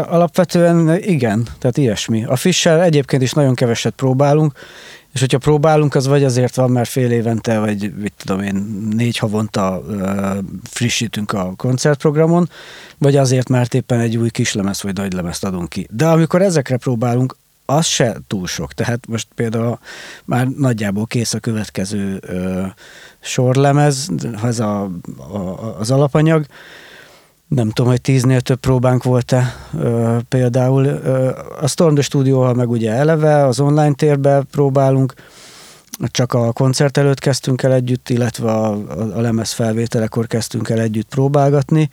Alapvetően 0.10 0.98
igen, 1.02 1.48
tehát 1.60 1.78
ilyesmi. 1.78 2.24
A 2.26 2.36
Fisher 2.36 2.80
egyébként 2.80 3.22
is 3.22 3.32
nagyon 3.32 3.56
keveset 3.56 3.94
próbálunk, 3.94 4.54
és 5.14 5.20
hogyha 5.20 5.38
próbálunk, 5.38 5.96
az 5.96 6.08
vagy 6.08 6.24
azért 6.24 6.56
van, 6.56 6.72
mert 6.72 6.90
fél 6.90 7.12
évente, 7.12 7.60
vagy 7.60 7.94
mit 7.96 8.14
tudom 8.18 8.42
én, 8.42 8.56
négy 8.96 9.18
havonta 9.18 9.84
ö, 9.88 10.38
frissítünk 10.64 11.32
a 11.32 11.54
koncertprogramon, 11.56 12.50
vagy 12.98 13.16
azért, 13.16 13.50
mert 13.50 13.74
éppen 13.74 14.00
egy 14.00 14.18
új 14.18 14.30
kislemez 14.30 14.82
vagy 14.84 14.96
nagylemezt 14.96 15.44
adunk 15.44 15.70
ki. 15.70 15.88
De 15.92 16.08
amikor 16.08 16.42
ezekre 16.42 16.78
próbálunk, 16.78 17.36
az 17.70 17.86
se 17.86 18.18
túl 18.28 18.48
sok. 18.48 18.74
Tehát 18.74 19.08
most 19.08 19.28
például 19.36 19.80
már 20.26 20.48
nagyjából 20.48 21.06
kész 21.06 21.34
a 21.34 21.40
következő 21.40 22.20
ö, 22.22 22.66
sorlemez, 23.20 24.10
ez 24.44 24.60
a, 24.60 24.84
a, 25.18 25.76
az 25.80 25.92
alapanyag, 25.92 26.46
nem 27.48 27.70
tudom, 27.70 27.92
hogy 27.92 28.02
tíznél 28.02 28.42
több 28.42 28.60
próbánk 28.60 29.04
volt-e 29.04 29.56
ö, 29.78 30.18
például. 30.30 30.86
Ö, 30.86 31.30
a 31.62 31.68
Storm 31.68 31.94
the 31.94 32.04
Studio-val 32.04 32.54
meg 32.54 32.70
ugye 32.70 32.92
eleve 32.92 33.46
az 33.46 33.60
online 33.60 33.94
térbe 33.94 34.44
próbálunk, 34.52 35.14
csak 36.12 36.34
a 36.34 36.52
koncert 36.52 36.98
előtt 36.98 37.20
kezdtünk 37.20 37.64
el 37.64 37.74
együtt, 37.74 38.10
illetve 38.10 38.52
a, 38.52 38.72
a, 38.72 39.18
a 39.18 39.22
lemez 39.22 39.52
felvételekor 39.52 40.28
kezdtünk 40.28 40.70
el 40.70 40.80
együtt 40.80 41.08
próbálgatni. 41.10 41.90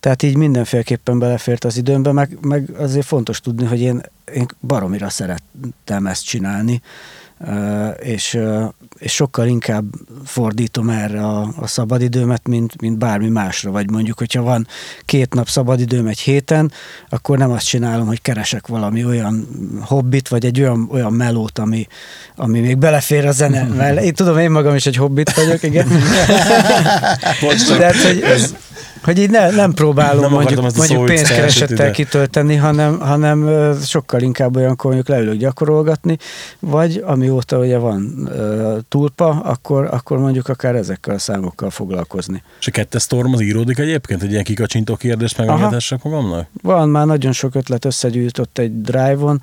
Tehát 0.00 0.22
így 0.22 0.36
mindenféleképpen 0.36 1.18
belefért 1.18 1.64
az 1.64 1.76
időmbe, 1.76 2.12
meg, 2.12 2.38
meg 2.40 2.70
azért 2.78 3.06
fontos 3.06 3.40
tudni, 3.40 3.64
hogy 3.64 3.80
én, 3.80 4.02
én 4.34 4.46
baromira 4.60 5.08
szerettem 5.08 6.06
ezt 6.06 6.24
csinálni, 6.24 6.82
és, 8.00 8.38
és 8.98 9.12
sokkal 9.12 9.46
inkább 9.46 9.84
fordítom 10.24 10.88
erre 10.88 11.24
a, 11.24 11.52
a 11.56 11.66
szabadidőmet, 11.66 12.48
mint, 12.48 12.80
mint 12.80 12.98
bármi 12.98 13.28
másra. 13.28 13.70
Vagy 13.70 13.90
mondjuk, 13.90 14.18
hogyha 14.18 14.42
van 14.42 14.66
két 15.04 15.34
nap 15.34 15.48
szabadidőm 15.48 16.06
egy 16.06 16.18
héten, 16.18 16.72
akkor 17.08 17.38
nem 17.38 17.50
azt 17.50 17.66
csinálom, 17.66 18.06
hogy 18.06 18.22
keresek 18.22 18.66
valami 18.66 19.04
olyan 19.04 19.48
hobbit, 19.80 20.28
vagy 20.28 20.44
egy 20.44 20.60
olyan, 20.60 20.88
olyan 20.92 21.12
melót, 21.12 21.58
ami, 21.58 21.86
ami 22.36 22.60
még 22.60 22.78
belefér 22.78 23.26
a 23.26 23.32
zene 23.32 23.62
mellé. 23.62 24.04
Én 24.04 24.14
tudom, 24.14 24.38
én 24.38 24.50
magam 24.50 24.74
is 24.74 24.86
egy 24.86 24.96
hobbit 24.96 25.34
vagyok, 25.34 25.62
igen. 25.62 25.88
De 27.78 27.84
hát, 27.84 27.96
hogy 27.96 28.20
ez, 28.20 28.54
Hogy 29.02 29.18
így 29.18 29.30
ne, 29.30 29.50
nem 29.50 29.72
próbálom 29.72 30.20
Nem 30.20 30.30
mondjuk, 30.30 30.76
mondjuk 30.76 31.04
pénzkeresettel 31.04 31.90
kitölteni, 31.90 32.54
hanem, 32.54 33.00
hanem 33.00 33.72
sokkal 33.84 34.20
inkább 34.20 34.56
olyankor 34.56 34.92
mondjuk 34.92 35.16
leülök 35.16 35.36
gyakorolgatni, 35.36 36.18
vagy 36.58 37.02
amióta 37.06 37.58
ugye 37.58 37.78
van 37.78 38.28
ö, 38.32 38.76
tulpa, 38.88 39.28
akkor, 39.28 39.88
akkor 39.90 40.18
mondjuk 40.18 40.48
akár 40.48 40.74
ezekkel 40.74 41.14
a 41.14 41.18
számokkal 41.18 41.70
foglalkozni. 41.70 42.42
És 42.60 42.66
a 42.66 42.70
kettes 42.70 43.02
storm 43.02 43.32
az 43.32 43.40
íródik 43.40 43.78
egyébként, 43.78 44.22
egy 44.22 44.30
ilyen 44.30 44.44
kikacsintó 44.44 44.96
kérdést 44.96 45.38
megengedhessek 45.38 46.02
magamnak? 46.02 46.46
Van 46.62 46.88
már 46.88 47.06
nagyon 47.06 47.32
sok 47.32 47.54
ötlet 47.54 47.84
összegyűjtött 47.84 48.58
egy 48.58 48.80
drive-on. 48.80 49.42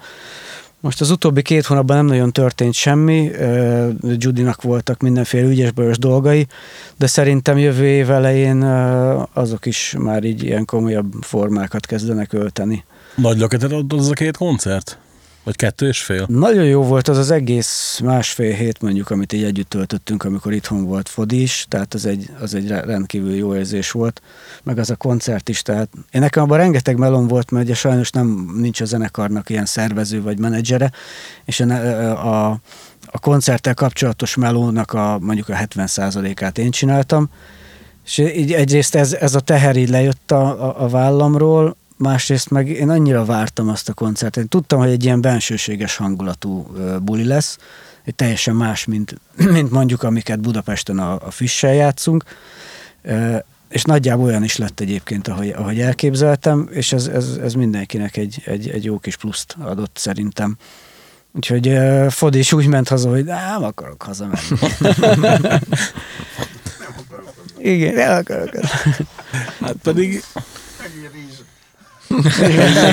Most 0.85 1.01
az 1.01 1.09
utóbbi 1.09 1.41
két 1.41 1.65
hónapban 1.65 1.95
nem 1.95 2.05
nagyon 2.05 2.31
történt 2.31 2.73
semmi, 2.73 3.31
ö, 3.31 3.89
Judynak 4.01 4.61
voltak 4.61 5.01
mindenféle 5.01 5.47
ügyes 5.47 5.97
dolgai, 5.97 6.47
de 6.97 7.07
szerintem 7.07 7.57
jövő 7.57 7.85
év 7.85 8.11
elején 8.11 8.61
azok 9.33 9.65
is 9.65 9.95
már 9.99 10.23
így 10.23 10.43
ilyen 10.43 10.65
komolyabb 10.65 11.13
formákat 11.21 11.85
kezdenek 11.85 12.33
ölteni. 12.33 12.83
Nagy 13.15 13.37
löketet 13.37 13.71
adott 13.71 13.99
az 13.99 14.09
a 14.09 14.13
két 14.13 14.37
koncert? 14.37 14.97
Vagy 15.45 15.55
kettő 15.55 15.87
és 15.87 16.01
fél? 16.01 16.25
Nagyon 16.29 16.63
jó 16.65 16.83
volt 16.83 17.07
az 17.07 17.17
az 17.17 17.31
egész 17.31 17.99
másfél 18.03 18.53
hét 18.53 18.81
mondjuk, 18.81 19.09
amit 19.09 19.33
így 19.33 19.43
együtt 19.43 19.69
töltöttünk, 19.69 20.23
amikor 20.23 20.53
itthon 20.53 20.85
volt 20.85 21.09
Fodi 21.09 21.41
is, 21.41 21.65
tehát 21.69 21.93
az 21.93 22.05
egy, 22.05 22.29
az 22.39 22.53
egy 22.53 22.67
rendkívül 22.67 23.35
jó 23.35 23.55
érzés 23.55 23.91
volt, 23.91 24.21
meg 24.63 24.77
az 24.77 24.89
a 24.89 24.95
koncert 24.95 25.49
is, 25.49 25.61
tehát 25.61 25.89
én 26.11 26.21
nekem 26.21 26.43
abban 26.43 26.57
rengeteg 26.57 26.97
melon 26.97 27.27
volt, 27.27 27.51
mert 27.51 27.65
ugye 27.65 27.75
sajnos 27.75 28.09
nem 28.09 28.55
nincs 28.57 28.81
a 28.81 28.85
zenekarnak 28.85 29.49
ilyen 29.49 29.65
szervező 29.65 30.21
vagy 30.21 30.39
menedzsere, 30.39 30.91
és 31.45 31.59
a, 31.59 32.45
a, 32.47 32.59
a 33.05 33.19
koncerttel 33.19 33.73
kapcsolatos 33.73 34.35
melónak 34.35 34.93
a 34.93 35.17
mondjuk 35.21 35.49
a 35.49 35.53
70%-át 35.53 36.57
én 36.57 36.71
csináltam, 36.71 37.29
és 38.05 38.17
így 38.17 38.53
egyrészt 38.53 38.95
ez, 38.95 39.13
ez 39.13 39.35
a 39.35 39.39
teher 39.39 39.75
így 39.75 39.89
lejött 39.89 40.31
a, 40.31 40.67
a, 40.67 40.83
a 40.83 40.87
vállamról, 40.87 41.75
másrészt 41.97 42.49
meg 42.49 42.69
én 42.69 42.89
annyira 42.89 43.25
vártam 43.25 43.69
azt 43.69 43.89
a 43.89 43.93
koncertet. 43.93 44.43
Én 44.43 44.49
tudtam, 44.49 44.79
hogy 44.79 44.89
egy 44.89 45.03
ilyen 45.03 45.21
bensőséges 45.21 45.95
hangulatú 45.95 46.67
buli 47.01 47.23
lesz, 47.23 47.57
egy 48.03 48.15
teljesen 48.15 48.55
más, 48.55 48.85
mint, 48.85 49.15
mint 49.55 49.71
mondjuk 49.71 50.03
amiket 50.03 50.39
Budapesten 50.39 50.99
a, 50.99 51.13
a 51.25 51.31
Fissel 51.31 51.73
játszunk, 51.73 52.23
és 53.69 53.83
nagyjából 53.83 54.25
olyan 54.25 54.43
is 54.43 54.57
lett 54.57 54.79
egyébként, 54.79 55.27
ahogy, 55.27 55.49
ahogy 55.49 55.79
elképzeltem, 55.79 56.69
és 56.71 56.91
ez, 56.91 57.07
ez, 57.07 57.39
ez 57.43 57.53
mindenkinek 57.53 58.17
egy, 58.17 58.41
egy, 58.45 58.69
egy 58.69 58.83
jó 58.83 58.99
kis 58.99 59.17
pluszt 59.17 59.55
adott 59.59 59.97
szerintem. 59.97 60.57
Úgyhogy 61.31 61.67
uh, 61.67 62.09
Fodi 62.09 62.37
is 62.37 62.53
úgy 62.53 62.67
ment 62.67 62.87
haza, 62.87 63.09
hogy 63.09 63.23
nem 63.23 63.63
akarok 63.63 64.01
hazamenni. 64.01 64.47
Igen, 67.57 67.93
nem 67.93 68.17
akarok. 68.17 68.55
Hát 69.59 69.75
pedig... 69.81 70.23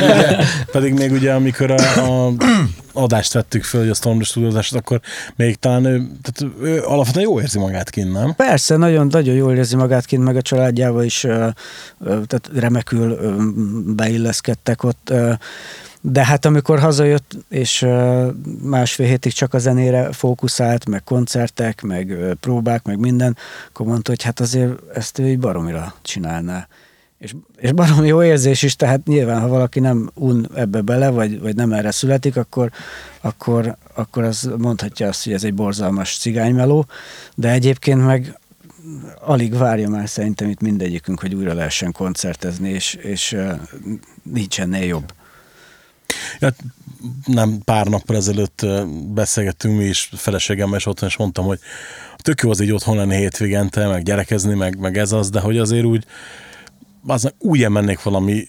pedig 0.72 0.92
még 0.92 1.12
ugye, 1.12 1.32
amikor 1.32 1.70
a, 1.70 2.26
a 2.26 2.32
adást 2.92 3.32
vettük 3.32 3.64
föl, 3.64 3.80
hogy 3.80 3.90
a 3.90 3.94
Storm 3.94 4.20
stúdiózást, 4.20 4.74
akkor 4.74 5.00
még 5.36 5.56
talán 5.56 5.84
ő, 5.84 6.10
tehát 6.22 6.54
ő 6.62 6.82
alapvetően 6.82 7.24
jó 7.24 7.40
érzi 7.40 7.58
magát 7.58 7.90
kint, 7.90 8.12
nem? 8.12 8.34
Persze, 8.34 8.76
nagyon, 8.76 9.06
nagyon 9.06 9.34
jól 9.34 9.54
érzi 9.54 9.76
magát 9.76 10.04
kint, 10.04 10.24
meg 10.24 10.36
a 10.36 10.42
családjával 10.42 11.04
is 11.04 11.20
tehát 12.00 12.50
remekül 12.54 13.18
beilleszkedtek 13.94 14.82
ott. 14.82 15.12
De 16.04 16.24
hát 16.24 16.44
amikor 16.44 16.78
hazajött, 16.78 17.36
és 17.48 17.86
másfél 18.62 19.06
hétig 19.06 19.32
csak 19.32 19.54
a 19.54 19.58
zenére 19.58 20.12
fókuszált, 20.12 20.88
meg 20.88 21.04
koncertek, 21.04 21.82
meg 21.82 22.16
próbák, 22.40 22.84
meg 22.84 22.98
minden, 22.98 23.36
akkor 23.68 23.86
mondta, 23.86 24.10
hogy 24.10 24.22
hát 24.22 24.40
azért 24.40 24.72
ezt 24.94 25.18
ő 25.18 25.28
így 25.28 25.38
baromira 25.38 25.94
csinálná. 26.02 26.68
És, 27.22 27.34
és 27.56 27.72
baromi 27.72 28.06
jó 28.06 28.22
érzés 28.22 28.62
is, 28.62 28.76
tehát 28.76 29.06
nyilván, 29.06 29.40
ha 29.40 29.48
valaki 29.48 29.80
nem 29.80 30.10
un 30.14 30.48
ebbe 30.54 30.80
bele, 30.80 31.10
vagy, 31.10 31.40
vagy 31.40 31.54
nem 31.54 31.72
erre 31.72 31.90
születik, 31.90 32.36
akkor, 32.36 32.70
akkor, 33.20 33.76
akkor 33.94 34.22
az 34.22 34.50
mondhatja 34.58 35.08
azt, 35.08 35.24
hogy 35.24 35.32
ez 35.32 35.44
egy 35.44 35.54
borzalmas 35.54 36.18
cigánymeló, 36.18 36.86
de 37.34 37.50
egyébként 37.50 38.04
meg 38.04 38.38
alig 39.20 39.54
várja 39.54 39.88
már 39.88 40.08
szerintem 40.08 40.48
itt 40.48 40.60
mindegyikünk, 40.60 41.20
hogy 41.20 41.34
újra 41.34 41.54
lehessen 41.54 41.92
koncertezni, 41.92 42.68
és, 42.68 42.94
és 42.94 43.36
nincs 44.22 44.60
ennél 44.60 44.84
jobb. 44.84 45.12
Ja, 46.38 46.54
nem 47.26 47.58
pár 47.64 47.86
nappal 47.86 48.16
ezelőtt 48.16 48.66
beszélgettünk 49.14 49.76
mi 49.76 49.84
is 49.84 50.10
feleségemmel, 50.16 50.78
és 50.78 50.86
otthon 50.86 51.08
is 51.08 51.16
mondtam, 51.16 51.44
hogy 51.44 51.58
tök 52.16 52.40
jó 52.40 52.50
az 52.50 52.60
így 52.60 52.72
otthon 52.72 52.96
lenni 52.96 53.16
hétvégente, 53.16 53.88
meg 53.88 54.02
gyerekezni, 54.02 54.54
meg, 54.54 54.78
meg 54.78 54.98
ez 54.98 55.12
az, 55.12 55.30
de 55.30 55.40
hogy 55.40 55.58
azért 55.58 55.84
úgy 55.84 56.06
az 57.06 57.32
úgy 57.38 57.68
mennék 57.68 58.02
valami 58.02 58.48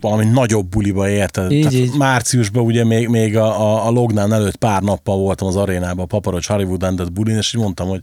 valami 0.00 0.24
nagyobb 0.24 0.68
buliba 0.68 1.08
érted. 1.08 1.50
Így, 1.50 1.60
Tehát 1.60 1.78
így. 1.78 1.96
Márciusban 1.96 2.64
ugye 2.64 2.84
még, 2.84 3.08
még 3.08 3.36
a, 3.36 3.60
a, 3.60 3.86
a 3.86 3.90
Lognán 3.90 4.32
előtt 4.32 4.56
pár 4.56 4.82
nappal 4.82 5.16
voltam 5.16 5.48
az 5.48 5.56
arénában, 5.56 6.04
a 6.04 6.06
Paparocs 6.06 6.46
Hollywood 6.46 6.82
Ended 6.82 7.12
bulin, 7.12 7.36
és 7.36 7.54
így 7.54 7.60
mondtam, 7.60 7.88
hogy 7.88 8.02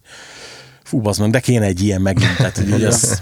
fú, 0.84 1.00
bazd 1.00 1.20
meg, 1.20 1.30
de 1.30 1.40
kéne 1.40 1.66
egy 1.66 1.84
ilyen 1.84 2.02
megint. 2.02 2.38
Tehát, 2.38 2.58
hogy 2.58 2.70
így 2.70 2.84
ez, 2.94 3.20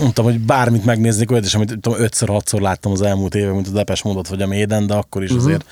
mondtam, 0.00 0.24
hogy 0.24 0.40
bármit 0.40 0.84
megnéznék, 0.84 1.30
olyat 1.30 1.44
is, 1.44 1.54
amit 1.54 1.78
tudom, 1.80 2.00
ötször, 2.00 2.28
hatszor 2.28 2.60
láttam 2.60 2.92
az 2.92 3.02
elmúlt 3.02 3.34
évek, 3.34 3.54
mint 3.54 3.68
a 3.68 3.70
Depes 3.70 4.02
Módot 4.02 4.28
vagy 4.28 4.42
a 4.42 4.46
Méden, 4.46 4.86
de 4.86 4.94
akkor 4.94 5.22
is 5.22 5.30
uh-huh. 5.30 5.44
azért 5.44 5.64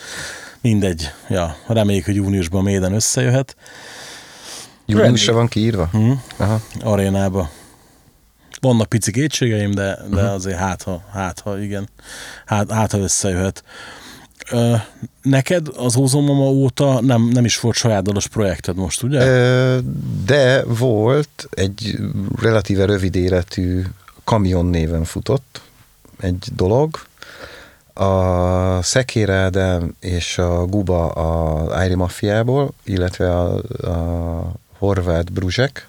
mindegy. 0.61 1.11
Ja, 1.29 1.57
reméljük, 1.67 2.05
hogy 2.05 2.15
júniusban 2.15 2.61
a 2.61 2.65
Méden 2.65 2.93
összejöhet 2.93 3.57
Júniusra 4.87 5.33
van 5.33 5.49
kiírva? 5.49 5.89
Hm? 5.93 6.13
Aha. 6.37 6.61
arénába. 6.81 7.51
Vannak 8.61 8.89
pici 8.89 9.13
kétségeim, 9.13 9.71
de, 9.71 9.99
de 10.11 10.21
azért 10.21 10.59
hát 10.59 10.83
ha, 10.83 11.03
hát 11.13 11.41
ha 11.41 11.59
igen, 11.59 11.89
hát, 12.47 12.71
hát 12.71 12.93
ha 12.93 12.99
összejöhet. 12.99 13.65
Ö, 14.51 14.75
neked 15.23 15.67
az 15.77 15.97
Ózomama 15.97 16.45
óta 16.45 17.01
nem, 17.01 17.23
nem 17.23 17.45
is 17.45 17.61
volt 17.61 17.75
saját 17.77 18.03
dalos 18.03 18.27
projekted 18.27 18.77
most, 18.77 19.03
ugye? 19.03 19.25
De 20.25 20.65
volt 20.65 21.49
egy 21.51 21.99
relatíve 22.41 22.85
rövid 22.85 23.15
életű 23.15 23.83
kamion 24.25 24.67
néven 24.67 25.05
futott 25.05 25.61
egy 26.21 26.49
dolog. 26.55 26.99
A 27.95 28.83
Szekér 28.83 29.31
Ádám 29.31 29.95
és 30.01 30.39
a 30.39 30.67
Guba 30.67 31.09
a 31.09 31.77
Ári 31.77 31.95
Mafiából, 31.95 32.73
illetve 32.85 33.37
a, 33.37 33.55
a 33.83 34.53
Horváth 34.79 35.31
Bruzsek, 35.33 35.89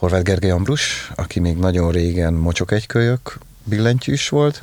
Horváth 0.00 0.24
Gergely 0.24 0.50
Ambrus, 0.50 1.10
aki 1.14 1.40
még 1.40 1.56
nagyon 1.56 1.90
régen 1.90 2.32
mocsok 2.34 2.72
egykölyök 2.72 3.38
billentyűs 3.64 4.28
volt, 4.28 4.62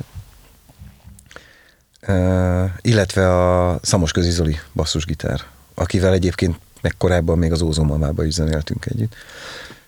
Uh, 2.06 2.70
illetve 2.80 3.34
a 3.34 3.78
Szamos 3.82 4.12
Közi 4.12 4.30
Zoli 4.30 4.58
basszusgitár, 4.72 5.40
akivel 5.74 6.12
egyébként 6.12 6.58
meg 6.80 6.94
korábban 6.98 7.38
még 7.38 7.52
az 7.52 7.62
Ózonmamába 7.62 8.24
is 8.24 8.32
zenéltünk 8.32 8.86
együtt. 8.86 9.14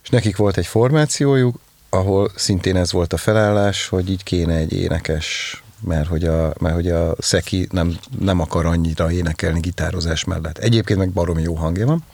És 0.03 0.09
nekik 0.09 0.36
volt 0.36 0.57
egy 0.57 0.66
formációjuk, 0.66 1.59
ahol 1.88 2.30
szintén 2.34 2.76
ez 2.76 2.92
volt 2.92 3.12
a 3.12 3.16
felállás, 3.16 3.88
hogy 3.88 4.11
így 4.11 4.22
kéne 4.22 4.55
egy 4.55 4.72
énekes, 4.72 5.62
mert 5.80 6.09
hogy 6.09 6.24
a, 6.24 6.55
mert 6.59 6.74
hogy 6.74 6.90
a 6.90 7.14
Szeki 7.18 7.68
nem, 7.70 7.98
nem 8.18 8.40
akar 8.40 8.66
annyira 8.66 9.12
énekelni 9.12 9.61
gitározás 9.61 10.24
mellett. 10.24 10.59
Egyébként 10.59 10.98
meg 10.98 11.11
baromi 11.11 11.42
jó 11.42 11.55
hangja 11.55 11.86
van. 11.86 12.05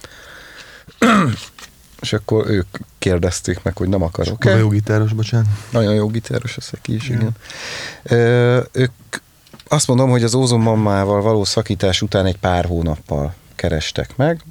És 2.00 2.12
akkor 2.12 2.50
ők 2.50 2.76
kérdezték 2.98 3.62
meg, 3.62 3.76
hogy 3.76 3.88
nem 3.88 4.02
akarok 4.02 4.34
Okay. 4.34 4.58
Jó 4.58 4.68
gitáros, 4.68 5.12
bocsánat. 5.12 5.46
nagyon 5.70 5.94
jó 5.94 6.06
gitáros 6.08 6.56
a 6.56 6.60
Szeki 6.60 6.94
is, 6.94 7.08
igen. 7.08 7.36
Ö, 8.02 8.60
ők 8.72 8.92
azt 9.68 9.86
mondom, 9.86 10.10
hogy 10.10 10.22
az 10.22 10.34
Ózon 10.34 10.60
mammával 10.60 11.22
való 11.22 11.44
szakítás 11.44 12.02
után 12.02 12.26
egy 12.26 12.38
pár 12.38 12.64
hónappal 12.64 13.34
kerestek 13.54 14.16
meg, 14.16 14.44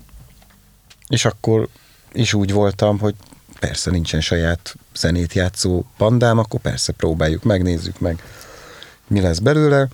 és 1.08 1.26
akkor 1.26 1.68
is 2.12 2.34
úgy 2.34 2.52
voltam, 2.52 3.00
hogy 3.00 3.16
persze 3.60 3.92
nincsen 3.92 4.22
saját 4.22 4.76
zenét 4.96 5.34
játszó 5.34 5.84
bandám, 5.98 6.38
akkor 6.38 6.60
persze 6.60 6.92
próbáljuk, 6.92 7.44
megnézzük 7.44 8.00
meg, 8.00 8.24
mi 9.08 9.22
lesz 9.22 9.40
belőle. 9.40 9.88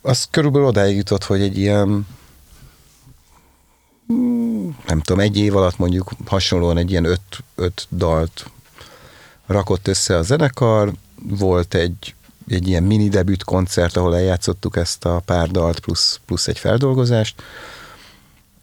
Az 0.00 0.28
körülbelül 0.30 0.66
odáig 0.66 0.96
jutott, 0.96 1.24
hogy 1.24 1.40
egy 1.40 1.58
ilyen 1.58 2.06
nem 4.86 5.00
tudom, 5.00 5.20
egy 5.20 5.36
év 5.36 5.56
alatt 5.56 5.78
mondjuk 5.78 6.10
hasonlóan 6.26 6.76
egy 6.76 6.90
ilyen 6.90 7.04
öt, 7.04 7.44
öt 7.54 7.86
dalt 7.90 8.50
rakott 9.46 9.88
össze 9.88 10.16
a 10.16 10.22
zenekar, 10.22 10.92
volt 11.22 11.74
egy, 11.74 12.14
egy 12.48 12.68
ilyen 12.68 12.82
mini 12.82 13.08
debüt 13.08 13.44
koncert, 13.44 13.96
ahol 13.96 14.16
eljátszottuk 14.16 14.76
ezt 14.76 15.04
a 15.04 15.22
pár 15.24 15.50
dalt 15.50 15.80
plusz, 15.80 16.20
plusz 16.26 16.46
egy 16.46 16.58
feldolgozást, 16.58 17.42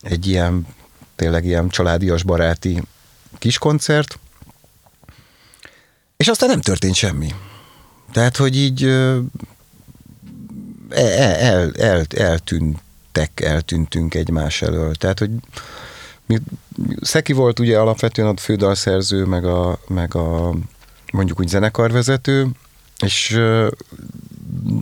egy 0.02 0.28
ilyen 0.28 0.68
tényleg 1.16 1.46
ilyen 1.46 1.70
családias 1.70 2.24
baráti 2.24 2.84
kis 3.38 3.58
koncert, 3.58 4.20
és 6.18 6.28
aztán 6.28 6.50
nem 6.50 6.62
történt 6.62 6.96
semmi. 6.96 7.34
Tehát, 8.12 8.38
hogy 8.38 8.56
így 8.56 8.84
el, 8.84 9.30
el, 10.90 11.72
el, 11.72 12.06
eltűntek, 12.10 13.42
eltűntünk 13.42 14.14
egymás 14.14 14.62
elől. 14.62 14.96
Tehát, 14.96 15.20
hogy 15.20 15.30
Szeki 17.02 17.34
volt 17.34 17.60
ugye 17.60 17.80
alapvetően 17.80 18.28
a 18.28 18.38
fődalszerző, 18.38 19.26
meg 19.26 19.46
a, 19.46 19.80
meg 19.88 20.16
a 20.16 20.54
mondjuk 21.12 21.40
úgy 21.40 21.48
zenekarvezető, 21.48 22.48
és 23.06 23.32
ö, 23.32 23.68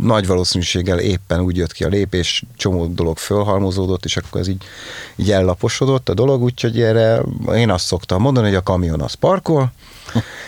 nagy 0.01 0.27
valószínűséggel 0.27 0.99
éppen 0.99 1.39
úgy 1.39 1.57
jött 1.57 1.71
ki 1.71 1.83
a 1.83 1.87
lépés, 1.87 2.43
csomó 2.55 2.85
dolog 2.87 3.17
fölhalmozódott, 3.17 4.05
és 4.05 4.17
akkor 4.17 4.41
ez 4.41 4.47
így, 4.47 4.63
így 5.15 5.31
ellaposodott 5.31 6.09
a 6.09 6.13
dolog, 6.13 6.41
úgyhogy 6.41 6.81
erre 6.81 7.21
én 7.55 7.69
azt 7.69 7.85
szoktam 7.85 8.21
mondani, 8.21 8.47
hogy 8.47 8.55
a 8.55 8.63
kamion 8.63 9.01
az 9.01 9.13
parkol, 9.13 9.71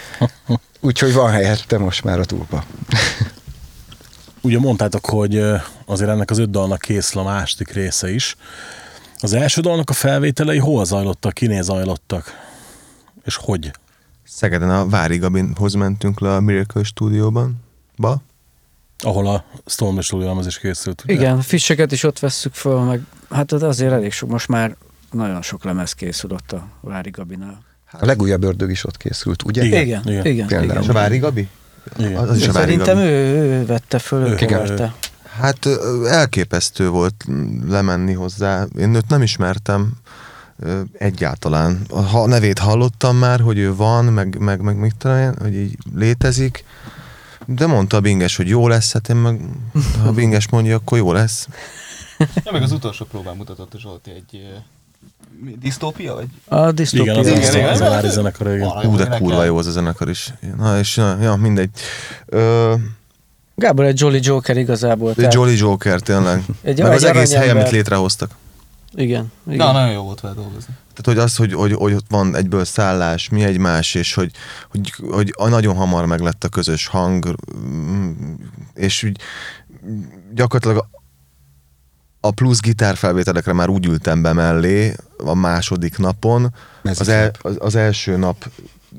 úgyhogy 0.80 1.14
van 1.14 1.32
helyette 1.32 1.78
most 1.78 2.04
már 2.04 2.20
a 2.20 2.26
túlpa. 2.26 2.64
Ugye 4.42 4.60
mondtátok, 4.60 5.06
hogy 5.06 5.42
azért 5.86 6.10
ennek 6.10 6.30
az 6.30 6.38
öt 6.38 6.50
dalnak 6.50 6.80
készül 6.80 7.22
a 7.22 7.24
második 7.24 7.72
része 7.74 8.14
is. 8.14 8.36
Az 9.22 9.34
első 9.34 9.62
dalnak 9.62 9.90
a 9.90 9.94
felvételei 9.94 10.58
hol 10.58 10.86
zajlottak, 10.86 11.34
kinél 11.34 11.62
zajlottak? 11.62 12.34
És 13.26 13.36
hogy? 13.36 13.72
Szegeden 14.24 14.70
a 14.70 14.88
Vári 14.90 15.18
Gabinhoz 15.18 15.74
mentünk 15.74 16.20
le 16.20 16.36
a 16.36 16.40
Miracle 16.40 16.84
stúdióban. 16.84 17.56
Ba? 17.98 18.22
Ahol 18.98 19.28
a 19.28 19.44
Storm 19.66 20.00
Studio 20.00 20.40
is 20.46 20.60
készült. 20.60 21.04
ugye? 21.04 21.14
Igen, 21.14 21.42
fisseket 21.42 21.92
is 21.92 22.04
ott 22.04 22.20
vesszük 22.20 22.54
föl, 22.54 22.80
meg 22.80 23.02
hát 23.30 23.52
ott 23.52 23.62
azért 23.62 23.92
elég 23.92 24.12
sok, 24.12 24.30
most 24.30 24.48
már 24.48 24.76
nagyon 25.12 25.42
sok 25.42 25.64
lemez 25.64 25.94
készül 25.94 26.32
ott 26.32 26.52
a 26.52 26.68
Vári 26.82 27.10
Gabinál. 27.10 27.62
A 27.92 28.06
legújabb 28.06 28.44
ördög 28.44 28.72
is 28.72 28.86
ott 28.86 28.98
készült, 28.98 29.44
ugye? 29.44 29.64
Igen. 29.64 29.80
Igen, 29.80 30.02
igen, 30.08 30.26
igen. 30.26 30.48
Például. 30.48 30.70
igen. 30.70 30.82
És 30.82 30.88
a 30.90 30.94
Vári 30.94 31.18
Gabi? 31.18 31.48
Igen. 31.98 32.16
Az 32.16 32.38
is 32.38 32.48
a 32.48 32.52
Vári 32.52 32.66
Szerintem 32.66 32.96
Gabi. 32.96 33.08
ő, 33.08 33.60
ő 33.60 33.66
vette 33.66 34.00
föl, 34.00 34.22
ő 34.22 34.34
Igen. 34.34 34.48
keverte. 34.48 34.94
Hát 35.40 35.66
elképesztő 36.08 36.90
volt 36.90 37.26
lemenni 37.68 38.14
hozzá. 38.14 38.66
Én 38.78 38.96
őt 38.96 39.08
nem 39.10 39.22
ismertem 39.22 39.92
egyáltalán. 40.98 41.82
Ha 41.90 42.22
a 42.22 42.28
nevét 42.28 42.60
hallottam 42.60 43.18
már, 43.18 43.40
hogy 43.40 43.58
ő 43.58 43.76
van, 43.76 44.06
meg, 44.06 44.38
meg, 44.40 44.62
meg 44.62 44.78
mit 44.78 44.96
tudom 44.96 45.18
én, 45.18 45.36
hogy 45.42 45.56
így 45.56 45.78
létezik, 45.96 46.64
de 47.46 47.66
mondta 47.68 47.98
a 47.98 48.00
Binges, 48.00 48.36
hogy 48.36 48.48
jó 48.48 48.68
lesz, 48.68 48.94
hát 48.94 49.10
én 49.10 49.16
meg, 49.16 49.42
ha 50.04 50.12
Binges 50.12 50.50
mondja, 50.50 50.76
akkor 50.76 50.98
jó 50.98 51.14
lesz. 51.14 51.48
Ja, 52.46 52.52
meg 52.52 52.62
az 52.62 52.72
utolsó 52.72 53.06
próbán 53.06 53.36
mutatott 53.36 53.74
a 53.74 53.80
Zsolti 53.80 54.12
egy 54.12 54.42
mi, 55.42 55.56
disztópia, 55.62 56.14
vagy? 56.14 56.28
A 56.46 56.72
disztópia. 56.72 57.12
Igen, 57.12 57.26
az, 57.26 57.28
Igen, 57.28 57.42
az, 57.42 57.56
igen. 57.56 57.70
az 57.70 57.82
a 57.82 57.90
Vári 57.90 58.10
zenekar, 58.10 58.48
igen. 58.48 58.68
Arra 58.68 58.88
Hú, 58.88 58.96
de 58.96 59.02
énekel. 59.02 59.20
kurva 59.20 59.44
jó 59.44 59.58
az 59.58 59.68
a 59.68 59.72
zenekar 59.72 60.10
is. 60.10 60.34
Na, 60.58 60.80
és 60.80 60.98
ja, 60.98 61.18
ja 61.22 61.36
mindegy. 61.36 61.70
Ö, 62.26 62.74
Gábor 63.60 63.86
egy 63.86 64.00
Jolly 64.00 64.20
Joker 64.22 64.58
igazából. 64.58 65.14
tehát- 65.14 65.34
Jolly 65.34 65.56
Joker 65.58 66.00
tényleg. 66.02 66.44
Egy- 66.62 66.82
Meg 66.82 66.92
az 66.92 67.04
egy 67.04 67.16
egész 67.16 67.34
hely, 67.34 67.50
amit 67.50 67.70
létrehoztak. 67.70 68.32
Igen, 68.94 69.32
igen. 69.48 69.58
Na, 69.58 69.72
nagyon 69.72 69.92
jó 69.94 70.02
volt 70.04 70.20
vele 70.22 70.34
dolgozni. 70.34 70.74
Tehát, 70.94 71.06
hogy 71.06 71.18
az, 71.18 71.36
hogy, 71.36 71.54
hogy, 71.54 71.74
hogy 71.74 71.94
ott 71.94 72.06
van 72.10 72.36
egyből 72.36 72.66
szállás, 72.66 73.30
mi 73.30 73.44
egymás, 73.44 73.96
és 73.96 74.14
hogy, 74.14 74.32
hogy, 74.70 74.94
hogy 75.12 75.34
a- 75.38 75.48
nagyon 75.48 75.76
hamar 75.76 76.06
meglett 76.06 76.44
a 76.44 76.50
közös 76.50 76.88
hang, 76.88 77.36
mm, 77.58 78.12
és 78.74 79.04
úgy 79.04 79.20
gyakorlatilag 80.34 80.88
a 82.20 82.32
plusz 82.32 82.60
gitárfelvételekre 82.60 83.54
már 83.54 83.70
úgy 83.70 83.86
ültem 83.86 84.22
be 84.22 84.34
mellé 84.34 84.96
a 85.18 85.34
második 85.34 85.98
napon, 85.98 86.54
az, 86.84 87.08
el, 87.08 87.32
az, 87.42 87.56
az 87.60 87.76
első 87.76 88.18
nap 88.18 88.50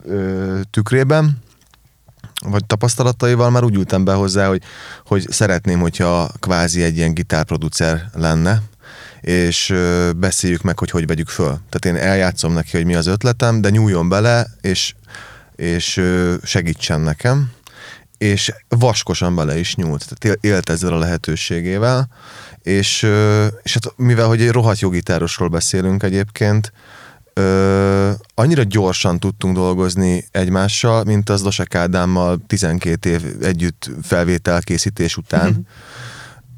ö, 0.05 0.59
tükrében, 0.71 1.39
vagy 2.47 2.65
tapasztalataival 2.65 3.51
már 3.51 3.65
úgy 3.65 3.75
ültem 3.75 4.05
be 4.05 4.13
hozzá, 4.13 4.49
hogy, 4.49 4.63
hogy 5.07 5.27
szeretném, 5.31 5.81
hogyha 5.81 6.31
kvázi 6.39 6.83
egy 6.83 6.97
ilyen 6.97 7.15
gitárproducer 7.15 8.11
lenne, 8.15 8.63
és 9.21 9.75
beszéljük 10.17 10.63
meg, 10.63 10.79
hogy 10.79 10.91
hogy 10.91 11.07
vegyük 11.07 11.29
föl. 11.29 11.59
Tehát 11.69 11.85
én 11.85 12.09
eljátszom 12.11 12.53
neki, 12.53 12.77
hogy 12.77 12.87
mi 12.87 12.95
az 12.95 13.07
ötletem, 13.07 13.61
de 13.61 13.71
nyúljon 13.71 14.09
bele, 14.09 14.47
és, 14.61 14.95
és 15.57 16.03
segítsen 16.43 17.01
nekem, 17.01 17.51
és 18.19 18.53
vaskosan 18.69 19.35
bele 19.35 19.59
is 19.59 19.75
nyúlt, 19.75 20.05
tehát 20.09 20.25
él- 20.25 20.53
élt 20.53 20.71
ezzel 20.71 20.93
a 20.93 20.99
lehetőségével, 20.99 22.09
és, 22.63 23.03
és 23.63 23.73
hát 23.73 23.93
mivel, 23.97 24.27
hogy 24.27 24.43
egy 24.43 24.51
rohadt 24.51 24.81
jó 24.81 24.89
gitárosról 24.89 25.49
beszélünk 25.49 26.03
egyébként, 26.03 26.73
ö, 27.41 28.11
annyira 28.35 28.63
gyorsan 28.63 29.19
tudtunk 29.19 29.55
dolgozni 29.55 30.25
egymással, 30.31 31.05
mint 31.05 31.31
az 31.31 31.43
Dosek 31.43 31.75
Ádámmal 31.75 32.41
12 32.47 33.11
év 33.11 33.23
együtt 33.43 33.91
felvételkészítés 34.03 35.17
után. 35.17 35.67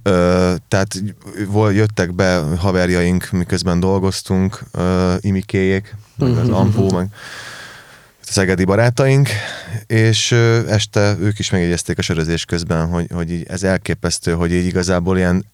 Ö, 0.03 0.55
tehát 0.69 1.03
jöttek 1.73 2.15
be 2.15 2.43
haverjaink, 2.59 3.31
miközben 3.31 3.81
dolgoztunk, 3.81 4.63
ö, 4.73 5.15
imikéjék, 5.21 5.97
meg 6.17 6.37
az 6.37 6.49
Ampó, 6.49 6.91
meg 6.91 7.09
a 8.21 8.25
szegedi 8.31 8.65
barátaink, 8.65 9.29
és 9.87 10.31
ö, 10.31 10.69
este 10.69 11.17
ők 11.21 11.39
is 11.39 11.51
megjegyezték 11.51 11.99
a 11.99 12.03
sörözés 12.03 12.45
közben, 12.45 12.89
hogy, 12.89 13.07
hogy 13.13 13.31
így 13.31 13.47
ez 13.49 13.63
elképesztő, 13.63 14.33
hogy 14.33 14.53
így 14.53 14.67
igazából 14.67 15.19
ilyen 15.19 15.45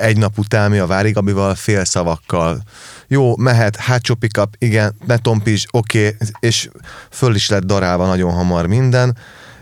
egy 0.00 0.16
nap 0.16 0.38
után 0.38 0.70
mi 0.70 0.78
a 0.78 0.86
Vári 0.86 1.10
Gabival 1.10 1.54
fél 1.54 1.84
szavakkal. 1.84 2.62
Jó, 3.06 3.36
mehet, 3.36 3.76
hátsó 3.76 4.14
pickup, 4.14 4.54
igen, 4.58 4.94
ne 5.06 5.16
tompizs, 5.16 5.64
oké, 5.70 6.06
okay, 6.06 6.28
és 6.40 6.68
föl 7.10 7.34
is 7.34 7.48
lett 7.48 7.64
darálva 7.64 8.06
nagyon 8.06 8.32
hamar 8.32 8.66
minden. 8.66 9.16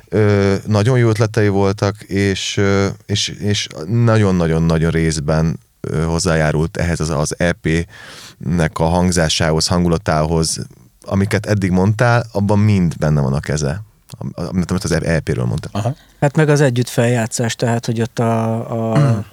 Ö, 0.09 0.55
nagyon 0.67 0.99
jó 0.99 1.09
ötletei 1.09 1.49
voltak, 1.49 2.03
és, 2.03 2.61
és, 3.07 3.29
és 3.29 3.67
nagyon-nagyon-nagyon 3.87 4.91
részben 4.91 5.59
hozzájárult 6.07 6.77
ehhez 6.77 7.01
az, 7.01 7.11
az 7.11 7.35
EP-nek 7.39 8.79
a 8.79 8.85
hangzásához, 8.85 9.67
hangulatához, 9.67 10.67
amiket 11.05 11.47
eddig 11.47 11.71
mondtál, 11.71 12.27
abban 12.33 12.59
mind 12.59 12.97
benne 12.99 13.21
van 13.21 13.33
a 13.33 13.41
keze. 13.41 13.83
Am- 14.19 14.33
Amit 14.35 14.71
amit 14.71 14.85
az 14.85 14.93
EP-ről 14.93 15.45
mondtam. 15.45 15.71
Aha. 15.75 15.95
Hát 16.21 16.37
meg 16.37 16.49
az 16.49 16.61
együtt 16.61 16.89
feljátszás, 16.89 17.55
tehát 17.55 17.87
hogy 17.87 18.01
ott 18.01 18.19
a, 18.19 18.53
a, 18.93 19.25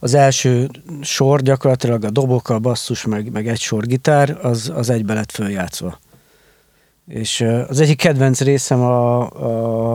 az 0.00 0.14
első 0.14 0.70
sor 1.00 1.42
gyakorlatilag 1.42 2.04
a 2.04 2.10
dobok, 2.10 2.48
a 2.48 2.58
basszus, 2.58 3.04
meg, 3.04 3.32
meg 3.32 3.48
egy 3.48 3.60
sor 3.60 3.86
gitár, 3.86 4.38
az, 4.42 4.72
az 4.74 4.90
egybe 4.90 5.14
lett 5.14 5.30
följátszva. 5.30 5.98
És 7.08 7.44
az 7.68 7.80
egyik 7.80 7.96
kedvenc 7.96 8.40
részem 8.40 8.80
a, 8.80 9.20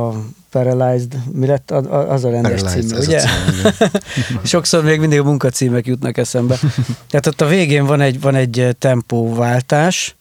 a 0.08 0.14
Paralyzed, 0.50 1.16
mi 1.32 1.46
lett 1.46 1.72
az 1.72 2.24
a 2.24 2.30
rendes 2.30 2.62
Paralyzed, 2.62 2.84
címe, 2.84 2.98
ez 2.98 3.08
a 3.08 3.10
ugye? 3.10 3.20
cím. 3.20 4.40
Sokszor 4.44 4.84
még 4.84 5.00
mindig 5.00 5.20
a 5.20 5.24
munkacímek 5.24 5.88
jutnak 5.88 6.18
eszembe. 6.18 6.60
Tehát 7.10 7.28
ott 7.28 7.42
a 7.42 7.48
végén 7.48 7.86
van 7.86 8.02
egy, 8.02 8.22
van 8.22 8.36
egy 8.36 8.76
tempóváltás, 8.80 10.16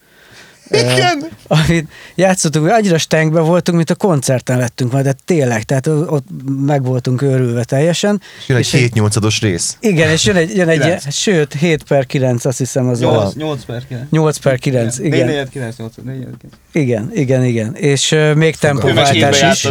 igen. 0.72 1.28
amit 1.46 1.88
játszottunk, 2.14 2.66
annyira 2.70 2.98
stengbe 2.98 3.40
voltunk, 3.40 3.76
mint 3.76 3.90
a 3.90 3.94
koncerten 3.94 4.58
lettünk 4.58 4.92
majd, 4.92 5.04
de 5.04 5.14
tényleg, 5.24 5.62
tehát 5.62 5.86
ott 5.86 6.26
meg 6.66 6.84
voltunk 6.84 7.22
őrülve 7.22 7.64
teljesen. 7.64 8.20
És 8.38 8.48
jön 8.48 8.56
egy 8.58 8.64
És 8.64 8.74
egy- 8.74 8.80
7 8.80 8.94
8 8.94 9.40
rész. 9.40 9.76
Igen, 9.80 10.10
és 10.10 10.24
jön 10.24 10.36
egy, 10.36 10.56
jön 10.56 10.68
egy 10.68 10.80
Kilenc. 10.80 11.12
sőt, 11.14 11.52
7 11.52 11.82
per 11.82 12.06
9, 12.06 12.44
azt 12.44 12.58
hiszem 12.58 12.88
az 12.88 13.00
a... 13.00 13.10
8, 13.10 13.34
8 13.34 13.64
per 13.64 13.86
9. 13.86 14.02
8 14.10 14.36
per 14.38 14.58
9, 14.58 14.98
igen. 14.98 15.26
4 15.26 15.48
9, 15.48 15.76
8, 15.76 15.94
4 16.04 16.14
9. 16.14 16.54
Igen, 16.72 17.10
igen, 17.14 17.44
igen. 17.44 17.74
És 17.74 18.12
ö, 18.12 18.34
még 18.34 18.36
meg 18.36 18.56
tempóváltás 18.56 19.42
is. 19.52 19.64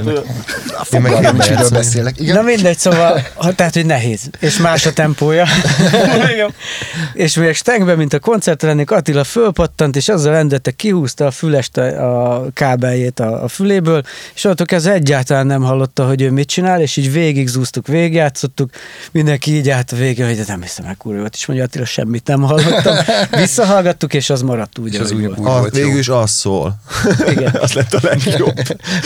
Én 0.91 1.01
meg 1.01 1.13
is, 1.39 1.47
játszani. 1.47 1.69
beszélek. 1.69 2.19
Igen. 2.19 2.35
Na 2.35 2.41
mindegy, 2.41 2.77
szóval, 2.77 3.21
tehát, 3.55 3.73
hogy 3.73 3.85
nehéz. 3.85 4.29
És 4.39 4.57
más 4.57 4.85
a 4.85 4.93
tempója. 4.93 5.45
És 7.13 7.35
még 7.35 7.55
stengben, 7.55 7.97
mint 7.97 8.13
a 8.13 8.19
koncertre 8.19 8.67
lennék, 8.67 8.91
Attila 8.91 9.23
fölpattant, 9.23 9.95
és 9.95 10.09
azzal 10.09 10.31
rendette, 10.31 10.71
kihúzta 10.71 11.25
a 11.25 11.31
fülest 11.31 11.77
a, 11.77 12.35
a 12.35 12.47
kábeljét 12.53 13.19
a, 13.19 13.43
a 13.43 13.47
füléből, 13.47 14.03
és 14.33 14.43
onnantól 14.43 14.65
kezdve 14.65 14.93
egyáltalán 14.93 15.45
nem 15.45 15.61
hallotta, 15.61 16.07
hogy 16.07 16.21
ő 16.21 16.31
mit 16.31 16.47
csinál, 16.47 16.81
és 16.81 16.97
így 16.97 17.11
végig 17.11 17.47
zúztuk, 17.47 17.87
végigjátszottuk, 17.87 18.69
mindenki 19.11 19.55
így 19.55 19.69
állt 19.69 19.91
a 19.91 19.95
végén, 19.95 20.25
hogy 20.25 20.35
de 20.35 20.43
nem 20.47 20.61
hiszem, 20.61 20.85
hogy 20.85 20.97
kurva 20.97 21.25
és 21.31 21.45
mondja 21.45 21.65
Attila, 21.65 21.85
semmit 21.85 22.27
nem 22.27 22.41
hallottam. 22.41 22.95
Visszahallgattuk, 23.41 24.13
és 24.13 24.29
az 24.29 24.41
maradt 24.41 24.77
úgy, 24.77 24.93
És 24.93 24.99
az 24.99 25.11
úgy, 25.11 25.25
úgy 25.25 25.35
volt 25.35 25.77
jó. 25.77 25.83
végül 25.83 25.99
is 25.99 26.09
az 26.09 26.31
szól. 26.31 26.79
Igen. 27.27 27.55
az 27.65 27.73
lett 27.73 27.93
a 27.93 27.99
legjobb. 28.01 28.61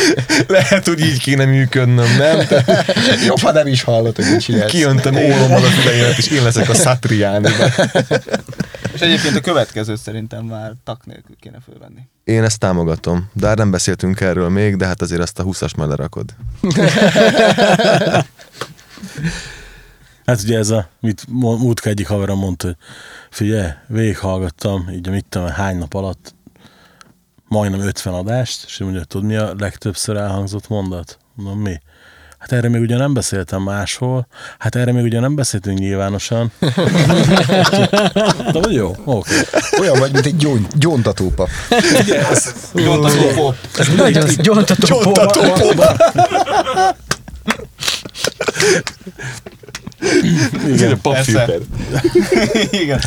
Lehet, 0.47 0.87
hogy 0.87 0.99
így 0.99 1.19
kéne 1.19 1.45
működnöm, 1.45 2.17
nem? 2.17 2.45
Te 2.47 2.63
Jobb, 3.25 3.39
ha 3.39 3.51
nem 3.51 3.67
is 3.67 3.83
hallod, 3.83 4.15
hogy 4.15 4.25
mit 4.31 4.41
csinálsz. 4.41 4.71
kiöntöm 4.71 5.15
ólommal 5.15 5.63
a 5.63 5.67
füleimet, 5.67 6.17
és 6.17 6.27
én 6.27 6.43
leszek 6.43 6.69
a 6.69 6.73
Satriani. 6.73 7.49
És 8.93 8.99
egyébként 8.99 9.35
a 9.35 9.41
következő 9.41 9.95
szerintem 9.95 10.45
már 10.45 10.73
tak 10.83 11.05
nélkül 11.05 11.35
kéne 11.39 11.57
fölvenni. 11.65 12.09
Én 12.23 12.43
ezt 12.43 12.59
támogatom. 12.59 13.29
De 13.33 13.47
hát 13.47 13.57
nem 13.57 13.71
beszéltünk 13.71 14.21
erről 14.21 14.49
még, 14.49 14.75
de 14.75 14.85
hát 14.85 15.01
azért 15.01 15.21
ezt 15.21 15.39
a 15.39 15.43
20-as 15.43 15.77
már 15.77 15.87
lerakod. 15.87 16.35
Hát 20.25 20.41
ugye 20.41 20.57
ez 20.57 20.69
a, 20.69 20.89
mit 20.99 21.23
múltkor 21.29 21.91
egyik 21.91 22.07
haverom 22.07 22.39
mondta, 22.39 22.67
hogy 22.67 22.75
figyelj, 23.29 23.69
végighallgattam, 23.87 24.89
így 24.93 25.07
a 25.07 25.11
mit 25.11 25.25
tudom, 25.29 25.47
hány 25.47 25.77
nap 25.77 25.93
alatt 25.93 26.34
majdnem 27.47 27.79
50 27.79 28.13
adást, 28.13 28.63
és 28.67 28.77
mondja, 28.77 29.03
tudod 29.03 29.27
mi 29.27 29.35
a 29.35 29.53
legtöbbször 29.57 30.17
elhangzott 30.17 30.67
mondat? 30.67 31.17
Mondom, 31.35 31.59
mi? 31.59 31.79
Hát 32.37 32.51
erre 32.51 32.69
még 32.69 32.81
ugye 32.81 32.97
nem 32.97 33.13
beszéltem 33.13 33.61
máshol. 33.61 34.27
Hát 34.59 34.75
erre 34.75 34.91
még 34.91 35.03
ugye 35.03 35.19
nem 35.19 35.35
beszéltünk 35.35 35.79
nyilvánosan. 35.79 36.51
De 38.51 38.59
jó? 38.69 38.95
Oké. 39.03 39.31
Olyan 39.79 39.99
vagy, 39.99 40.11
mint 40.11 40.25
egy 40.25 40.35
gyón, 40.35 40.67
gyóntatópap. 40.73 41.49
Nyomtató 42.73 43.27
pop. 43.35 43.55
Nagyon 43.97 44.27
gyontató 44.41 45.01
Igen. 50.67 51.01
Persze. 51.01 51.47
Igen. 52.71 53.01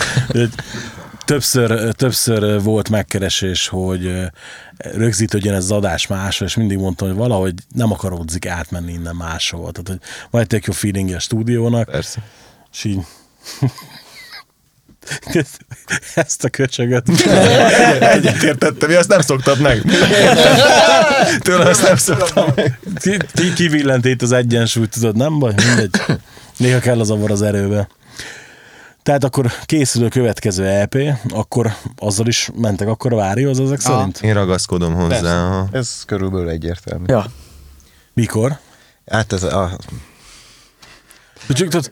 Többször, 1.29 1.93
többször 1.95 2.63
volt 2.63 2.89
megkeresés, 2.89 3.69
hogy 3.69 4.31
rögzítődjön 4.77 5.55
ez 5.55 5.65
az 5.65 5.71
adás 5.71 6.07
máshol, 6.07 6.49
és 6.49 6.57
mindig 6.57 6.79
mondtam, 6.79 7.09
hogy 7.09 7.17
valahogy 7.17 7.55
nem 7.75 7.93
akaródzik 7.93 8.47
átmenni 8.47 8.93
innen 8.93 9.17
máshol. 9.17 9.73
Tehát, 9.73 9.89
hogy 9.89 9.99
van 10.31 10.41
egy 10.41 10.47
tök 10.47 10.65
jó 10.65 10.73
feelingje 10.73 11.17
a 11.17 11.19
stúdiónak, 11.19 11.91
Persze. 11.91 12.23
és 12.73 12.85
így 12.85 12.99
ezt 16.15 16.45
a 16.45 16.49
köcsögöt. 16.49 17.09
Egyetértettem, 18.17 18.97
azt 18.97 19.09
nem 19.09 19.21
szoktad 19.21 19.61
meg. 19.61 19.83
Tőle 21.45 21.69
ezt 21.69 21.83
nem 21.83 21.97
szoktam 21.97 22.53
meg. 22.55 22.79
Ki, 23.01 23.17
ki 23.35 23.53
kivillent 23.53 24.05
itt 24.05 24.23
az 24.23 24.33
egyensúlyt, 24.33 24.91
tudod, 24.91 25.17
nem 25.17 25.39
baj? 25.39 25.55
Mindegy. 25.67 26.19
Néha 26.57 26.79
kell 26.79 27.01
az 27.01 27.11
avar 27.11 27.31
az 27.31 27.43
erőbe. 27.43 27.89
Tehát 29.09 29.25
akkor 29.25 29.53
készül 29.65 30.05
a 30.05 30.09
következő 30.09 30.65
EP, 30.67 30.97
akkor 31.29 31.73
azzal 31.97 32.27
is 32.27 32.51
mentek 32.55 32.89
akkor 32.89 33.13
a 33.13 33.17
várióz 33.17 33.61
ezek 33.61 33.79
Aha. 33.85 33.97
szerint? 33.97 34.23
Én 34.23 34.35
ragaszkodom 34.35 34.95
hozzá. 34.95 35.09
Persze. 35.09 35.31
aha. 35.31 35.69
Ez 35.73 36.03
körülbelül 36.07 36.49
egyértelmű. 36.49 37.05
Ja. 37.07 37.27
Mikor? 38.13 38.59
Hát 39.07 39.33
ez 39.33 39.43
a, 39.43 39.79
Csak 41.49 41.69
tudod, 41.69 41.89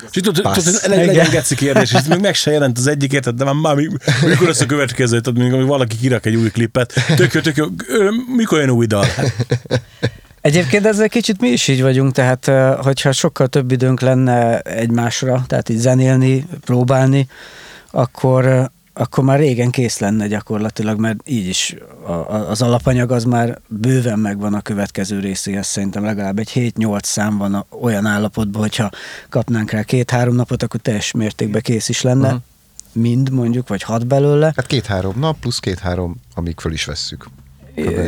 geci 1.31 1.55
kérdés, 1.55 1.93
és 1.93 2.01
még 2.09 2.21
meg 2.21 2.35
se 2.35 2.51
jelent 2.51 2.79
az 2.79 2.87
egyik, 2.87 3.13
érted, 3.13 3.35
de 3.35 3.45
már, 3.45 3.55
már 3.55 3.75
mi- 3.75 3.89
mikor 4.27 4.47
lesz 4.47 4.61
a 4.61 4.67
következő, 4.67 5.21
tehát 5.21 5.39
még 5.39 5.53
amikor 5.53 5.69
valaki 5.69 5.97
kirak 5.97 6.27
egy 6.27 6.35
új 6.35 6.51
klipet, 6.51 6.93
tök 7.17 7.33
jó, 7.33 7.41
tök 7.41 7.57
jó, 7.57 7.67
mikor 8.37 8.59
jön 8.59 8.71
új 8.71 8.87
dal? 8.87 9.07
Egyébként 10.47 10.87
ezzel 10.87 11.09
kicsit 11.09 11.41
mi 11.41 11.49
is 11.49 11.69
így 11.69 11.83
vagyunk, 11.83 12.13
tehát 12.13 12.49
eh, 12.49 12.77
hogyha 12.77 13.13
sokkal 13.13 13.47
több 13.47 13.71
időnk 13.73 14.01
lenne 14.01 14.61
egymásra, 14.61 15.45
tehát 15.47 15.69
így 15.69 15.79
zenélni, 15.79 16.47
próbálni, 16.61 17.29
akkor, 17.91 18.71
akkor 18.93 19.25
már 19.25 19.39
régen 19.39 19.71
kész 19.71 19.99
lenne 19.99 20.27
gyakorlatilag, 20.27 20.99
mert 20.99 21.19
így 21.25 21.47
is 21.47 21.75
a, 22.07 22.11
a, 22.11 22.51
az 22.51 22.63
alapanyag 22.63 23.11
az 23.11 23.25
már 23.25 23.59
bőven 23.69 24.19
megvan 24.19 24.55
a 24.55 24.61
következő 24.61 25.21
részéhez, 25.21 25.67
szerintem 25.67 26.05
legalább 26.05 26.39
egy 26.39 26.51
7-8 26.55 27.03
szám 27.03 27.39
van 27.39 27.55
a, 27.55 27.67
olyan 27.81 28.07
állapotban, 28.07 28.61
hogyha 28.63 28.91
kapnánk 29.29 29.71
rá 29.71 29.83
két-három 29.83 30.35
napot, 30.35 30.63
akkor 30.63 30.81
teljes 30.81 31.13
mértékben 31.13 31.63
kész 31.63 31.89
is 31.89 32.03
lenne, 32.03 32.27
uh-huh. 32.27 32.43
mind 32.93 33.31
mondjuk, 33.31 33.69
vagy 33.69 33.83
hat 33.83 34.07
belőle. 34.07 34.53
hát 34.57 34.67
két-három 34.67 35.15
nap 35.19 35.39
plusz 35.39 35.59
két-három, 35.59 36.17
amíg 36.35 36.59
föl 36.59 36.73
is 36.73 36.85
vesszük. 36.85 37.27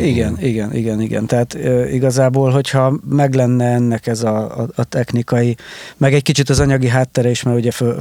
Igen, 0.01 0.39
igen, 0.41 0.75
igen, 0.75 1.01
igen. 1.01 1.27
Tehát 1.27 1.55
ö, 1.55 1.85
igazából, 1.85 2.51
hogyha 2.51 2.99
meg 3.09 3.35
lenne 3.35 3.65
ennek 3.65 4.07
ez 4.07 4.23
a, 4.23 4.61
a, 4.61 4.69
a 4.75 4.85
technikai, 4.85 5.57
meg 5.97 6.15
egy 6.15 6.23
kicsit 6.23 6.49
az 6.49 6.61
anyagi 6.61 6.89
háttere 6.89 7.31
is, 7.31 7.43
mert 7.43 7.57
ugye 7.57 7.71
föl, 7.71 7.97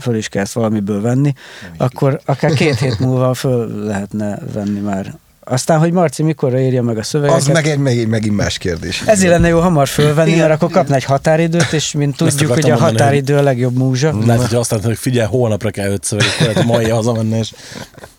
föl, 0.00 0.16
is 0.16 0.28
kell 0.28 0.42
ezt 0.42 0.52
valamiből 0.52 1.00
venni, 1.00 1.32
akkor 1.76 2.20
akár 2.24 2.52
két 2.52 2.78
hét 2.78 2.98
múlva 3.04 3.34
föl 3.34 3.84
lehetne 3.84 4.38
venni 4.52 4.80
már. 4.80 5.14
Aztán, 5.50 5.78
hogy 5.78 5.92
Marci 5.92 6.22
mikorra 6.22 6.60
írja 6.60 6.82
meg 6.82 6.98
a 6.98 7.02
szövegeket. 7.02 7.40
Az 7.40 7.46
meg 7.46 7.66
egy, 7.66 7.78
meg, 7.78 8.08
megint 8.08 8.36
más 8.36 8.58
kérdés. 8.58 9.02
Ezért 9.06 9.32
lenne 9.32 9.48
jó 9.48 9.60
hamar 9.60 9.88
fölvenni, 9.88 10.36
mert 10.36 10.50
akkor 10.50 10.70
kapna 10.70 10.94
egy 10.94 11.04
határidőt, 11.04 11.72
és 11.72 11.92
mint 11.92 12.16
tudjuk, 12.16 12.52
hogy 12.52 12.70
a 12.70 12.78
határidő 12.78 13.36
a 13.36 13.42
legjobb 13.42 13.76
múzsa. 13.76 14.18
lehet, 14.26 14.46
hogy 14.46 14.58
azt 14.58 14.72
hogy 14.72 14.98
figyelj, 14.98 15.28
holnapra 15.28 15.70
kell 15.70 15.90
öt 15.90 16.04
szöveg, 16.04 16.26
akkor 16.26 16.46
lehet 16.46 16.64
mai 16.64 16.88
hazamenni, 16.88 17.38
és 17.38 17.52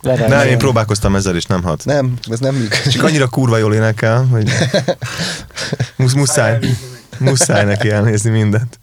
Nem, 0.01 0.47
én 0.47 0.57
próbálkoztam 0.57 1.15
ezzel 1.15 1.35
is, 1.35 1.45
nem 1.45 1.63
hat. 1.63 1.85
Nem, 1.85 2.13
ez 2.31 2.39
nem 2.39 2.55
működik. 2.55 2.91
Csak 2.91 3.03
annyira 3.03 3.27
kurva 3.27 3.57
jól 3.57 3.73
énekel, 3.73 4.25
hogy 4.31 4.49
musz, 5.95 6.13
muszáj, 6.13 6.59
muszáj 7.17 7.65
neki 7.65 7.89
elnézni 7.89 8.29
mindent. 8.29 8.79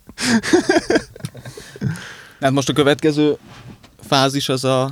Hát 2.41 2.51
most 2.51 2.69
a 2.69 2.73
következő 2.73 3.37
fázis 4.09 4.49
az 4.49 4.65
a, 4.65 4.85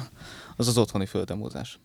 az, 0.57 0.68
az 0.68 0.78
otthoni 0.78 1.07
földemózás. 1.07 1.78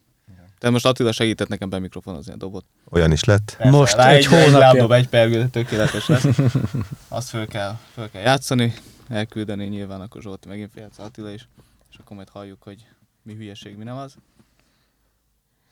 Tehát 0.62 0.76
most 0.76 0.86
Attila 0.86 1.12
segített 1.12 1.48
nekem 1.48 1.70
bemikrofonozni 1.70 2.34
a 2.34 2.36
dobot. 2.36 2.66
Olyan 2.90 3.12
is 3.12 3.24
lett. 3.24 3.58
Most 3.64 3.96
Rá 3.96 4.10
egy 4.10 4.18
Egy 4.18 4.26
hónapja. 4.26 4.58
lábdob, 4.58 4.92
egy 4.92 5.08
pergő, 5.08 5.48
tökéletes 5.52 6.08
lesz. 6.08 6.26
Azt 7.08 7.30
föl 7.30 7.48
kell, 7.48 7.78
föl 7.94 8.10
kell 8.10 8.22
játszani, 8.22 8.74
elküldeni 9.10 9.66
nyilván, 9.66 10.02
akkor 10.02 10.22
Zsolti 10.22 10.48
megint 10.48 10.70
félsz 10.74 11.00
Attila 11.00 11.32
is, 11.32 11.48
és 11.92 11.98
akkor 12.04 12.16
majd 12.16 12.30
halljuk, 12.30 12.58
hogy 12.64 12.86
mi 13.24 13.34
hülyeség, 13.34 13.78
mi 13.78 13.84
nem 13.84 13.98
az. 13.98 14.14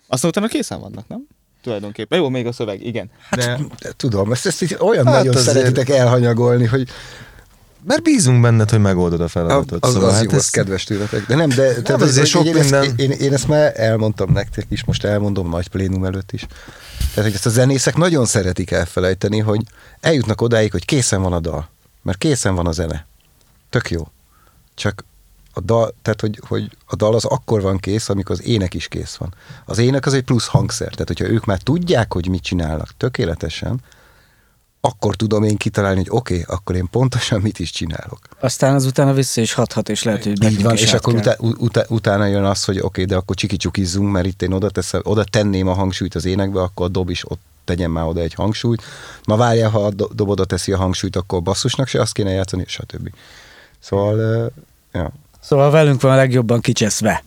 Aztán 0.07 0.29
utána 0.29 0.47
készen 0.47 0.79
vannak, 0.79 1.07
nem? 1.07 1.27
Tulajdonképpen. 1.61 2.19
Jó, 2.19 2.29
még 2.29 2.45
a 2.47 2.51
szöveg, 2.51 2.85
igen. 2.85 3.09
De 3.35 3.59
De 3.79 3.91
Tudom, 3.91 4.31
ezt, 4.31 4.45
ezt 4.45 4.75
olyan 4.79 5.05
Hát 5.05 5.15
nagyon 5.15 5.35
azért- 5.35 5.55
szeretitek 5.55 5.89
elhanyagolni, 5.89 6.65
hogy 6.65 6.89
Mert 7.83 8.03
bízunk 8.03 8.41
benned, 8.41 8.69
hogy 8.69 8.79
megoldod 8.79 9.21
a 9.21 9.27
feladatot. 9.27 9.83
az, 9.85 9.93
szóval 9.93 10.09
az 10.09 10.15
hát 10.15 10.23
jó, 10.23 10.29
az 10.29 10.35
ez- 10.35 10.49
kedves 10.49 10.83
tőletek. 10.83 11.25
De 11.25 11.35
nem, 11.35 11.49
de 11.49 11.81
tehát, 11.81 12.01
azért 12.01 12.27
sok 12.27 12.45
én, 12.45 12.53
minden- 12.53 12.83
Ezt, 12.83 12.99
én, 12.99 13.11
én, 13.11 13.33
ezt 13.33 13.47
már 13.47 13.73
elmondtam 13.75 14.31
nektek 14.31 14.65
is, 14.69 14.83
most 14.83 15.03
elmondom 15.03 15.49
nagy 15.49 15.67
plénum 15.67 16.05
előtt 16.05 16.31
is. 16.31 16.45
Tehát, 16.97 17.23
hogy 17.23 17.33
ezt 17.33 17.45
a 17.45 17.49
zenészek 17.49 17.95
nagyon 17.95 18.25
szeretik 18.25 18.71
elfelejteni, 18.71 19.39
hogy 19.39 19.61
eljutnak 19.99 20.41
odáig, 20.41 20.71
hogy 20.71 20.85
készen 20.85 21.21
van 21.21 21.33
a 21.33 21.39
dal. 21.39 21.69
Mert 22.01 22.17
készen 22.17 22.55
van 22.55 22.67
a 22.67 22.71
zene. 22.71 23.05
Tök 23.69 23.89
jó. 23.89 24.07
Csak 24.75 25.03
a 25.53 25.59
dal, 25.59 25.93
tehát 26.01 26.21
hogy, 26.21 26.39
hogy 26.47 26.77
a 26.85 26.95
dal 26.95 27.15
az 27.15 27.25
akkor 27.25 27.61
van 27.61 27.77
kész, 27.77 28.09
amikor 28.09 28.35
az 28.39 28.43
ének 28.45 28.73
is 28.73 28.87
kész 28.87 29.15
van. 29.15 29.33
Az 29.65 29.77
ének 29.77 30.05
az 30.05 30.13
egy 30.13 30.23
plusz 30.23 30.47
hangszer. 30.47 30.89
Tehát, 30.91 31.07
hogyha 31.07 31.25
ők 31.25 31.45
már 31.45 31.57
tudják, 31.57 32.13
hogy 32.13 32.27
mit 32.27 32.43
csinálnak 32.43 32.89
tökéletesen, 32.97 33.79
akkor 34.81 35.15
tudom 35.15 35.43
én 35.43 35.57
kitalálni, 35.57 35.97
hogy 35.97 36.09
oké, 36.09 36.33
okay, 36.33 36.55
akkor 36.55 36.75
én 36.75 36.87
pontosan 36.91 37.41
mit 37.41 37.59
is 37.59 37.71
csinálok. 37.71 38.19
Aztán 38.39 38.75
azután 38.75 39.13
vissza 39.13 39.41
is 39.41 39.53
hathat, 39.53 39.89
és 39.89 40.03
lehet, 40.03 40.23
hogy 40.23 40.43
Így 40.43 40.63
van, 40.63 40.75
és 40.75 40.93
akkor 40.93 41.13
utá, 41.13 41.35
utá, 41.39 41.83
utána 41.87 42.25
jön 42.25 42.43
az, 42.43 42.63
hogy 42.63 42.77
oké, 42.77 42.85
okay, 42.87 43.05
de 43.05 43.15
akkor 43.15 43.35
csikicsukizzunk, 43.35 44.11
mert 44.11 44.25
itt 44.25 44.41
én 44.41 44.51
oda, 44.51 44.69
teszem, 44.69 45.01
oda 45.03 45.23
tenném 45.23 45.67
a 45.67 45.73
hangsúlyt 45.73 46.15
az 46.15 46.25
énekbe, 46.25 46.61
akkor 46.61 46.85
a 46.85 46.89
dob 46.89 47.09
is 47.09 47.31
ott 47.31 47.41
tegyen 47.65 47.91
már 47.91 48.05
oda 48.05 48.21
egy 48.21 48.33
hangsúlyt. 48.33 48.81
Na 49.23 49.35
várjál, 49.35 49.69
ha 49.69 49.85
a 49.85 49.89
do- 49.89 50.15
dob 50.15 50.29
oda 50.29 50.45
teszi 50.45 50.71
a 50.71 50.77
hangsúlyt, 50.77 51.15
akkor 51.15 51.41
basszusnak 51.41 51.87
se 51.87 52.01
azt 52.01 52.13
kéne 52.13 52.31
játszani, 52.31 52.63
stb. 52.67 53.09
Szóval, 53.79 54.51
ja. 54.91 55.11
Szóval 55.41 55.71
velünk 55.71 56.01
van 56.01 56.11
a 56.11 56.15
legjobban 56.15 56.61
kicseszve. 56.61 57.23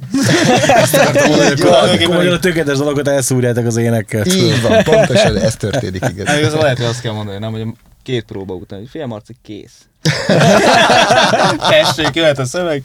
akkor 1.72 2.16
magyar 2.16 2.32
a 2.32 2.38
tökéletes 2.38 2.78
dalokat 2.78 3.08
elszúrjátok 3.08 3.66
az 3.66 3.76
énekkel. 3.76 4.26
Így 4.26 4.62
van, 4.62 4.82
pontosan 4.82 5.36
ez 5.36 5.56
történik, 5.56 6.04
igazán 6.08 6.60
lehet, 6.60 6.76
hogy 6.76 6.86
azt 6.86 7.00
kell 7.00 7.12
mondani, 7.12 7.38
nem, 7.38 7.52
hogy 7.52 7.66
két 8.02 8.24
próba 8.24 8.54
után, 8.54 8.78
hogy 8.78 8.88
fél 8.88 9.06
Marci, 9.06 9.36
kész. 9.42 9.86
Tessék, 11.70 12.14
jöhet 12.14 12.38
a 12.38 12.44
szöveg. 12.44 12.82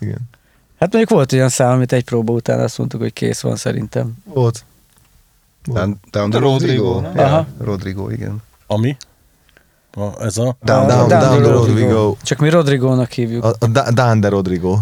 Igen. 0.00 0.18
Hát 0.78 0.92
mondjuk 0.92 1.10
volt 1.10 1.32
olyan 1.32 1.48
szám, 1.48 1.70
amit 1.72 1.92
egy 1.92 2.04
próba 2.04 2.32
után 2.32 2.60
azt 2.60 2.78
mondtuk, 2.78 3.00
hogy 3.00 3.12
kész 3.12 3.40
van 3.40 3.56
szerintem. 3.56 4.12
Volt. 4.24 4.64
Down, 5.64 6.00
down 6.10 6.30
the 6.30 6.38
Rodrigo, 6.38 6.92
Rodrigo. 6.92 7.22
Aha. 7.22 7.46
Rodrigo, 7.58 8.10
igen. 8.10 8.42
Ami? 8.66 8.96
A, 9.96 10.24
ez 10.24 10.38
a? 10.38 10.56
Down, 10.64 10.86
Down, 10.86 11.08
down, 11.08 11.42
the 11.42 11.50
road 11.50 11.68
we 11.74 11.86
go. 11.86 12.16
Csak 12.22 12.38
mi 12.38 12.48
Rodrigónak 12.50 13.10
hívjuk. 13.12 13.44
A, 13.44 13.48
a 13.58 13.66
Da- 13.66 13.90
Dan 13.90 14.20
de 14.20 14.28
Rodrigo. 14.28 14.78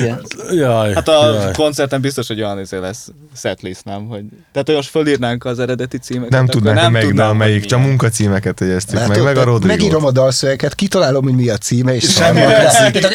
Igen. 0.00 0.20
Jaj, 0.52 0.92
Hát 0.94 1.08
a 1.08 1.32
jaj. 1.34 1.52
koncerten 1.52 2.00
biztos, 2.00 2.26
hogy 2.26 2.42
olyan 2.42 2.60
izé 2.60 2.76
lesz 2.78 3.08
setlist, 3.36 3.84
nem? 3.84 4.06
Hogy, 4.06 4.22
tehát 4.52 4.68
olyan 4.68 4.82
fölírnánk 4.82 5.44
az 5.44 5.58
eredeti 5.58 5.98
címeket. 5.98 6.30
Nem 6.30 6.46
tudnánk, 6.46 6.78
hogy 6.96 7.00
tudnám, 7.00 7.14
dal 7.16 7.28
hogy 7.28 7.36
melyik, 7.36 7.64
csak 7.64 7.80
munkacímeket 7.80 8.60
jegyeztük 8.60 9.08
meg, 9.08 9.22
meg 9.22 9.36
a 9.36 9.44
Rodrigo. 9.44 9.66
Megírom 9.74 10.04
a 10.04 10.10
dalszövegeket, 10.10 10.74
kitalálom, 10.74 11.22
hogy 11.22 11.34
mi 11.34 11.48
a 11.48 11.56
címe, 11.56 11.94
és 11.94 12.12
semmi 12.12 12.40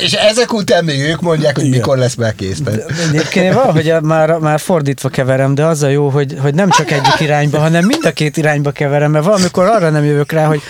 És 0.02 0.14
ezek 0.14 0.54
után 0.54 0.84
még 0.84 1.00
ők 1.00 1.22
mondják, 1.22 1.56
hogy 1.56 1.66
Igen. 1.66 1.78
mikor 1.78 1.98
lesz 1.98 2.16
már 2.16 2.36
kész. 2.36 2.62
Egyébként 3.10 3.54
valahogy 3.54 3.90
a- 3.90 4.02
már, 4.02 4.38
már 4.38 4.60
fordítva 4.60 5.10
keverem, 5.10 5.56
de 5.56 5.66
az 5.66 5.84
a 5.84 5.88
jó, 5.88 6.10
hogy, 6.10 6.36
hogy 6.42 6.54
nem 6.54 6.70
csak 6.70 6.92
egyik 6.92 7.20
irányba, 7.20 7.58
hanem 7.60 7.86
mind 7.86 8.06
a 8.06 8.12
két 8.12 8.38
irányba 8.38 8.72
keverem, 8.72 9.12
mert 9.12 9.26
valamikor 9.26 9.66
arra 9.66 9.90
nem 9.90 10.04
jövök 10.06 10.32
rá, 10.32 10.46
hogy 10.46 10.62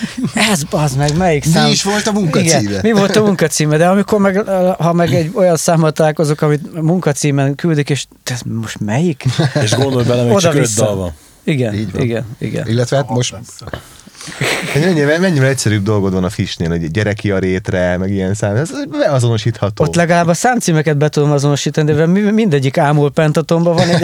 ez 0.51 0.61
az 0.69 0.95
meg, 0.95 1.17
melyik 1.17 1.45
Mi 1.45 1.51
szám. 1.51 1.69
is 1.71 1.83
volt 1.83 2.07
a 2.07 2.11
munkacíme? 2.11 2.59
Igen, 2.59 2.79
mi 2.83 2.91
volt 2.91 3.15
a 3.15 3.21
munkacíme, 3.23 3.77
de 3.77 3.87
amikor 3.87 4.06
meg, 4.15 4.47
ha 4.79 4.93
meg 4.93 5.13
egy 5.13 5.31
olyan 5.35 5.55
számmal 5.55 5.91
találkozok, 5.91 6.41
amit 6.41 6.81
munkacímen 6.81 7.55
küldik, 7.55 7.89
és 7.89 8.05
ez 8.23 8.39
most 8.41 8.79
melyik? 8.79 9.25
És 9.63 9.75
gondolj 9.75 10.05
bele, 10.05 10.23
még 10.23 10.37
csak 10.37 10.53
öt 10.53 10.73
dal 10.75 10.95
van. 10.95 11.11
Igen, 11.43 11.73
Így 11.73 11.91
van. 11.91 12.01
igen, 12.01 12.25
igen. 12.39 12.67
Illetve 12.67 12.95
hát 12.95 13.09
most 13.09 13.35
Mennyivel, 14.73 15.19
mennyivel 15.19 15.49
egyszerűbb 15.49 15.83
dolgod 15.83 16.13
van 16.13 16.23
a 16.23 16.29
Fishnél, 16.29 16.69
hogy 16.69 16.91
gyereki 16.91 17.31
a 17.31 17.37
rétre, 17.39 17.97
meg 17.97 18.11
ilyen 18.11 18.33
szám, 18.33 18.55
ez 18.55 18.69
beazonosítható. 18.89 19.83
Ott 19.83 19.95
legalább 19.95 20.27
a 20.27 20.33
számcímeket 20.33 20.97
be 20.97 21.09
tudom 21.09 21.31
azonosítani, 21.31 21.93
de 21.93 22.05
mi- 22.05 22.19
mindegyik 22.31 22.77
ámul 22.77 23.11
pentatonban 23.11 23.75
van. 23.75 23.89
Egy, 23.89 24.03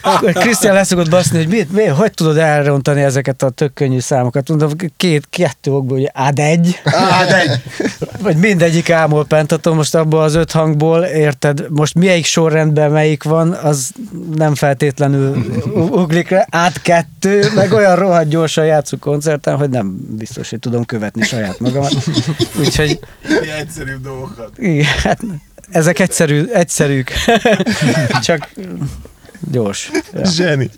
Akkor 0.00 0.32
Krisztián 0.32 0.74
leszokott 0.74 1.10
baszni, 1.10 1.38
hogy 1.38 1.48
mit, 1.48 1.72
mi, 1.72 1.84
hogy 1.84 2.10
tudod 2.10 2.36
elrontani 2.36 3.02
ezeket 3.02 3.42
a 3.42 3.50
tök 3.50 3.74
könnyű 3.74 3.98
számokat. 3.98 4.48
Mondom, 4.48 4.70
két, 4.96 5.26
kettő 5.30 5.70
okból, 5.70 5.98
hogy 5.98 6.10
ad 6.14 6.38
egy, 6.38 6.80
de 7.28 7.40
egy. 7.40 7.62
Vagy 8.22 8.36
mindegyik 8.36 8.90
ámul 8.90 9.26
pentaton, 9.26 9.76
most 9.76 9.94
abból 9.94 10.22
az 10.22 10.34
öt 10.34 10.50
hangból, 10.50 11.02
érted, 11.04 11.66
most 11.70 11.94
melyik 11.94 12.24
sorrendben 12.24 12.90
melyik 12.90 13.22
van, 13.22 13.52
az 13.52 13.90
nem 14.34 14.54
feltétlenül 14.54 15.44
uglik 15.74 16.28
rá, 16.28 16.46
át 16.50 16.82
kettő, 16.82 17.50
meg 17.54 17.72
olyan 17.72 17.96
rohadt 17.96 18.28
gyorsan 18.28 18.64
játszunk 18.64 19.02
koncerten, 19.02 19.56
hogy 19.56 19.70
nem 19.70 19.96
biztos, 20.16 20.50
hogy 20.50 20.58
tudom 20.58 20.84
követni 20.84 21.22
saját 21.22 21.60
magamat. 21.60 21.94
Úgyhogy 22.58 22.98
Ilyen 23.42 23.56
egyszerűbb 23.56 24.02
dolgokat. 24.02 24.50
igen, 24.58 24.84
hát 25.02 25.20
ezek 25.70 25.98
egyszerű, 25.98 26.44
egyszerűk, 26.52 27.12
csak 28.26 28.50
gyors. 29.50 29.90
Ja. 30.14 30.24
Zseni. 30.24 30.70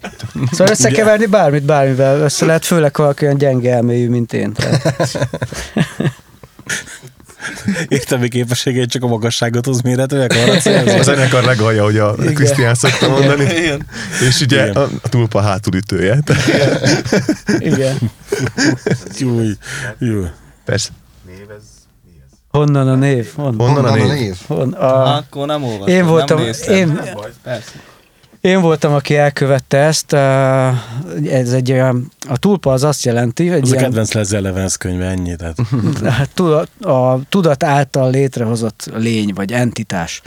Szóval 0.50 0.72
összekeverni 0.72 1.26
bármit 1.26 1.62
bármivel 1.62 2.20
össze 2.20 2.46
lehet, 2.46 2.64
főleg 2.64 2.92
valaki 2.96 3.24
olyan 3.24 3.38
gyenge 3.38 3.74
elmélyű, 3.74 4.08
mint 4.08 4.32
én. 4.32 4.52
Tehát, 4.52 5.18
Értelmi 7.88 8.28
képességét 8.28 8.90
csak 8.90 9.02
a 9.02 9.06
magasságot 9.06 9.66
hoz 9.66 9.80
mérhetőek 9.80 10.32
arra 10.32 10.52
A 10.98 11.02
zenekar 11.02 11.44
legalja, 11.44 11.84
hogy 11.84 11.98
a 11.98 12.14
Krisztián 12.14 12.74
szokta 12.74 13.08
mondani. 13.08 13.44
Igen. 13.44 13.86
És 14.28 14.40
ugye 14.40 14.62
Igen. 14.62 14.76
a, 14.76 14.88
a 15.02 15.08
tulpa 15.08 15.40
hátulütője. 15.40 16.18
igen. 17.58 17.98
Jó, 19.18 19.40
jó. 19.98 20.24
Persze. 20.64 20.88
Név 21.26 21.50
ez 21.50 21.62
mi 22.04 22.10
ez? 22.26 22.38
Honnan 22.50 22.88
a 22.88 22.94
név? 22.94 23.28
Honnan? 23.34 23.68
Honnan 23.68 23.84
a 23.84 23.88
Honnan 23.90 24.16
név? 24.16 24.36
Hon, 24.46 24.72
a, 24.72 25.16
Akkor 25.16 25.46
nem 25.46 25.62
olvastam, 25.64 25.88
én 25.94 26.06
voltam, 26.06 26.36
nem 26.36 26.46
néztem. 26.46 26.74
én, 26.74 26.86
Nem 26.86 27.14
baj. 27.14 27.30
Persze. 27.42 27.70
Én 28.44 28.60
voltam, 28.60 28.92
aki 28.92 29.16
elkövette 29.16 29.78
ezt. 29.78 30.12
Ez 30.12 31.52
egy 31.52 31.72
olyan, 31.72 32.12
a 32.28 32.38
tulpa 32.38 32.72
az 32.72 32.82
azt 32.82 33.04
jelenti, 33.04 33.48
hogy 33.48 33.62
Ez 33.62 33.70
a 33.70 33.72
ilyen, 33.72 33.84
kedvenc 33.84 34.12
Leslie 34.12 34.48
Evans 34.48 34.76
könyve, 34.76 35.04
ennyi. 35.04 35.36
Tehát. 35.36 35.58
a 36.22 36.26
tudat, 36.34 36.68
a 36.80 37.20
tudat 37.28 37.62
által 37.62 38.10
létrehozott 38.10 38.90
lény, 38.94 39.32
vagy 39.34 39.52
entitás. 39.52 40.22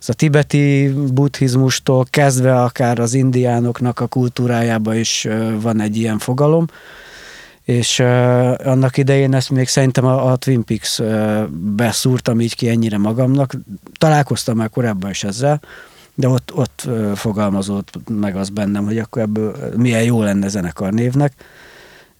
Ez 0.00 0.08
a 0.08 0.12
tibeti 0.12 0.94
buddhizmustól 1.12 2.06
kezdve 2.10 2.62
akár 2.62 2.98
az 2.98 3.14
indiánoknak 3.14 4.00
a 4.00 4.06
kultúrájában 4.06 4.96
is 4.96 5.28
van 5.60 5.80
egy 5.80 5.96
ilyen 5.96 6.18
fogalom, 6.18 6.66
és 7.62 7.98
uh, 7.98 8.06
annak 8.64 8.96
idején 8.96 9.34
ezt 9.34 9.50
még 9.50 9.68
szerintem 9.68 10.04
a, 10.04 10.30
a 10.32 10.36
Twin 10.36 10.64
Peaks 10.64 10.98
uh, 10.98 11.48
beszúrtam 11.50 12.40
így 12.40 12.56
ki 12.56 12.68
ennyire 12.68 12.98
magamnak. 12.98 13.54
Találkoztam 13.98 14.56
már 14.56 14.70
korábban 14.70 15.10
is 15.10 15.24
ezzel, 15.24 15.60
de 16.14 16.28
ott, 16.28 16.54
ott 16.54 16.88
fogalmazott 17.14 17.98
meg 18.08 18.36
az 18.36 18.48
bennem, 18.48 18.84
hogy 18.84 18.98
akkor 18.98 19.22
ebből 19.22 19.56
milyen 19.76 20.02
jó 20.02 20.22
lenne 20.22 20.48
zenekar 20.48 20.92
névnek. 20.92 21.32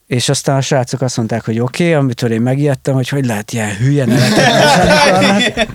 És 0.06 0.28
aztán 0.28 0.56
a 0.56 0.60
srácok 0.60 1.00
azt 1.00 1.16
mondták, 1.16 1.44
hogy 1.44 1.58
oké, 1.58 1.82
okay, 1.82 1.94
amitől 1.94 2.32
én 2.32 2.40
megijedtem, 2.40 2.94
hogy 2.94 3.08
hogy 3.08 3.26
lehet 3.26 3.52
ilyen 3.52 3.76
hülye 3.76 4.04
nevet 4.04 4.30
adni 4.30 4.62
a 4.62 4.76
zenekarnak. 4.76 5.68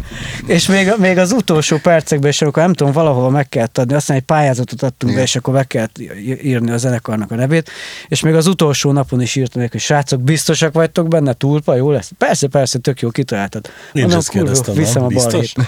És 0.47 0.67
még, 0.67 0.93
még 0.97 1.17
az 1.17 1.31
utolsó 1.31 1.77
percekben, 1.77 2.29
és 2.29 2.41
amikor 2.41 2.63
nem 2.63 2.73
tudom, 2.73 2.93
valahol 2.93 3.31
meg 3.31 3.49
kellett 3.49 3.77
adni, 3.77 3.93
aztán 3.93 4.17
egy 4.17 4.23
pályázatot 4.23 4.81
adtunk 4.81 5.15
be, 5.15 5.21
és 5.21 5.35
akkor 5.35 5.53
meg 5.53 5.67
kellett 5.67 5.97
írni 6.43 6.71
a 6.71 6.77
zenekarnak 6.77 7.31
a 7.31 7.35
nevét, 7.35 7.69
és 8.07 8.21
még 8.21 8.33
az 8.33 8.47
utolsó 8.47 8.91
napon 8.91 9.21
is 9.21 9.35
írtam 9.35 9.61
nekik, 9.61 9.71
hogy 9.71 9.81
srácok, 9.81 10.21
biztosak 10.21 10.73
vagytok 10.73 11.07
benne, 11.07 11.33
tulpa, 11.33 11.75
jó 11.75 11.91
lesz? 11.91 12.11
Persze, 12.17 12.47
persze, 12.47 12.79
tök 12.79 12.99
jó, 12.99 13.09
kitaláltad. 13.09 13.65
Én 13.65 13.71
is 13.93 14.01
Mondom, 14.01 14.19
ezt 14.19 14.29
kérdeztem, 14.29 14.75
viszem 14.75 15.03
a 15.03 15.07
nem? 15.09 15.23
Balhét. 15.23 15.53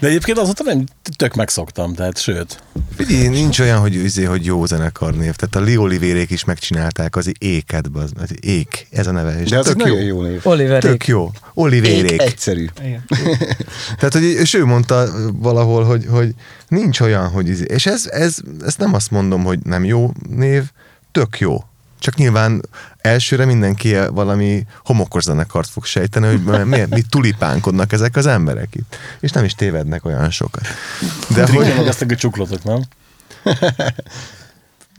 De 0.00 0.08
egyébként 0.08 0.38
azóta 0.38 0.62
nem 0.64 0.84
tök 1.16 1.34
megszoktam, 1.34 1.94
tehát 1.94 2.18
sőt. 2.18 2.62
Figyelj, 2.96 3.28
nincs 3.28 3.60
olyan, 3.60 3.80
hogy, 3.80 3.94
izé, 3.94 4.24
hogy 4.24 4.44
jó 4.44 4.64
zenekarnév. 4.64 5.34
Tehát 5.34 5.68
a 5.68 5.80
Olivérék 5.80 6.30
is 6.30 6.44
megcsinálták 6.58 7.16
az 7.16 7.32
éket, 7.38 7.86
az, 7.92 8.10
az 8.20 8.30
ék, 8.40 8.86
ez 8.90 9.06
a 9.06 9.10
neve. 9.10 9.40
És 9.40 9.50
De 9.50 9.58
az 9.58 9.66
egy 9.68 9.76
tök 9.76 9.86
nagyon 9.86 10.00
jó. 10.00 10.06
jó 10.06 10.22
név. 10.22 10.40
Oliverék. 10.46 10.90
Tök 10.90 11.06
jó. 11.06 11.30
Olivérék. 11.54 12.10
Ék 12.10 12.20
egyszerű. 12.20 12.66
Igen. 12.84 13.04
Tehát, 13.98 14.12
hogy, 14.12 14.22
és 14.22 14.54
ő 14.54 14.64
mondta 14.64 15.08
valahol, 15.32 15.84
hogy, 15.84 16.06
hogy 16.08 16.34
nincs 16.68 17.00
olyan, 17.00 17.28
hogy 17.28 17.48
izé- 17.48 17.70
és 17.70 17.86
ez, 17.86 18.06
ez, 18.06 18.36
ez 18.64 18.74
nem 18.76 18.94
azt 18.94 19.10
mondom, 19.10 19.44
hogy 19.44 19.58
nem 19.62 19.84
jó 19.84 20.12
név, 20.28 20.64
tök 21.12 21.38
jó. 21.38 21.64
Csak 21.98 22.14
nyilván 22.14 22.62
elsőre 23.00 23.44
mindenki 23.44 23.96
valami 24.10 24.66
homokos 24.84 25.22
zenekart 25.22 25.68
fog 25.68 25.84
sejteni, 25.84 26.26
hogy 26.26 26.64
miért, 26.66 26.94
mit 26.94 27.08
tulipánkodnak 27.08 27.92
ezek 27.92 28.16
az 28.16 28.26
emberek 28.26 28.74
itt. 28.74 28.96
És 29.20 29.30
nem 29.30 29.44
is 29.44 29.54
tévednek 29.54 30.04
olyan 30.04 30.30
sokat. 30.30 30.66
De 31.28 31.44
De 31.44 31.52
hogy 31.52 31.74
meg 31.76 31.86
ezt 31.86 32.02
a 32.02 32.14
csuklotok, 32.14 32.64
nem? 32.64 32.82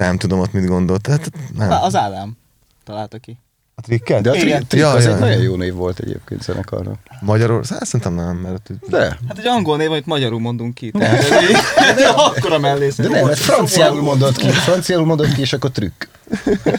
nem 0.05 0.17
tudom 0.17 0.39
ott 0.39 0.53
mit 0.53 0.65
gondolt. 0.65 1.07
Hát, 1.07 1.31
nem. 1.55 1.71
Az 1.71 1.95
Ádám 1.95 2.37
találta 2.83 3.17
ki. 3.17 3.37
A 3.75 3.81
trikket? 3.81 4.21
De 4.21 4.29
a 4.29 4.33
Trick 4.33 4.73
Ja, 4.73 4.89
az 4.89 5.03
ja, 5.03 5.09
egy 5.09 5.19
ja. 5.19 5.25
nagyon 5.25 5.41
jó 5.41 5.55
név 5.55 5.73
volt 5.73 5.99
egyébként 5.99 6.41
zenekarra. 6.41 6.91
Magyarország? 7.21 7.77
Hát 7.77 7.87
szerintem 7.87 8.13
nem, 8.13 8.35
mert 8.35 8.69
De. 8.89 9.17
Hát 9.27 9.37
egy 9.37 9.47
angol 9.47 9.77
név, 9.77 9.91
amit 9.91 10.05
magyarul 10.05 10.39
mondunk 10.39 10.73
ki. 10.73 10.91
Tehát 10.91 11.17
ez 11.17 11.49
így, 11.49 11.57
de 11.95 12.07
akkora 12.07 12.59
mellé 12.59 12.91
De 12.97 13.07
nem, 13.07 13.25
mert 13.25 13.39
franciául 13.39 14.01
mondott 14.01 14.35
ki, 14.35 14.49
franciául 14.49 15.05
mondott 15.05 15.33
ki, 15.33 15.41
és 15.41 15.53
akkor 15.53 15.71
trükk. 15.71 16.03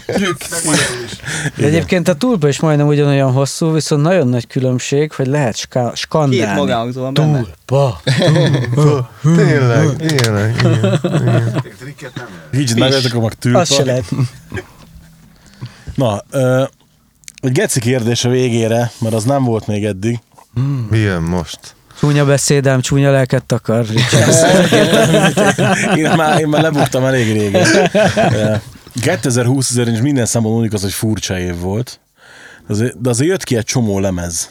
Trükk. 0.06 0.42
De 1.56 1.64
egyébként 1.66 2.08
a 2.08 2.14
tulpa 2.14 2.48
is 2.48 2.60
majdnem 2.60 2.86
ugyanolyan 2.86 3.32
hosszú, 3.32 3.72
viszont 3.72 4.02
nagyon 4.02 4.28
nagy 4.28 4.46
különbség, 4.46 5.12
hogy 5.12 5.26
lehet 5.26 5.56
ska- 5.56 5.96
skandálni. 5.96 6.36
Két 6.46 6.54
magánhangzó 6.54 7.00
van 7.00 7.14
benne. 7.14 7.42
Tulpa. 7.66 8.00
tényleg, 9.36 9.96
tényleg, 9.96 10.54
igen, 10.56 11.00
igen. 11.02 11.62
Trikket 11.78 12.14
nem 12.14 12.26
lehet. 12.30 12.48
Higgy 12.50 12.78
meg, 12.78 12.92
akkor 12.92 13.22
meg 13.22 13.34
tűlpa. 13.34 13.58
Az 13.58 13.74
se 13.74 13.84
lehet. 13.84 14.04
Na, 15.94 16.24
egy 17.40 17.52
geci 17.52 17.80
kérdés 17.80 18.24
a 18.24 18.28
végére, 18.28 18.90
mert 18.98 19.14
az 19.14 19.24
nem 19.24 19.44
volt 19.44 19.66
még 19.66 19.84
eddig. 19.84 20.18
Mi 20.90 20.98
jön 20.98 21.22
most? 21.22 21.58
Csúnya 21.98 22.24
beszédem, 22.24 22.80
csúnya 22.80 23.10
lelket 23.10 23.44
takar. 23.44 23.86
Én 25.96 26.10
már, 26.16 26.40
én 26.40 26.48
már 26.48 26.62
lebuktam 26.62 27.04
elég 27.04 27.32
régen. 27.32 27.66
Ö, 28.96 29.00
2020 29.00 29.70
azért 29.70 29.88
is 29.88 30.00
minden 30.00 30.26
számon 30.26 30.52
úgy 30.52 30.74
az, 30.74 30.82
hogy 30.82 30.92
furcsa 30.92 31.38
év 31.38 31.58
volt. 31.58 32.00
De 32.98 33.08
azért 33.08 33.30
jött 33.30 33.44
ki 33.44 33.56
egy 33.56 33.64
csomó 33.64 33.98
lemez. 33.98 34.50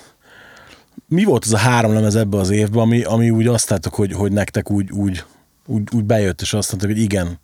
Mi 1.08 1.24
volt 1.24 1.46
az 1.46 1.54
a 1.54 1.58
három 1.58 1.94
lemez 1.94 2.16
ebbe 2.16 2.38
az 2.38 2.50
évben, 2.50 2.82
ami, 2.82 3.04
ami 3.04 3.30
úgy 3.30 3.48
azt 3.48 3.70
láttok, 3.70 3.94
hogy, 3.96 4.14
hogy 4.14 4.32
nektek 4.32 4.72
úgy, 4.72 4.92
úgy, 4.92 5.24
úgy, 5.66 5.88
úgy 5.92 6.04
bejött, 6.04 6.42
és 6.42 6.54
azt 6.54 6.70
mondták, 6.72 6.92
hogy 6.92 7.02
igen, 7.02 7.40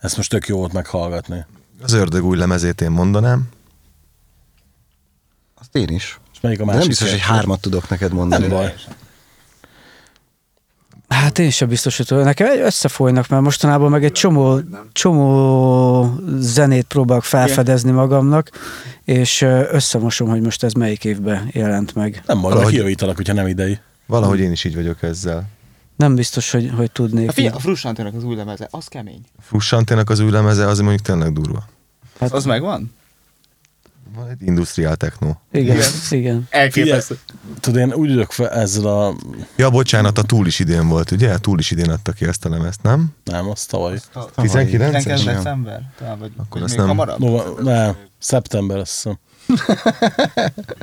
ezt 0.00 0.16
most 0.16 0.30
tök 0.30 0.46
jó 0.46 0.56
volt 0.58 0.72
meghallgatni. 0.72 1.44
Az 1.82 1.92
ördög 1.92 2.24
új 2.24 2.36
lemezét 2.36 2.80
én 2.80 2.90
mondanám. 2.90 3.48
Azt 5.60 5.76
én 5.76 5.88
is. 5.88 6.20
És 6.32 6.40
melyik 6.40 6.60
a 6.60 6.64
De 6.64 6.72
másik? 6.72 6.80
nem 6.80 6.88
biztos, 6.88 7.10
hogy 7.10 7.20
hármat 7.20 7.60
tudok 7.60 7.88
neked 7.88 8.12
mondani. 8.12 8.46
Nem 8.46 8.56
baj. 8.56 8.74
Hát 11.14 11.38
én 11.38 11.50
sem 11.50 11.68
biztos, 11.68 11.96
hogy 11.96 12.06
tudom. 12.06 12.24
Nekem 12.24 12.46
egy- 12.50 12.60
összefolynak, 12.60 13.28
mert 13.28 13.42
mostanában 13.42 13.90
meg 13.90 14.04
egy 14.04 14.12
csomó, 14.12 14.60
csomó 14.92 16.14
zenét 16.38 16.84
próbálok 16.86 17.24
felfedezni 17.24 17.90
magamnak, 17.90 18.50
és 19.04 19.42
összemosom, 19.70 20.28
hogy 20.28 20.40
most 20.40 20.62
ez 20.64 20.72
melyik 20.72 21.04
évben 21.04 21.48
jelent 21.52 21.94
meg. 21.94 22.22
Nem 22.26 22.40
baj, 22.40 22.50
Valahogy- 22.50 22.72
kijavítalak, 22.72 23.16
hogyha 23.16 23.32
nem 23.32 23.46
idei. 23.46 23.78
Valahogy 24.06 24.40
én 24.40 24.52
is 24.52 24.64
így 24.64 24.74
vagyok 24.74 25.02
ezzel. 25.02 25.48
Nem 25.96 26.14
biztos, 26.14 26.50
hogy, 26.50 26.70
hogy 26.76 26.90
tudnék. 26.90 27.28
A, 27.28 27.32
figyelj, 27.32 27.52
így. 27.54 27.60
a 27.60 27.62
Frussantének 27.62 28.14
az 28.14 28.24
új 28.24 28.36
lemeze, 28.36 28.68
az 28.70 28.86
kemény. 28.86 29.20
Frussantének 29.40 30.10
az 30.10 30.20
új 30.20 30.30
lemeze, 30.30 30.66
az 30.66 30.78
mondjuk 30.78 31.00
tényleg 31.00 31.32
durva. 31.32 31.64
Hát- 32.20 32.32
Az 32.32 32.44
megvan? 32.44 32.92
Van 34.14 34.28
egy 34.28 34.42
industriál 34.42 34.96
techno. 34.96 35.30
Igen, 35.52 35.78
igen. 36.10 36.46
Elképesztő. 36.50 37.18
Tudod, 37.60 37.80
én 37.80 37.92
úgy 37.92 38.10
ülök 38.10 38.30
fel 38.30 38.48
ezzel 38.50 38.86
a... 38.86 39.14
Ja, 39.56 39.70
bocsánat, 39.70 40.18
a 40.18 40.22
túl 40.22 40.46
is 40.46 40.58
idén 40.58 40.88
volt, 40.88 41.10
ugye? 41.10 41.38
Túl 41.38 41.58
is 41.58 41.70
idén 41.70 41.90
adta 41.90 42.12
ki 42.12 42.24
ezt 42.24 42.44
a 42.44 42.48
lemezt, 42.48 42.82
nem? 42.82 43.08
Nem, 43.24 43.48
az 43.50 43.64
tavaly. 43.64 43.98
19 44.34 44.92
19 44.94 45.06
es 45.06 45.24
december? 45.24 45.80
Talán, 45.98 46.18
vagy, 46.18 46.32
Akkor 46.36 46.62
azt 46.62 46.70
még 46.70 46.78
nem- 46.78 46.88
hamarabb? 46.88 47.18
Nova, 47.18 47.62
nem, 47.62 47.96
szeptember 48.18 48.78
azt 48.78 48.92
hiszem. 48.92 49.18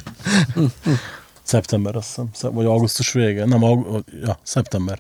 szeptember 1.44 1.96
azt 1.96 2.20
hiszem. 2.32 2.54
Vagy 2.54 2.66
augusztus 2.66 3.12
vége. 3.12 3.46
Nem, 3.46 3.64
aug- 3.64 4.04
ja, 4.24 4.40
szeptember. 4.44 5.00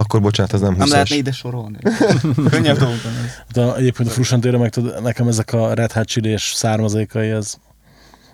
Akkor 0.00 0.20
bocsánat, 0.20 0.52
ez 0.52 0.60
nem 0.60 0.70
20 0.70 0.78
Nem 0.78 0.88
lehetne 0.88 1.16
ide 1.16 1.32
sorolni. 1.32 1.78
Könnyebb 2.50 2.78
dolgok 2.78 3.02
van 3.02 3.12
ez. 3.24 3.30
De 3.52 3.74
egyébként 3.74 4.08
a 4.08 4.12
Frusantére 4.12 4.58
meg 4.58 4.70
tudod, 4.70 5.02
nekem 5.02 5.28
ezek 5.28 5.52
a 5.52 5.74
Red 5.74 5.92
Hot 5.92 6.06
Chili 6.06 6.28
és 6.28 6.52
származékai, 6.54 7.28
ez 7.28 7.54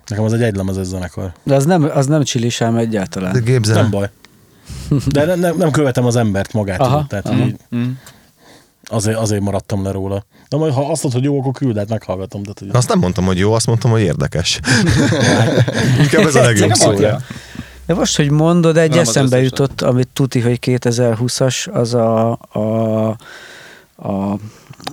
nekem 0.07 0.23
az 0.23 0.33
egy 0.33 0.41
egylemezes 0.41 0.85
zenekar. 0.85 1.33
De 1.43 1.55
az 1.55 1.65
nem, 1.65 1.83
az 1.93 2.05
nem 2.05 2.23
csilisám 2.23 2.73
De 2.73 2.79
egyáltalán. 2.79 3.31
Nem 3.31 3.43
gépzel. 3.43 3.87
baj. 3.89 4.09
De 5.07 5.25
nem, 5.25 5.39
nem, 5.39 5.57
nem 5.57 5.71
követem 5.71 6.05
az 6.05 6.15
embert 6.15 6.53
magát, 6.53 6.79
Aha, 6.79 6.89
tudod, 6.91 7.07
tehát 7.07 7.27
aha. 7.27 7.37
így 7.45 7.55
Mm. 7.75 7.91
azért, 8.83 9.17
azért 9.17 9.41
maradtam 9.41 9.83
le 9.83 9.91
róla. 9.91 10.25
De 10.49 10.57
majd 10.57 10.73
ha 10.73 10.91
azt 10.91 11.03
mondod, 11.03 11.21
hogy 11.21 11.29
jó, 11.31 11.39
akkor 11.39 11.53
küld, 11.53 11.77
hát 11.77 11.89
meghallgatom. 11.89 12.41
Tehát, 12.41 12.59
hogy... 12.59 12.69
Azt 12.71 12.87
nem 12.89 12.99
mondtam, 12.99 13.25
hogy 13.25 13.37
jó, 13.37 13.53
azt 13.53 13.67
mondtam, 13.67 13.91
hogy 13.91 14.01
érdekes. 14.01 14.59
Inkább 16.03 16.25
ez 16.25 16.35
a 16.35 16.41
legjobb 16.41 16.73
szó. 16.73 16.93
De 17.85 17.93
most, 17.93 18.15
hogy 18.15 18.29
mondod, 18.29 18.77
egy 18.77 18.89
Nem 18.89 18.99
eszembe 18.99 19.41
jutott, 19.41 19.81
amit 19.81 20.07
tuti, 20.13 20.39
hogy 20.39 20.59
2020-as, 20.61 21.71
az 21.71 21.93
a, 21.93 22.31
a, 22.51 23.07
a 23.95 24.37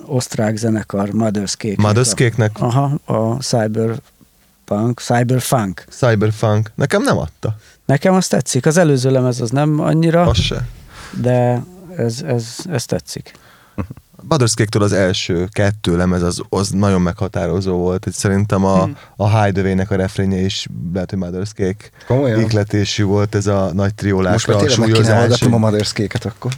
osztrák 0.05 0.55
zenekar 0.55 1.09
Mother's 1.11 1.57
Cake. 1.57 1.75
Mother's 1.77 2.15
Cake-nek 2.15 2.51
Aha, 2.59 2.91
a 3.05 3.37
Cyberpunk, 3.41 4.99
Cyberfunk. 4.99 5.85
Cyberpunk. 5.89 6.71
Nekem 6.75 7.01
nem 7.03 7.17
adta. 7.17 7.55
Nekem 7.85 8.13
az 8.13 8.27
tetszik. 8.27 8.65
Az 8.65 8.77
előző 8.77 9.11
lemez 9.11 9.41
az 9.41 9.49
nem 9.49 9.79
annyira, 9.79 10.21
Az 10.21 10.37
se. 10.39 10.67
de 11.21 11.63
ez, 11.97 12.21
ez, 12.27 12.55
ez 12.69 12.85
tetszik. 12.85 13.33
Cake-től 14.55 14.81
az 14.81 14.91
első 14.91 15.47
kettő 15.51 15.97
lemez 15.97 16.21
az, 16.21 16.41
az 16.49 16.69
nagyon 16.69 17.01
meghatározó 17.01 17.75
volt. 17.77 18.05
Itt 18.05 18.13
szerintem 18.13 18.65
a, 18.65 18.89
a 19.15 19.43
Hideaway-nek 19.43 19.91
a 19.91 19.95
refrénje 19.95 20.39
is 20.39 20.67
lehet, 20.93 21.09
hogy 21.09 21.19
Cake 21.53 21.89
Komolyan? 22.07 22.39
ihletésű 22.39 23.03
volt 23.03 23.35
ez 23.35 23.47
a 23.47 23.63
nagy 23.63 23.73
Most 23.75 23.95
triólásra, 23.95 24.53
már 24.53 24.63
tényleg 24.63 24.79
meg 24.79 24.91
kéne 24.91 25.15
hallgatnom 25.15 25.63
a 25.63 25.69
Mother's 25.69 25.93
Cake-et 25.93 26.25
akkor. 26.25 26.51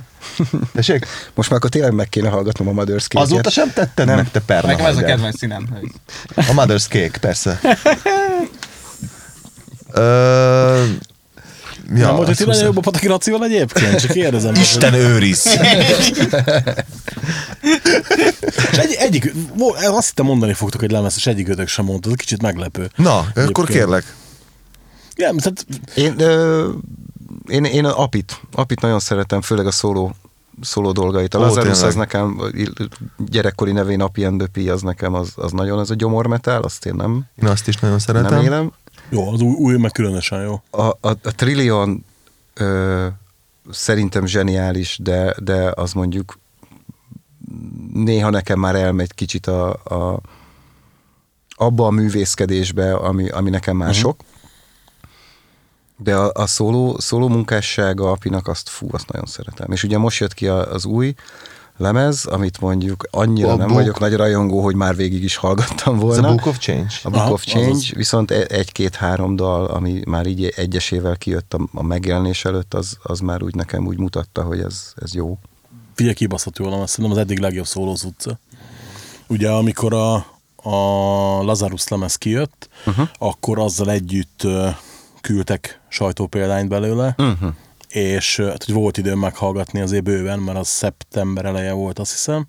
Tessék? 0.74 1.06
Most 1.36 1.50
már 1.50 1.58
akkor 1.58 1.70
tényleg 1.70 1.94
meg 1.94 2.10
kéne 2.10 2.30
hallgatnom 2.30 2.68
a 2.68 2.84
Mother's 2.84 3.08
Cake-et. 3.08 3.24
Azóta 3.24 3.50
sem 3.50 3.72
tetted 3.74 4.06
Nem. 4.06 4.16
meg, 4.16 4.32
te 4.32 4.40
perna 4.40 4.68
Nekem 4.68 4.86
ez 4.86 4.98
a 4.98 5.04
kedvenc 5.04 5.38
színem. 5.38 5.68
A 6.36 6.42
Mother's 6.42 6.88
Cake, 6.88 7.20
persze. 7.20 7.60
Ö, 9.92 10.84
Ja, 11.90 12.06
nem 12.06 12.16
volt, 12.16 12.28
hogy 12.28 12.30
azt 12.30 12.38
ti 12.40 12.46
nagyon 12.46 12.64
jobb 12.64 12.78
a 12.78 12.80
Pataki 12.80 13.08
Lacival 13.08 13.44
egyébként? 13.44 14.00
Csak 14.00 14.12
kérdezem. 14.12 14.54
Isten 14.66 14.94
őriz! 14.94 15.46
És 18.72 18.78
egy, 18.78 18.94
egyik, 18.94 19.34
azt 19.76 20.08
hittem 20.08 20.26
mondani 20.26 20.54
fogtok 20.54 20.84
egy 20.84 20.92
lemez, 20.92 21.14
és 21.18 21.28
egyik 21.28 21.68
sem 21.68 21.86
mondta, 21.86 22.10
ez 22.10 22.16
kicsit 22.16 22.42
meglepő. 22.42 22.90
Na, 22.96 23.18
akkor 23.18 23.34
Egyébként. 23.36 23.68
kérlek. 23.68 24.16
Igen, 25.16 25.38
tehát 25.38 25.66
Én, 25.96 26.14
ö, 26.18 26.70
én, 27.48 27.64
én 27.64 27.86
Apit, 27.86 28.42
Apit 28.52 28.82
nagyon 28.82 29.00
szeretem, 29.00 29.42
főleg 29.42 29.66
a 29.68 29.72
szóló, 29.72 30.16
szóló 30.62 30.92
dolgait. 30.92 31.34
A 31.34 31.40
Lazarus 31.40 31.82
az 31.82 31.96
nekem, 31.96 32.42
gyerekkori 33.18 33.72
nevén 33.72 34.02
Api 34.02 34.26
and 34.26 34.50
the 34.52 34.72
az 34.72 34.82
nekem 34.82 35.14
az, 35.14 35.32
az 35.36 35.52
nagyon 35.52 35.80
az 35.80 35.92
a 35.92 35.96
gyomormetál, 35.96 36.62
azt 36.62 36.86
én 36.86 36.94
nem, 36.96 37.26
Én 37.42 37.50
azt 37.50 37.68
is 37.68 37.76
nagyon 37.76 37.90
nem 37.90 38.06
szeretem. 38.06 38.42
élem. 38.44 38.72
Jó, 39.10 39.32
az 39.34 39.42
új, 39.42 39.54
új 39.54 39.78
meg 39.78 39.92
különösen 39.92 40.42
jó. 40.42 40.62
A, 40.70 40.82
a, 40.82 40.98
a 41.02 41.32
Trillion 41.36 42.06
ö, 42.54 43.08
szerintem 43.72 44.26
zseniális, 44.26 44.98
de, 45.02 45.36
de 45.40 45.72
az 45.76 45.94
mondjuk 45.94 46.40
néha 47.94 48.30
nekem 48.30 48.60
már 48.60 48.76
elmegy 48.76 49.14
kicsit 49.14 49.48
a, 49.48 49.70
a 49.74 50.20
abba 51.56 51.86
a 51.86 51.90
művészkedésbe, 51.90 52.96
ami, 52.96 53.30
ami 53.30 53.50
nekem 53.50 53.78
már 53.78 53.90
uh-huh. 53.90 54.04
sok. 54.04 54.20
De 55.98 56.16
a, 56.16 56.32
a 56.34 56.48
szóló, 56.48 57.00
szóló 57.00 57.28
munkássága 57.28 58.12
Apinak 58.12 58.48
azt 58.48 58.70
fú, 58.70 58.88
azt 58.92 59.12
nagyon 59.12 59.26
szeretem. 59.26 59.72
És 59.72 59.84
ugye 59.84 59.98
most 59.98 60.20
jött 60.20 60.34
ki 60.34 60.48
az 60.48 60.86
új 60.86 61.14
lemez, 61.78 62.26
amit 62.26 62.62
mondjuk 62.62 63.08
annyira 63.12 63.52
A 63.52 63.56
nem 63.56 63.68
Book- 63.68 63.80
vagyok 63.80 64.00
nagy 64.00 64.14
rajongó, 64.14 64.62
hogy 64.64 64.76
már 64.76 64.96
végig 64.96 65.24
is 65.24 65.36
hallgattam 65.36 65.96
Ez 65.96 66.02
volna. 66.02 66.28
a 66.28 66.32
Book 66.36 66.46
of 66.46 66.58
Change. 66.58 66.94
A 67.04 67.10
Book 67.10 67.22
Aha, 67.22 67.32
of 67.32 67.44
Change, 67.44 67.70
azaz. 67.70 67.90
viszont 67.92 68.32
e- 68.32 68.46
egy-két-három 68.50 69.36
dal, 69.36 69.66
ami 69.66 70.02
már 70.08 70.26
így 70.26 70.54
egyesével 70.56 71.18
kijött 71.18 71.54
a, 71.54 71.68
a 71.74 71.84
megjelenés 71.84 72.46
előtt, 72.46 72.74
az, 72.74 72.98
az 73.04 73.20
már 73.20 73.44
úgy 73.44 73.56
nekem 73.56 73.86
úgy 73.88 73.98
mutatta, 73.98 74.44
hogy 74.44 74.60
ez, 74.60 74.94
ez 75.02 75.14
jó. 75.14 75.38
Figyelj, 75.94 76.16
kibaszott 76.16 76.58
jól 76.58 76.70
lemez, 76.70 76.90
szerintem 76.90 77.14
az 77.14 77.22
eddig 77.24 77.40
legjobb 77.40 77.66
szólóz 77.66 78.04
utca. 78.04 78.40
Ugye, 79.28 79.50
amikor 79.52 79.94
a, 79.94 80.14
a 80.56 80.76
Lazarus 81.44 81.88
lemez 81.88 82.16
kijött, 82.16 82.70
uh-huh. 82.86 83.08
akkor 83.18 83.60
azzal 83.60 83.92
együtt 83.92 84.48
küldtek 85.22 85.80
sajtópéldányt 85.88 86.70
belőle, 86.70 87.16
uh-huh. 87.18 87.50
És 87.96 88.38
hát, 88.38 88.64
hogy 88.64 88.74
volt 88.74 88.98
időm 88.98 89.20
meghallgatni 89.20 89.82
azért 89.82 90.04
bőven, 90.04 90.40
mert 90.40 90.58
az 90.58 90.68
szeptember 90.68 91.46
eleje 91.46 91.72
volt, 91.72 92.00
azt 92.00 92.12
hiszem, 92.12 92.48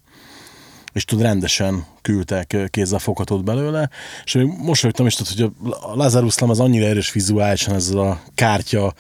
és 0.93 1.05
tud 1.05 1.21
rendesen 1.21 1.87
küldtek 2.03 2.53
ö, 2.53 2.67
kézzel 2.67 2.99
foghatót 2.99 3.45
belőle, 3.45 3.91
és 4.25 4.33
még 4.33 4.47
mosolyogtam 4.47 5.07
is, 5.07 5.15
tudod, 5.15 5.53
hogy 5.63 5.73
a 5.81 5.97
Lazarus 5.97 6.39
lemez 6.39 6.59
annyira 6.59 6.87
erős 6.87 7.13
vizuálisan, 7.13 7.75
ez 7.75 7.91
a 7.91 8.21
kártya 8.35 8.95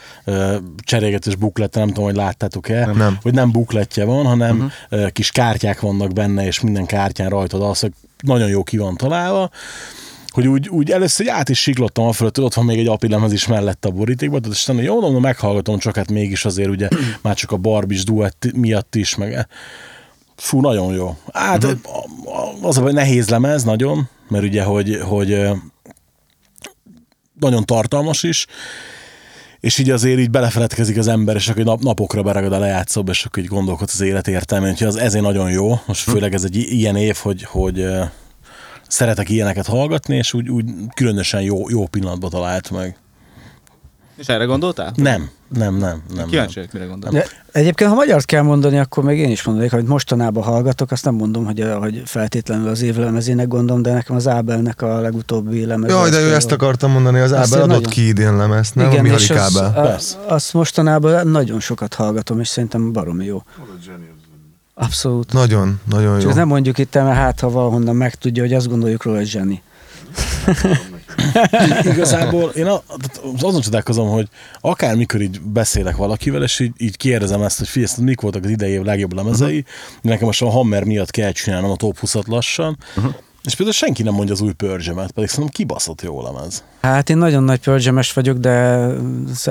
cserégetés 0.79 1.35
buklete, 1.35 1.79
nem 1.79 1.89
tudom, 1.89 2.05
hogy 2.05 2.15
láttátok-e, 2.15 2.87
Nem. 2.87 2.97
Nem. 2.97 3.19
hogy 3.23 3.35
nem 3.35 3.51
bukletje 3.51 4.05
van, 4.05 4.27
hanem 4.27 4.73
uh-huh. 4.91 5.11
kis 5.11 5.31
kártyák 5.31 5.81
vannak 5.81 6.13
benne, 6.13 6.47
és 6.47 6.61
minden 6.61 6.87
kártyán 6.87 7.29
rajtad 7.29 7.63
az, 7.63 7.81
hogy 7.81 7.93
nagyon 8.21 8.49
jó 8.49 8.63
ki 8.63 8.77
van 8.77 8.97
találva, 8.97 9.51
hogy 10.37 10.47
úgy, 10.49 10.68
úgy 10.68 10.91
először 10.91 11.26
így 11.26 11.32
át 11.32 11.49
is 11.49 11.59
siklottam 11.59 12.07
a 12.07 12.12
fölött, 12.12 12.37
hogy 12.37 12.45
ott 12.45 12.55
van 12.55 12.64
még 12.64 12.78
egy 12.78 12.87
api 12.87 13.09
lemez 13.09 13.32
is 13.32 13.47
mellett 13.47 13.84
a 13.84 13.91
borítékban, 13.91 14.41
tehát 14.41 14.57
aztán 14.57 14.76
jó, 14.76 15.01
mondom, 15.01 15.22
meghallgatom, 15.22 15.78
csak 15.78 15.97
hát 15.97 16.11
mégis 16.11 16.45
azért 16.45 16.68
ugye 16.68 16.89
már 17.22 17.34
csak 17.34 17.51
a 17.51 17.57
Barbis 17.57 18.05
duett 18.05 18.47
miatt 18.55 18.95
is, 18.95 19.14
meg 19.14 19.49
fú, 20.37 20.61
nagyon 20.61 20.95
jó. 20.95 21.16
Hát 21.32 21.64
uh-huh. 21.64 22.66
az 22.66 22.78
a 22.78 22.82
baj, 22.82 22.93
nehéz 22.93 23.28
lemez 23.28 23.64
nagyon, 23.64 24.09
mert 24.28 24.45
ugye, 24.45 24.62
hogy, 24.62 25.01
hogy 25.03 25.49
nagyon 27.41 27.64
tartalmas 27.64 28.22
is, 28.22 28.47
és 29.61 29.78
így 29.78 29.91
azért 29.91 30.18
így 30.18 30.30
belefeledkezik 30.30 30.99
az 30.99 31.09
ember, 31.09 31.37
és 31.37 31.49
akkor 31.49 31.64
nap, 31.64 31.80
napokra 31.80 32.22
beragad 32.22 32.53
a 32.53 32.59
lejátszóba, 32.59 33.11
és 33.11 33.24
akkor 33.24 33.43
így 33.43 33.49
gondolkodsz 33.49 33.95
az 33.95 34.01
élet 34.01 34.28
értelmén, 34.28 34.70
úgyhogy 34.70 34.87
az 34.87 34.97
ezért 34.97 35.24
nagyon 35.24 35.51
jó. 35.51 35.80
Most 35.87 36.01
főleg 36.01 36.34
ez 36.34 36.45
egy 36.45 36.57
ilyen 36.57 36.97
év, 36.97 37.16
hogy, 37.16 37.43
hogy 37.43 37.87
szeretek 38.89 39.28
ilyeneket 39.28 39.66
hallgatni, 39.66 40.16
és 40.16 40.34
úgy, 40.34 40.49
úgy 40.49 40.70
különösen 40.95 41.43
jó, 41.43 41.68
jó 41.68 41.87
pillanatban 41.87 42.30
talált 42.30 42.70
meg. 42.70 42.97
És 44.16 44.28
erre 44.28 44.45
gondoltál? 44.45 44.93
Nem, 44.95 45.30
nem, 45.49 45.76
nem, 45.76 46.03
nem. 46.14 46.28
Kíváncsi 46.28 46.59
nem. 46.59 46.68
vagyok, 46.68 46.72
mire 46.72 46.84
gondolsz. 46.87 47.14
De 47.14 47.26
egyébként, 47.53 47.91
ha 47.91 47.97
magyart 47.97 48.24
kell 48.24 48.43
mondani, 48.43 48.78
akkor 48.78 49.05
még 49.05 49.18
én 49.18 49.30
is 49.30 49.43
mondanék, 49.43 49.72
amit 49.72 49.87
mostanában 49.87 50.43
hallgatok, 50.43 50.91
azt 50.91 51.05
nem 51.05 51.14
mondom, 51.14 51.45
hogy, 51.45 51.64
hogy 51.78 52.03
feltétlenül 52.05 52.68
az 52.68 52.82
év 52.82 52.97
lemezének 52.97 53.49
gondolom, 53.49 53.82
de 53.82 53.93
nekem 53.93 54.16
az 54.16 54.28
Ábelnek 54.28 54.82
a 54.82 55.01
legutóbbi 55.01 55.64
lemez. 55.64 55.91
Jaj, 55.91 56.11
de 56.11 56.20
ő 56.20 56.34
ezt 56.34 56.53
akartam 56.53 56.91
mondani, 56.91 57.18
az 57.18 57.32
Ábel 57.32 57.53
adott 57.53 57.66
nagyon- 57.66 57.82
ki 57.82 58.07
idén 58.07 58.37
lemezt, 58.37 58.74
nem? 58.74 58.91
Igen, 58.91 59.11
a 59.11 59.14
az, 59.14 59.57
a, 59.57 59.70
Persze. 59.70 60.16
azt 60.26 60.53
mostanában 60.53 61.28
nagyon 61.28 61.61
sokat 61.61 61.95
hallgatom, 61.95 62.41
és 62.41 62.49
szerintem 62.49 62.93
baromi 62.93 63.24
jó. 63.24 63.43
Abszolút. 64.79 65.33
Nagyon, 65.33 65.81
nagyon 65.89 66.12
Csak 66.14 66.22
jó. 66.22 66.29
ezt 66.29 66.37
nem 66.39 66.49
mondjuk 66.49 66.79
itt, 66.79 66.95
mert 66.95 67.16
hát 67.16 67.41
ha 67.41 67.51
valahonnan 67.51 67.97
megtudja, 67.97 68.43
hogy 68.43 68.53
azt 68.53 68.68
gondoljuk 68.68 69.03
róla, 69.03 69.18
hogy 69.18 69.27
zseni. 69.27 69.62
Igazából 71.93 72.51
én 72.51 72.68
azon 73.43 73.61
csodálkozom, 73.61 74.09
hogy 74.09 74.29
akármikor 74.61 75.20
így 75.20 75.41
beszélek 75.41 75.97
valakivel, 75.97 76.43
és 76.43 76.61
így, 76.61 76.72
így 76.77 76.97
kérdezem 76.97 77.43
ezt, 77.43 77.59
hogy 77.59 77.68
figyelj, 77.68 77.93
mik 78.01 78.20
voltak 78.20 78.45
az 78.45 78.51
idei 78.51 78.70
év 78.70 78.83
legjobb 78.83 79.12
lemezei, 79.12 79.59
uh-huh. 79.59 79.72
nekem 80.03 80.27
most 80.27 80.43
a 80.43 80.51
Hammer 80.51 80.85
miatt 80.85 81.11
kell 81.11 81.33
csinálnom 81.33 81.70
a 81.70 81.77
top 81.77 81.99
20-at 82.01 82.27
lassan, 82.27 82.77
uh-huh. 82.97 83.14
És 83.47 83.55
például 83.55 83.73
senki 83.77 84.03
nem 84.03 84.15
mondja 84.15 84.35
az 84.35 84.41
új 84.41 84.53
pörzsemet, 84.53 85.11
pedig 85.11 85.29
szerintem 85.29 85.55
kibaszott 85.55 86.03
jó 86.03 86.23
lemez. 86.23 86.65
Hát 86.81 87.11
én 87.11 87.17
nagyon 87.17 87.45
nagy 87.45 87.61
pearl 87.61 88.01
vagyok, 88.15 88.39
de 88.39 88.87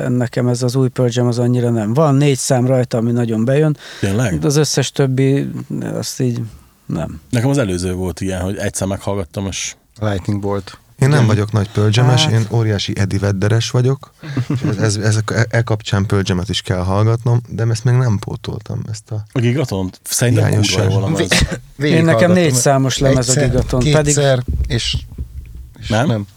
nekem 0.08 0.48
ez 0.48 0.62
az 0.62 0.76
új 0.76 0.90
Jam 1.08 1.28
az 1.28 1.40
annyira 1.40 1.70
nem. 1.70 1.94
Van 1.94 2.16
négy 2.16 2.38
szám 2.38 2.66
rajta, 2.68 2.98
ami 2.98 3.12
nagyon 3.12 3.46
bejön, 3.46 3.78
Tényleg? 4.00 4.40
de 4.40 4.48
az 4.48 4.56
összes 4.56 4.92
többi, 4.92 5.50
azt 5.94 6.20
így 6.20 6.42
nem. 6.86 7.22
Nekem 7.30 7.50
az 7.50 7.58
előző 7.58 7.94
volt 7.94 8.22
ilyen, 8.22 8.42
hogy 8.42 8.58
egyszer 8.58 8.88
meghallgattam, 8.88 9.48
és 9.48 9.76
Lightning 10.00 10.42
Bolt. 10.42 10.78
Én 11.00 11.10
nem 11.10 11.26
vagyok 11.26 11.52
nagy 11.52 11.70
pölgyemes, 11.72 12.24
Hát. 12.24 12.32
én 12.32 12.48
óriási 12.52 12.94
Eddie 12.98 13.20
Vedderes 13.20 13.70
vagyok, 13.70 14.14
és 14.48 14.62
ez, 14.70 14.78
ez, 14.78 14.96
ez, 14.96 15.20
e, 15.26 15.46
e 15.50 15.62
kapcsán 15.62 16.06
pölgyemet 16.06 16.50
is 16.50 16.62
kell 16.62 16.84
hallgatnom, 16.84 17.42
de 17.50 17.66
ezt 17.70 17.84
még 17.84 17.94
nem 17.94 18.20
pótoltam, 18.20 18.82
ezt 18.92 19.12
a... 19.12 19.26
a 19.32 19.40
Gigaton 19.40 19.90
szerintem 20.04 20.62
kurva 20.62 21.24
Én 21.78 22.04
nekem 22.04 22.32
négy 22.32 22.54
számos 22.54 22.98
lemez 22.98 23.30
a 23.30 23.32
Egyszer, 23.32 23.50
Gigaton, 23.50 23.80
Kétszer, 23.80 24.44
és, 24.68 24.98
és 25.80 25.88
Nem? 25.88 26.08
nem. 26.08 26.28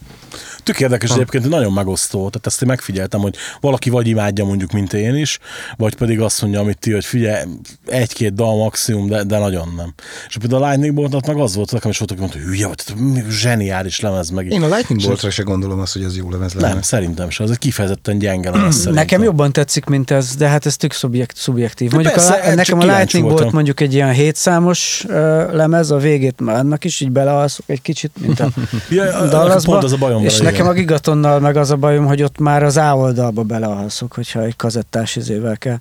Tök 0.63 0.79
érdekes 0.79 1.11
egyébként, 1.11 1.43
hogy 1.43 1.51
nagyon 1.51 1.73
megosztó. 1.73 2.17
Tehát 2.17 2.45
ezt 2.45 2.61
én 2.61 2.67
megfigyeltem, 2.67 3.19
hogy 3.19 3.35
valaki 3.61 3.89
vagy 3.89 4.07
imádja 4.07 4.45
mondjuk, 4.45 4.71
mint 4.71 4.93
én 4.93 5.15
is, 5.15 5.39
vagy 5.77 5.95
pedig 5.95 6.21
azt 6.21 6.41
mondja, 6.41 6.59
amit 6.59 6.77
ti, 6.79 6.91
hogy 6.91 7.05
figyelj, 7.05 7.43
egy-két 7.85 8.33
dal 8.33 8.57
maximum, 8.57 9.07
de, 9.07 9.23
de 9.23 9.37
nagyon 9.37 9.73
nem. 9.77 9.93
És 10.27 10.37
például 10.37 10.63
a 10.63 10.67
Lightning 10.67 10.93
Boltnak 10.93 11.25
meg 11.25 11.37
az 11.37 11.55
volt, 11.55 11.71
nekem 11.71 11.89
is 11.89 11.97
volt, 11.97 12.11
aki 12.11 12.19
mondta, 12.19 12.37
hogy 12.37 12.47
hülye 12.47 12.67
vagy, 12.67 12.83
zseniális 13.29 13.99
lemez 13.99 14.29
meg. 14.29 14.51
Én 14.51 14.63
a 14.63 14.75
Lightning 14.75 15.01
Boltra 15.01 15.29
se 15.29 15.43
gondolom 15.43 15.79
azt, 15.79 15.93
hogy 15.93 16.03
az 16.03 16.17
jó 16.17 16.29
lemez 16.29 16.53
lenne. 16.53 16.67
Nem, 16.67 16.81
szerintem 16.81 17.29
sem. 17.29 17.45
Ez 17.45 17.51
egy 17.51 17.57
kifejezetten 17.57 18.17
gyenge 18.17 18.49
lemez 18.49 18.75
szerintem. 18.75 18.93
Nekem 18.93 19.23
jobban 19.23 19.51
tetszik, 19.51 19.85
mint 19.85 20.11
ez, 20.11 20.35
de 20.35 20.47
hát 20.47 20.65
ez 20.65 20.77
tök 20.77 20.93
szubjekt, 20.93 21.37
szubjektív. 21.37 21.91
Mondjuk 21.91 22.13
persze, 22.13 22.33
a, 22.33 22.53
nekem 22.53 22.79
a 22.79 22.83
Lightning 22.83 23.23
voltam. 23.23 23.41
Bolt 23.41 23.53
mondjuk 23.53 23.79
egy 23.79 23.93
ilyen 23.93 24.11
hétszámos 24.11 25.03
uh, 25.07 25.13
lemez, 25.53 25.91
a 25.91 25.97
végét 25.97 26.41
már 26.41 26.55
annak 26.55 26.83
is 26.83 26.99
így 26.99 27.11
belealszok 27.11 27.65
egy 27.67 27.81
kicsit, 27.81 28.11
mint 28.21 28.39
a 28.39 28.49
Ja, 28.89 29.27
Dallasba, 29.27 29.71
pont 29.71 29.83
az 29.83 29.91
a 29.91 29.97
bajom 29.97 30.23
és 30.23 30.37
vele, 30.37 30.48
nekem 30.51 30.67
a 30.67 30.73
Gigatonnal 30.73 31.39
meg 31.39 31.55
az 31.57 31.71
a 31.71 31.75
bajom, 31.75 32.05
hogy 32.05 32.23
ott 32.23 32.37
már 32.39 32.63
az 32.63 32.77
A 32.77 32.97
oldalba 32.97 33.43
belealszok, 33.43 34.13
hogyha 34.13 34.43
egy 34.43 34.55
kazettás 34.55 35.15
izével 35.15 35.57
kell 35.57 35.77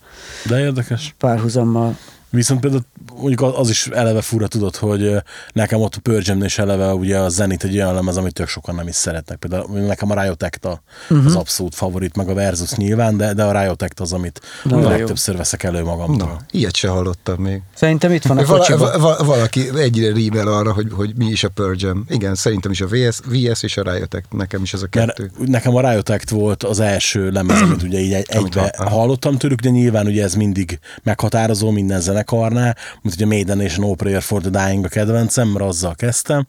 De 0.47 0.59
érdekes. 0.59 1.15
párhuzammal. 1.19 1.97
Viszont 2.31 2.61
például 2.61 2.85
mondjuk 3.19 3.41
az- 3.41 3.53
az 3.57 3.71
is 3.71 3.87
eleve 3.87 4.21
fura, 4.21 4.47
tudod, 4.47 4.77
hogy 4.77 5.17
nekem 5.53 5.81
ott 5.81 5.95
a 5.95 6.01
Purge 6.03 6.37
is 6.45 6.59
eleve 6.59 6.95
ugye 6.95 7.19
a 7.19 7.29
Zenit 7.29 7.65
egy 7.65 7.75
olyan 7.75 7.95
lemez, 7.95 8.17
amit 8.17 8.33
tök 8.33 8.49
sokan 8.49 8.75
nem 8.75 8.89
is 8.89 8.95
szeretnek. 8.95 9.37
Például 9.37 9.81
nekem 9.81 10.11
a 10.11 10.23
Riot 10.23 10.43
Act 10.43 10.65
a, 10.65 10.83
uh-huh. 11.11 11.27
az 11.27 11.35
abszolút 11.35 11.75
favorit, 11.75 12.17
meg 12.17 12.29
a 12.29 12.35
Versus 12.35 12.73
nyilván, 12.73 13.17
de, 13.17 13.33
de 13.33 13.45
a 13.45 13.61
Riot 13.61 13.83
Act 13.83 14.01
az, 14.01 14.13
amit 14.13 14.41
Nagyon 14.65 14.83
jó. 14.83 14.89
legtöbbször 14.89 15.37
veszek 15.37 15.63
elő 15.63 15.83
magamtól. 15.83 16.29
Na, 16.29 16.37
ilyet 16.51 16.77
se 16.77 16.89
hallottam 16.89 17.43
még. 17.43 17.63
Szerintem 17.75 18.13
itt 18.13 18.23
van 18.25 18.39
a 18.39 18.45
kocsiban. 18.45 19.01
va, 19.01 19.17
va, 19.17 19.25
valaki 19.25 19.69
egyre 19.79 20.13
rímel 20.13 20.49
arra, 20.49 20.73
hogy, 20.73 20.87
hogy 20.93 21.13
mi 21.17 21.27
is 21.27 21.45
a 21.45 21.49
purge 21.49 21.93
Igen, 22.09 22.35
szerintem 22.35 22.71
is 22.71 22.81
a 22.81 22.87
VS, 22.87 23.21
VS 23.25 23.63
és 23.63 23.77
a 23.77 23.83
Riot 23.93 24.15
Act, 24.15 24.33
nekem 24.33 24.63
is 24.63 24.73
ez 24.73 24.83
a 24.83 24.87
Mert 24.95 25.15
kettő. 25.15 25.31
nekem 25.47 25.77
a 25.77 25.91
Riot 25.91 26.09
Act 26.09 26.31
volt 26.31 26.63
az 26.63 26.81
első 26.81 27.31
lemez, 27.31 27.61
amit 27.61 27.83
ugye 27.83 27.99
így 27.99 28.13
egybe 28.13 28.75
hallottam 28.79 29.37
tőlük, 29.39 29.61
de 29.61 29.69
nyilván 29.69 30.07
ugye 30.07 30.23
ez 30.23 30.35
mindig 30.35 30.79
meghatározó 31.03 31.71
minden 31.71 32.01
zenekarnál, 32.01 32.77
mint 33.09 33.21
ugye 33.21 33.37
Maiden 33.37 33.61
és 33.61 33.77
a 33.77 33.81
No 33.81 33.95
Prayer 33.95 34.23
for 34.23 34.41
the 34.41 34.51
Dying 34.51 34.85
a 34.85 34.89
kedvencem, 34.89 35.49
mert 35.49 35.65
azzal 35.65 35.95
kezdtem, 35.95 36.47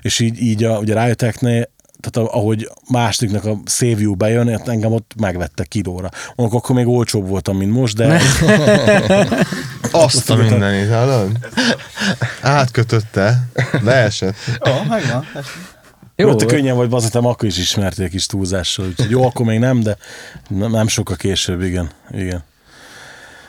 és 0.00 0.18
így, 0.18 0.40
így 0.40 0.64
a, 0.64 0.78
ugye 0.78 1.00
Act-nél 1.00 1.74
tehát 2.00 2.30
ahogy 2.30 2.70
másodiknak 2.88 3.44
a 3.44 3.58
Save 3.64 4.00
You 4.00 4.14
bejön, 4.14 4.48
hát 4.48 4.68
engem 4.68 4.92
ott 4.92 5.12
megvettek 5.20 5.68
kilóra. 5.68 6.10
Mondjuk 6.34 6.62
akkor 6.62 6.76
még 6.76 6.86
olcsóbb 6.86 7.28
voltam, 7.28 7.56
mint 7.56 7.72
most, 7.72 7.96
de 7.96 8.20
Azt 9.90 10.30
a 10.30 10.36
mindenit, 10.36 10.90
hallod? 10.90 11.38
Átkötötte, 12.40 13.48
leesett. 13.82 14.36
Ó, 14.68 14.70
megvan. 14.88 15.26
jó, 16.16 16.26
Jó, 16.26 16.28
ott 16.28 16.44
könnyen 16.44 16.76
vagy, 16.76 16.88
bazetem, 16.88 17.26
akkor 17.26 17.48
is 17.48 17.58
ismerték 17.58 18.12
is 18.12 18.26
túlzással. 18.26 18.86
Úgyhogy 18.86 19.10
jó, 19.10 19.24
akkor 19.24 19.46
még 19.46 19.58
nem, 19.58 19.80
de 19.80 19.96
nem, 20.48 20.70
nem 20.70 20.88
sokkal 20.88 21.16
később, 21.16 21.62
igen. 21.62 21.90
igen. 22.10 22.44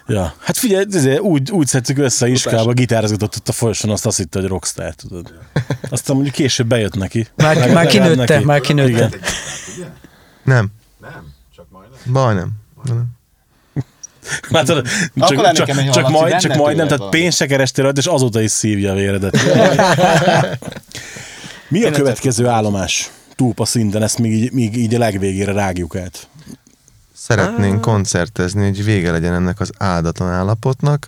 Ja, 0.08 0.34
hát 0.40 0.58
figyelj, 0.58 0.86
ezért 0.94 1.20
úgy, 1.20 1.52
úgy 1.52 1.68
szedtük 1.68 1.98
össze 1.98 2.28
iskolába, 2.28 2.74
gitározgatott 2.74 3.36
ott 3.36 3.48
a 3.48 3.52
folyosón, 3.52 3.92
azt 3.92 4.06
azt 4.06 4.18
hitte, 4.18 4.40
hogy 4.40 4.48
rockstar, 4.48 4.94
tudod. 4.94 5.34
Aztán 5.90 6.16
mondjuk 6.16 6.36
később 6.36 6.68
bejött 6.68 6.96
neki. 6.96 7.28
Már, 7.36 7.56
Legalább 7.56 7.76
már 7.76 7.88
kinőtte, 7.88 8.34
neki. 8.34 8.46
már 8.46 8.60
kinőtte. 8.60 8.90
Igen. 8.92 9.12
Nem, 10.44 10.68
Nem, 11.02 11.34
csak 11.56 11.66
majdnem. 11.70 12.00
baj 12.12 12.34
nem. 12.34 12.50
nem. 12.84 13.06
Hát, 14.52 14.66
tudod, 14.66 14.88
Akkor 15.16 15.30
csak, 15.30 15.42
lenni 15.42 15.56
csak, 15.56 15.66
kemény, 15.66 15.92
csak, 15.92 16.10
majd, 16.10 16.36
csak 16.36 16.56
majdnem, 16.56 16.88
tehát 16.88 17.10
pénzt 17.10 17.38
se 17.38 17.46
kerestél 17.46 17.84
rajta, 17.84 18.00
és 18.00 18.06
azóta 18.06 18.42
is 18.42 18.52
szívja 18.52 18.92
a 18.92 18.96
véredet. 18.96 19.38
Mi 21.70 21.84
a 21.84 21.92
következő 21.92 22.48
állomás? 22.48 23.12
Túlpa 23.36 23.66
szinten, 23.66 24.04
ezt 24.04 24.18
még 24.18 24.32
így, 24.32 24.52
még 24.52 24.78
így 24.78 24.96
a 24.96 24.98
legvégére 24.98 25.52
rágjuk 25.52 25.96
át. 25.96 26.28
Szeretnénk 27.28 27.82
koncertezni, 27.82 28.64
hogy 28.64 28.84
vége 28.84 29.12
legyen 29.12 29.34
ennek 29.34 29.60
az 29.60 29.72
áldatlan 29.78 30.30
állapotnak. 30.30 31.08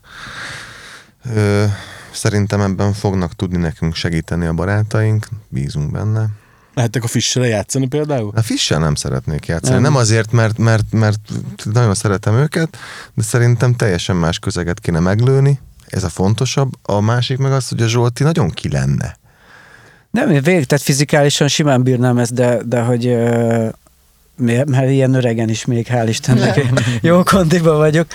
Ö, 1.36 1.66
szerintem 2.12 2.62
ebben 2.62 2.94
fognak 2.94 3.36
tudni 3.36 3.58
nekünk 3.58 3.96
segíteni 3.96 4.46
a 4.46 4.54
barátaink, 4.54 5.28
bízunk 5.48 5.92
benne. 5.92 6.26
Lehettek 6.74 7.04
a 7.04 7.08
fissel 7.08 7.46
játszani 7.46 7.88
például? 7.88 8.32
A 8.36 8.42
Fissel 8.42 8.80
nem 8.80 8.96
szeretnék 8.96 9.46
játszani. 9.46 9.74
Nem. 9.74 9.82
Nem, 9.82 9.96
azért, 9.96 10.32
mert, 10.32 10.58
mert, 10.58 10.92
mert 10.92 11.20
nagyon 11.64 11.96
szeretem 11.96 12.36
őket, 12.36 12.78
de 13.14 13.24
szerintem 13.24 13.76
teljesen 13.76 14.16
más 14.16 14.40
közeget 14.40 14.80
kéne 14.80 15.00
meglőni. 15.00 15.60
Ez 15.88 16.04
a 16.04 16.10
fontosabb. 16.10 16.72
A 16.82 17.00
másik 17.00 17.38
meg 17.38 17.52
az, 17.52 17.68
hogy 17.68 17.82
a 17.82 17.88
Zsolti 17.88 18.24
nagyon 18.24 18.50
ki 18.50 18.70
lenne. 18.70 19.18
Nem, 20.12 20.30
én 20.30 20.42
végig, 20.42 20.66
tehát 20.66 20.84
fizikálisan 20.84 21.48
simán 21.48 21.84
bírnám 21.84 22.18
ezt, 22.18 22.34
de, 22.34 22.62
de 22.66 22.82
hogy 22.82 23.18
mert 24.40 24.90
ilyen 24.90 25.14
öregen 25.14 25.50
is 25.50 25.66
még, 25.66 25.88
hál' 25.88 26.06
Istennek, 26.08 26.66
jó 27.02 27.24
kondiban 27.24 27.78
vagyok, 27.78 28.08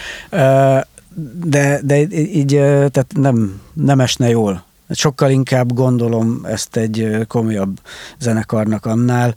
de, 1.45 1.81
de 1.83 1.99
így 2.11 2.51
tehát 2.57 3.07
nem, 3.17 3.61
nem 3.73 4.01
esne 4.01 4.29
jól. 4.29 4.65
Sokkal 4.91 5.31
inkább 5.31 5.73
gondolom 5.73 6.41
ezt 6.45 6.77
egy 6.77 7.17
komolyabb 7.29 7.81
zenekarnak 8.19 8.87
annál, 8.87 9.35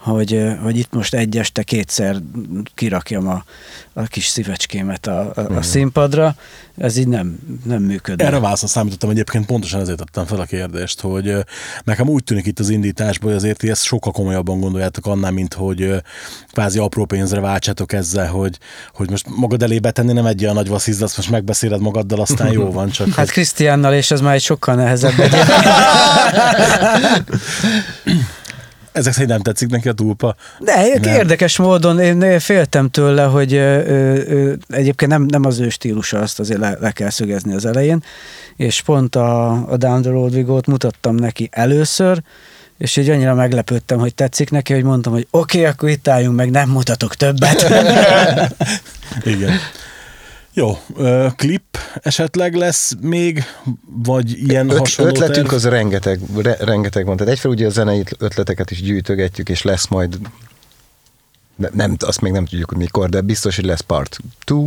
hogy, 0.00 0.44
hogy 0.62 0.76
itt 0.76 0.92
most 0.92 1.14
egy 1.14 1.38
este 1.38 1.62
kétszer 1.62 2.16
kirakjam 2.74 3.28
a, 3.28 3.44
a 3.92 4.02
kis 4.02 4.26
szívecskémet 4.26 5.06
a, 5.06 5.32
a, 5.34 5.40
a 5.56 5.62
színpadra, 5.62 6.34
ez 6.78 6.96
így 6.96 7.08
nem, 7.08 7.38
nem 7.64 7.82
működne. 7.82 8.24
Erre 8.24 8.38
válaszra 8.38 8.66
számítottam 8.66 9.10
egyébként, 9.10 9.46
pontosan 9.46 9.80
ezért 9.80 9.98
tettem 9.98 10.24
fel 10.24 10.40
a 10.40 10.44
kérdést, 10.44 11.00
hogy 11.00 11.36
nekem 11.84 12.08
úgy 12.08 12.24
tűnik 12.24 12.46
itt 12.46 12.58
az 12.58 12.68
indításból, 12.68 13.28
hogy 13.28 13.38
azért 13.38 13.58
ti 13.58 13.70
ezt 13.70 13.82
sokkal 13.82 14.12
komolyabban 14.12 14.60
gondoljátok 14.60 15.06
annál, 15.06 15.30
mint 15.30 15.54
hogy 15.54 15.94
kvázi 16.52 16.78
apró 16.78 17.04
pénzre 17.04 17.40
váltsátok 17.40 17.92
ezzel, 17.92 18.28
hogy, 18.28 18.58
hogy 18.94 19.10
most 19.10 19.26
magad 19.36 19.62
elé 19.62 19.78
betenni 19.78 20.12
nem 20.12 20.26
egy 20.26 20.42
olyan 20.42 20.54
nagy 20.54 20.68
vasszíz, 20.68 21.02
azt 21.02 21.16
most 21.16 21.30
megbeszéled 21.30 21.80
magaddal, 21.80 22.20
aztán 22.20 22.52
jó 22.52 22.70
van, 22.70 22.90
csak 22.90 23.08
Hát 23.20 23.30
Krisztiánnal, 23.30 23.94
és 23.94 24.10
ez 24.10 24.20
már 24.20 24.34
egy 24.34 24.42
sokkal 24.42 24.74
nehezebb. 24.74 25.14
ezek 28.92 29.12
szerint 29.12 29.30
nem 29.30 29.40
tetszik 29.40 29.68
neki 29.68 29.88
a 29.88 29.92
túlpa. 29.92 30.34
De 30.58 30.74
Nem. 31.00 31.14
érdekes 31.14 31.56
módon 31.56 32.00
én 32.00 32.40
féltem 32.40 32.88
tőle, 32.88 33.22
hogy 33.22 33.54
ö, 33.54 33.76
ö, 34.28 34.52
egyébként 34.68 35.10
nem, 35.10 35.22
nem 35.22 35.44
az 35.44 35.58
ő 35.58 35.68
stílusa, 35.68 36.18
azt 36.18 36.40
azért 36.40 36.60
le, 36.60 36.76
le 36.80 36.90
kell 36.90 37.10
szögezni 37.10 37.54
az 37.54 37.66
elején, 37.66 38.02
és 38.56 38.80
pont 38.82 39.16
a, 39.16 39.50
a 39.70 39.76
Down 39.76 40.02
the 40.02 40.10
Road 40.10 40.44
Go-t 40.44 40.66
mutattam 40.66 41.14
neki 41.14 41.48
először, 41.52 42.22
és 42.78 42.96
így 42.96 43.10
annyira 43.10 43.34
meglepődtem, 43.34 43.98
hogy 43.98 44.14
tetszik 44.14 44.50
neki, 44.50 44.72
hogy 44.72 44.82
mondtam, 44.82 45.12
hogy 45.12 45.26
oké, 45.30 45.58
okay, 45.58 45.70
akkor 45.70 45.88
itt 45.88 46.08
álljunk 46.08 46.36
meg, 46.36 46.50
nem 46.50 46.68
mutatok 46.68 47.14
többet. 47.14 47.64
Igen. 49.34 49.58
Jó, 50.52 50.78
ö, 50.96 51.26
klip 51.36 51.78
esetleg 52.02 52.54
lesz 52.54 52.92
még, 53.00 53.44
vagy 54.04 54.48
ilyen 54.48 54.70
Öt, 54.70 54.78
hasonló 54.78 55.10
ötletünk 55.10 55.48
terv? 55.48 55.54
az 55.54 55.64
rengeteg, 55.64 56.20
re, 56.36 56.56
rengeteg 56.60 57.06
van. 57.06 57.16
Tehát 57.16 57.32
egyfelől 57.32 57.56
ugye 57.56 57.66
a 57.66 57.70
zenei 57.70 58.04
ötleteket 58.18 58.70
is 58.70 58.82
gyűjtögetjük, 58.82 59.48
és 59.48 59.62
lesz 59.62 59.86
majd, 59.88 60.18
ne, 61.56 61.68
nem, 61.72 61.96
azt 61.98 62.20
még 62.20 62.32
nem 62.32 62.44
tudjuk, 62.44 62.68
hogy 62.68 62.78
mikor, 62.78 63.08
de 63.08 63.20
biztos, 63.20 63.56
hogy 63.56 63.64
lesz 63.64 63.80
part 63.80 64.18
2, 64.44 64.64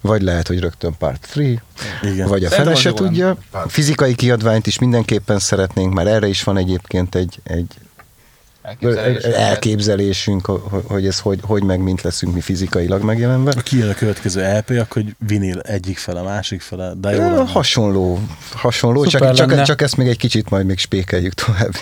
vagy 0.00 0.22
lehet, 0.22 0.46
hogy 0.46 0.60
rögtön 0.60 0.94
part 0.98 1.26
3, 1.34 1.60
Igen. 2.02 2.28
vagy 2.28 2.44
a 2.44 2.48
Szerintem 2.48 2.72
az 2.74 2.80
se 2.80 2.92
tudja. 2.92 3.36
Fizikai 3.66 4.14
kiadványt 4.14 4.66
is 4.66 4.78
mindenképpen 4.78 5.38
szeretnénk, 5.38 5.92
mert 5.92 6.08
erre 6.08 6.26
is 6.26 6.42
van 6.42 6.56
egyébként 6.56 7.14
egy, 7.14 7.40
egy 7.42 7.74
Elképzelés. 8.64 9.22
elképzelésünk, 9.22 10.46
hogy, 10.84 11.06
ez 11.06 11.18
hogy, 11.18 11.38
hogy 11.42 11.62
meg 11.62 11.80
mint 11.80 12.02
leszünk 12.02 12.34
mi 12.34 12.40
fizikailag 12.40 13.02
megjelenve. 13.02 13.52
Ha 13.54 13.60
kijön 13.60 13.88
a 13.88 13.94
következő 13.94 14.40
LP, 14.58 14.70
akkor 14.70 15.02
hogy 15.02 15.14
vinil 15.26 15.60
egyik 15.60 15.98
fele, 15.98 16.22
másik 16.22 16.60
fele, 16.60 16.92
de 17.00 17.10
jó 17.10 17.20
lenne. 17.20 17.44
Hasonló, 17.50 18.20
hasonló 18.54 19.04
csak, 19.04 19.32
csak, 19.34 19.50
lenne. 19.50 19.62
csak 19.62 19.82
ezt 19.82 19.96
még 19.96 20.06
egy 20.08 20.16
kicsit 20.16 20.50
majd 20.50 20.66
még 20.66 20.78
spékeljük 20.78 21.32
tovább. 21.34 21.74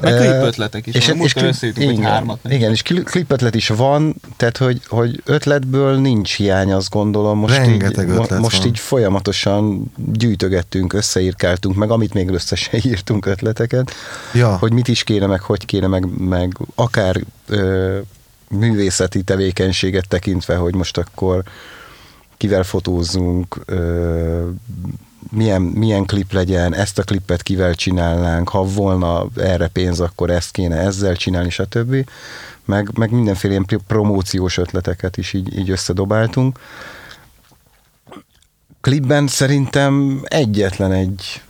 Meg 0.00 0.14
klip 0.14 0.42
ötletek 0.42 0.86
is. 0.86 0.94
És, 0.94 1.06
van. 1.08 1.16
és 1.20 1.32
klip- 1.32 1.48
összejutunk, 1.48 1.90
hogy 1.90 2.04
hármat. 2.04 2.38
nem? 2.42 2.52
Igen, 2.52 2.70
és 2.70 2.82
kli- 2.82 3.02
klipötlet 3.02 3.54
is 3.54 3.68
van, 3.68 4.14
tehát 4.36 4.56
hogy, 4.56 4.80
hogy 4.88 5.22
ötletből 5.24 5.96
nincs 5.98 6.36
hiány, 6.36 6.72
azt 6.72 6.90
gondolom. 6.90 7.38
Most 7.38 7.56
Rengeteg 7.56 8.08
így, 8.08 8.14
ötlet 8.14 8.40
Most 8.40 8.58
van. 8.58 8.66
így 8.66 8.78
folyamatosan 8.78 9.92
gyűjtögettünk, 10.12 10.92
összeírkáltunk, 10.92 11.76
meg 11.76 11.90
amit 11.90 12.14
még 12.14 12.28
össze 12.28 12.56
se 12.56 12.78
írtunk 12.82 13.26
ötleteket, 13.26 13.90
Ja. 14.34 14.56
hogy 14.56 14.72
mit 14.72 14.88
is 14.88 15.04
kéne, 15.04 15.26
meg 15.26 15.40
hogy 15.40 15.64
kéne, 15.64 15.83
meg, 15.86 16.06
meg 16.18 16.56
akár 16.74 17.20
ö, 17.46 17.98
művészeti 18.48 19.22
tevékenységet 19.22 20.08
tekintve, 20.08 20.56
hogy 20.56 20.74
most 20.74 20.98
akkor 20.98 21.42
kivel 22.36 22.62
fotózzunk, 22.62 23.60
ö, 23.64 24.48
milyen, 25.30 25.62
milyen 25.62 26.04
klip 26.04 26.32
legyen, 26.32 26.74
ezt 26.74 26.98
a 26.98 27.02
klipet 27.02 27.42
kivel 27.42 27.74
csinálnánk, 27.74 28.48
ha 28.48 28.64
volna 28.64 29.26
erre 29.36 29.68
pénz, 29.68 30.00
akkor 30.00 30.30
ezt 30.30 30.50
kéne 30.50 30.76
ezzel 30.76 31.16
csinálni, 31.16 31.50
stb. 31.50 32.10
Meg, 32.64 32.90
meg 32.98 33.10
mindenféle 33.10 33.52
ilyen 33.52 33.82
promóciós 33.86 34.58
ötleteket 34.58 35.16
is 35.16 35.32
így, 35.32 35.58
így 35.58 35.70
összedobáltunk. 35.70 36.58
Klipben 38.80 39.26
szerintem 39.26 40.20
egyetlen 40.24 40.92
egy 40.92 41.42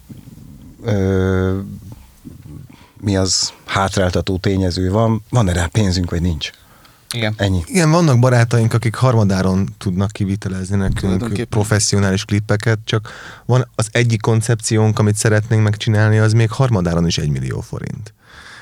ö, 0.84 1.58
mi 3.04 3.16
az 3.16 3.52
hátráltató 3.64 4.36
tényező 4.36 4.90
van, 4.90 5.22
van-e 5.30 5.52
rá 5.52 5.66
pénzünk, 5.66 6.10
vagy 6.10 6.20
nincs? 6.20 6.50
Igen. 7.10 7.34
Ennyi. 7.36 7.62
Igen, 7.66 7.90
vannak 7.90 8.18
barátaink, 8.18 8.74
akik 8.74 8.94
harmadáron 8.94 9.68
tudnak 9.78 10.10
kivitelezni 10.10 10.76
nekünk 10.76 11.44
professzionális 11.44 12.24
klippeket, 12.24 12.78
csak 12.84 13.10
van 13.46 13.68
az 13.74 13.88
egyik 13.92 14.20
koncepciónk, 14.20 14.98
amit 14.98 15.16
szeretnénk 15.16 15.62
megcsinálni, 15.62 16.18
az 16.18 16.32
még 16.32 16.50
harmadáron 16.50 17.06
is 17.06 17.18
egy 17.18 17.28
millió 17.28 17.60
forint. 17.60 18.14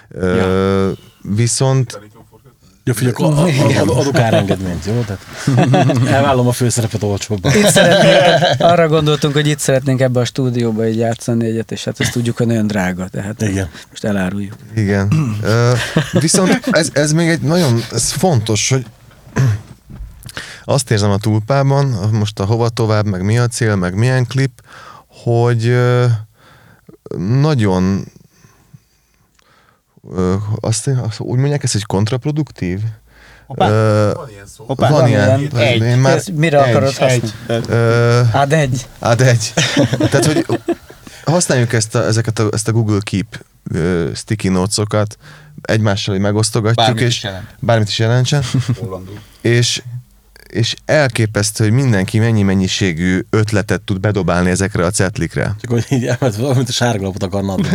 Ö, 0.09 0.90
viszont 1.22 2.01
Jó, 2.85 2.93
figyelj, 2.93 3.14
akkor 3.14 3.27
a- 3.39 3.43
a- 3.43 3.93
a- 3.93 3.98
adok 3.98 4.19
árengedményt, 4.19 4.85
jó? 4.86 5.05
Tehát 5.07 5.23
elvállom 6.07 6.47
a 6.47 6.52
főszerepet 6.52 7.02
olcsóbban. 7.02 7.52
Itt 7.57 7.66
szeretnénk, 7.66 8.61
arra 8.61 8.89
gondoltunk, 8.89 9.35
hogy 9.35 9.47
itt 9.47 9.59
szeretnénk 9.59 10.01
ebbe 10.01 10.20
a 10.20 10.24
stúdióba 10.24 10.86
így 10.89 10.97
játszani 10.97 11.47
egyet, 11.47 11.73
és 11.73 11.85
hát 11.85 12.01
ezt 12.01 12.12
tudjuk, 12.12 12.36
hogy 12.36 12.47
nagyon 12.47 12.66
drága, 12.66 13.09
tehát 13.09 13.43
Igen. 13.43 13.69
most 13.90 14.05
eláruljuk. 14.05 14.55
Igen. 14.77 15.12
Ö, 15.43 15.73
viszont 16.12 16.61
ez, 16.70 16.89
ez 16.93 17.12
még 17.12 17.28
egy 17.28 17.40
nagyon 17.40 17.82
ez 17.93 18.11
fontos, 18.12 18.69
hogy 18.69 18.86
azt 20.65 20.90
érzem 20.90 21.11
a 21.11 21.19
túlpában, 21.19 21.86
most 22.12 22.40
a 22.40 22.44
hova 22.44 22.69
tovább, 22.69 23.07
meg 23.07 23.24
mi 23.24 23.39
a 23.39 23.47
cél, 23.47 23.77
meg 23.77 23.94
milyen 23.94 24.27
klip, 24.27 24.61
hogy 25.07 25.66
ö, 25.66 26.05
nagyon 27.19 28.05
azt, 30.61 30.87
azt 30.89 31.20
úgy 31.20 31.39
mondják, 31.39 31.62
ez 31.62 31.73
egy 31.74 31.85
kontraproduktív? 31.87 32.81
Hoppá. 33.47 33.69
Ö, 33.70 34.12
Van 34.15 34.31
ilyen 34.31 34.47
szó. 34.57 34.65
Hoppá, 34.65 34.89
van 34.91 35.01
van 35.01 35.09
ilyen. 35.09 35.39
ilyen. 35.41 35.57
Egy. 35.57 35.83
Én 35.83 35.99
már, 35.99 36.16
Ez 36.16 36.27
mire 36.27 36.62
Egy, 36.65 36.70
akarod 36.70 36.89
használni? 36.89 37.15
egy. 37.15 37.33
Tehát 37.47 37.69
ö, 37.69 38.23
Hát 38.33 38.53
egy. 38.53 38.87
Hát 39.01 39.20
egy. 39.20 39.53
Tehát, 39.99 40.24
hogy 40.24 40.47
használjuk 41.24 41.73
ezt 41.73 41.95
a, 41.95 42.05
ezeket 42.05 42.39
a, 42.39 42.49
ezt 42.53 42.69
a 42.69 42.73
Google 42.73 42.99
Keep 43.01 43.45
ö, 43.73 44.11
sticky 44.15 44.49
notes-okat, 44.49 45.16
egymással 45.62 46.19
megosztogatjuk, 46.19 46.87
Bármit 46.87 47.03
és 47.03 47.09
is 47.16 47.23
jelent. 47.23 47.47
bármit 47.61 47.89
is 47.89 47.99
jelentsen, 47.99 48.43
és, 49.41 49.83
és 50.53 50.77
elképesztő, 50.85 51.65
hogy 51.65 51.73
mindenki 51.73 52.19
mennyi 52.19 52.43
mennyiségű 52.43 53.20
ötletet 53.31 53.81
tud 53.81 54.01
bedobálni 54.01 54.51
ezekre 54.51 54.85
a 54.85 54.91
cetlikre. 54.91 55.55
Csak 55.61 55.70
hogy 55.70 55.85
így 55.89 56.07
elment 56.07 56.37
valamint 56.37 56.69
a 56.69 56.73
sárgalapot 56.73 57.23
akarna 57.23 57.53
adni. 57.53 57.69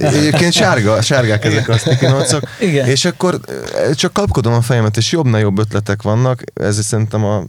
Egyébként 0.18 0.52
sárga, 0.52 1.02
sárgák 1.02 1.44
ezek 1.44 1.68
a 1.68 1.76
sticky 1.76 2.06
Igen. 2.60 2.88
és 2.88 3.04
akkor 3.04 3.40
ö, 3.46 3.94
csak 3.94 4.12
kapkodom 4.12 4.52
a 4.52 4.60
fejemet, 4.60 4.96
és 4.96 5.12
jobbnál 5.12 5.40
jobb 5.40 5.58
ötletek 5.58 6.02
vannak, 6.02 6.42
ez 6.54 6.84
szerintem 6.84 7.24
a 7.24 7.44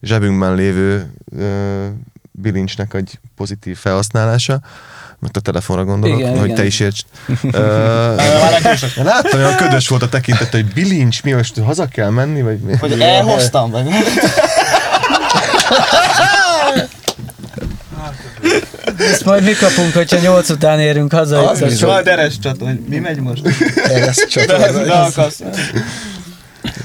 zsebünkben 0.00 0.54
lévő 0.54 1.12
ö, 1.36 1.86
bilincsnek 2.30 2.94
egy 2.94 3.18
pozitív 3.36 3.76
felhasználása, 3.76 4.60
mert 5.20 5.36
a 5.36 5.40
telefonra 5.40 5.84
gondolok, 5.84 6.18
Igen, 6.18 6.34
hogy 6.36 6.44
igen. 6.44 6.56
te 6.56 6.64
is 6.64 6.80
érts. 6.80 7.00
Ö, 7.52 8.14
láttam, 9.02 9.40
olyan 9.40 9.56
ködös 9.56 9.88
volt 9.88 10.02
a 10.02 10.08
tekintet, 10.08 10.50
hogy 10.50 10.66
bilincs, 10.66 11.22
mi 11.22 11.32
most 11.32 11.58
haza 11.58 11.86
kell 11.86 12.10
menni, 12.10 12.42
vagy 12.42 12.58
mi? 12.58 12.76
Hogy 12.76 13.00
elhoztam 13.00 13.70
meg. 13.70 13.86
Ezt 18.98 19.24
majd 19.24 19.44
mi 19.44 19.52
kapunk, 19.52 19.92
hogyha 19.94 20.18
nyolc 20.18 20.48
után 20.48 20.80
érünk 20.80 21.12
haza. 21.12 21.48
Az 21.50 21.62
is 21.62 21.80
van 21.80 22.02
deres 22.04 22.38
csata, 22.38 22.64
hogy 22.64 22.80
mi 22.88 22.98
megy 22.98 23.20
most? 23.20 23.42
Ez 23.88 24.16
De, 24.16 24.26
csatorna. 24.28 24.82
de 24.84 24.92
akarsz. 24.92 25.40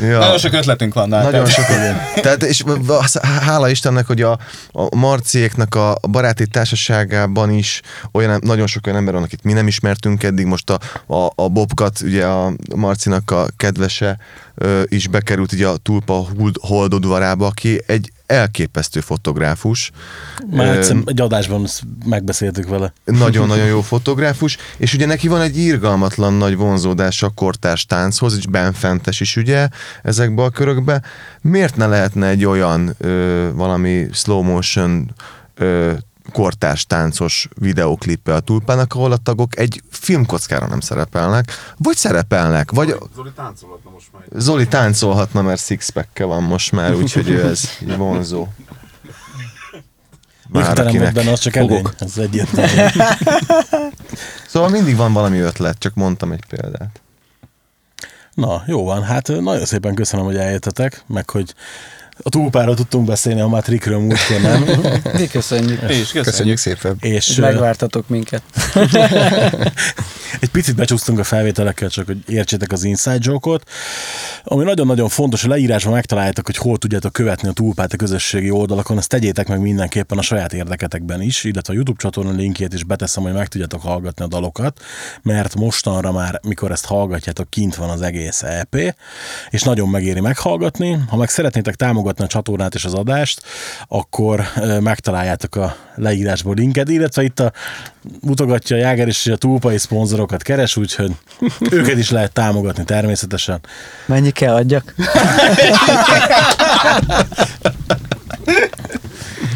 Ja. 0.02 0.19
Nagyon 0.19 0.38
sok 0.38 0.53
ötletünk 0.53 0.93
van. 0.93 1.10
Nagyon 1.10 1.45
sok 1.45 1.65
igen. 1.69 2.02
Tehát, 2.22 2.43
és 2.43 2.64
hála 3.22 3.69
Istennek, 3.69 4.06
hogy 4.06 4.22
a, 4.22 4.39
a 4.72 4.95
Marciéknak 4.95 5.76
a 5.76 5.97
baráti 6.11 6.47
társaságában 6.47 7.49
is 7.49 7.81
olyan, 8.11 8.39
nagyon 8.43 8.68
sok 8.68 8.88
olyan 8.88 8.97
ember 8.97 9.14
van, 9.14 9.23
akit 9.23 9.43
mi 9.43 9.53
nem 9.53 9.68
ismertünk 9.68 10.23
eddig. 10.23 10.45
Most 10.45 10.69
a, 10.69 10.80
a, 11.14 11.31
a 11.35 11.49
Bobkat, 11.49 12.02
ugye 12.02 12.26
a 12.26 12.53
Marcinak 12.76 13.31
a 13.31 13.45
kedvese 13.57 14.18
is 14.86 15.07
bekerült 15.07 15.52
ugye 15.52 15.68
a 15.68 15.77
Tulpa 15.77 16.14
Hold- 16.14 16.57
Holdodvarába, 16.61 17.45
aki 17.45 17.82
egy 17.88 18.11
elképesztő 18.26 18.99
fotográfus. 18.99 19.91
Már 20.52 20.77
egyszer 20.77 20.98
egy 21.06 21.22
adásban 21.22 21.68
megbeszéltük 22.06 22.68
vele. 22.68 22.94
nagyon-nagyon 23.06 23.65
jó 23.65 23.82
fotográfus, 23.94 24.57
és 24.77 24.94
ugye 24.94 25.06
neki 25.06 25.27
van 25.27 25.41
egy 25.41 25.57
irgalmatlan 25.57 26.34
nagy 26.34 26.56
vonzódása 26.56 27.27
a 27.27 27.32
kortárs 27.36 27.86
tánchoz, 27.86 28.38
és 28.38 28.48
benfentes 28.48 29.19
is 29.19 29.36
ugye 29.36 29.68
ezekbe 30.03 30.44
a 30.44 30.49
körökbe. 30.49 31.02
Miért 31.41 31.76
ne 31.76 31.88
lehetne 31.88 32.27
egy 32.27 32.45
olyan 32.45 32.95
ö, 32.98 33.49
valami 33.53 34.07
slow 34.11 34.41
motion 34.41 35.14
ö, 35.56 35.94
kortárs 36.31 36.85
táncos 36.85 37.49
videóklippe 37.60 38.34
a 38.34 38.39
tulpának, 38.39 38.93
ahol 38.93 39.11
a 39.11 39.18
tagok 39.18 39.60
egy 39.60 39.81
filmkockára 39.89 40.68
nem 40.68 40.80
szerepelnek, 40.80 41.52
vagy 41.77 41.95
szerepelnek, 41.95 42.72
vagy 42.72 42.95
Zoli 43.15 43.31
táncolhatna 43.35 43.89
most 43.91 44.07
már. 44.11 44.23
Zoli 44.31 44.68
táncolhatna, 44.68 45.41
mert 45.41 45.61
sixpack 45.61 46.19
van 46.19 46.43
most 46.43 46.72
már, 46.72 46.93
úgyhogy 47.02 47.30
ő 47.30 47.45
ez 47.45 47.69
vonzó. 47.97 48.47
Vagy 50.49 50.80
akinek 50.80 51.14
benne, 51.14 51.31
az 51.31 51.39
csak 51.39 51.53
fogok. 51.53 51.72
előny. 51.72 51.93
Ez 51.99 52.18
egyértelmű. 52.18 52.81
Szóval 54.47 54.69
mindig 54.69 54.95
van 54.95 55.14
valami 55.14 55.39
ötlet, 55.39 55.77
csak 55.77 55.93
mondtam 55.93 56.31
egy 56.31 56.45
példát. 56.49 57.02
Na, 58.34 58.64
jó 58.68 58.84
van. 58.84 59.03
Hát 59.03 59.27
nagyon 59.27 59.65
szépen 59.65 59.95
köszönöm, 59.95 60.26
hogy 60.26 60.38
eljöttetek, 60.38 61.03
meg 61.07 61.30
hogy 61.30 61.53
a 62.24 62.30
túlpára 62.30 62.74
tudtunk 62.74 63.06
beszélni, 63.06 63.42
a 63.42 63.48
Matrikről 63.48 64.00
múltkor 64.00 64.42
nem. 64.42 64.64
Mi 65.20 65.28
köszönjük, 65.28 65.82
is, 65.82 65.88
köszönjük. 65.88 66.24
Köszönjük 66.24 66.58
szépen. 66.58 66.98
És 67.00 67.38
ö, 67.38 67.42
megvártatok 67.42 68.10
minket. 68.10 68.42
egy 70.40 70.50
picit 70.50 70.76
becsúsztunk 70.76 71.20
a 71.20 71.24
felvételekkel, 71.24 71.90
csak 71.90 72.06
hogy 72.06 72.18
értsétek 72.28 72.72
az 72.72 72.84
inside 72.84 73.18
joke-ot. 73.20 73.70
Ami 74.44 74.64
nagyon-nagyon 74.64 75.10
fontos, 75.10 75.42
hogy 75.42 75.50
leírásban 75.50 75.94
megtaláljátok, 75.94 76.46
hogy 76.46 76.58
hol 76.58 76.78
tudjátok 76.78 77.14
követni 77.14 77.48
a 77.48 77.52
túlpát 77.52 77.94
a 77.94 77.96
közösségi 77.96 78.50
oldalakon, 78.50 78.98
ezt 78.98 79.10
tegyétek 79.10 79.48
meg 79.48 79.60
mindenképpen 79.60 80.18
a 80.18 80.22
saját 80.22 80.54
érdeketekben 80.54 81.22
is, 81.22 81.44
illetve 81.44 81.74
a 81.74 81.76
YouTube 81.76 82.02
csatorna 82.02 82.32
linkjét 82.32 82.74
is 82.74 82.84
beteszem, 82.84 83.24
hogy 83.24 83.34
meg 83.34 83.48
tudjátok 83.48 83.82
hallgatni 83.82 84.26
a 84.26 84.28
dalokat, 84.28 84.80
mert 85.22 85.56
mostanra 85.56 86.12
már, 86.12 86.40
mikor 86.48 86.72
ezt 86.72 86.86
hallgatjátok, 86.86 87.50
kint 87.50 87.76
van 87.76 87.90
az 87.90 88.02
egész 88.02 88.44
EP, 88.44 88.96
és 89.50 89.64
nagyon 89.64 89.90
megéri 89.90 90.20
meghallgatni. 90.20 90.98
Ha 91.10 91.18
meg 91.18 91.30
szeretnétek 91.30 91.76
támogatni 91.76 92.05
a 92.06 92.27
csatornát 92.27 92.76
és 92.76 92.86
az 92.86 92.94
adást, 92.94 93.41
akkor 93.88 94.44
megtaláljátok 94.80 95.56
a 95.56 95.76
leírásból 95.95 96.56
linket, 96.56 96.90
illetve 96.90 97.23
itt 97.23 97.40
a 97.40 97.52
mutogatja 98.22 98.76
a 98.76 98.80
Jáger 98.80 99.07
és 99.07 99.27
a 99.27 99.36
túlpai 99.36 99.77
szponzorokat 99.77 100.41
keres, 100.41 100.77
úgyhogy 100.77 101.11
őket 101.72 101.98
is 101.98 102.10
lehet 102.10 102.32
támogatni 102.32 102.84
természetesen. 102.84 103.60
Mennyi 104.06 104.32
kell 104.32 104.53
adjak? 104.53 104.94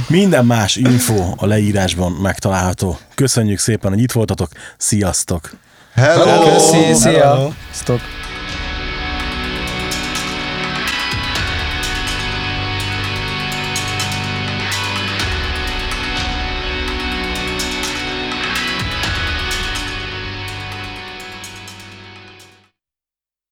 Minden 0.07 0.45
más 0.45 0.75
info 0.75 1.33
a 1.35 1.45
leírásban 1.45 2.11
megtalálható. 2.11 2.97
Köszönjük 3.15 3.59
szépen, 3.59 3.91
hogy 3.91 4.01
itt 4.01 4.11
voltatok. 4.11 4.49
Sziasztok! 4.77 5.51
Hello! 5.93 6.53
Köszi, 6.53 6.93
szia! 6.93 7.53
Sziasztok! 7.71 8.28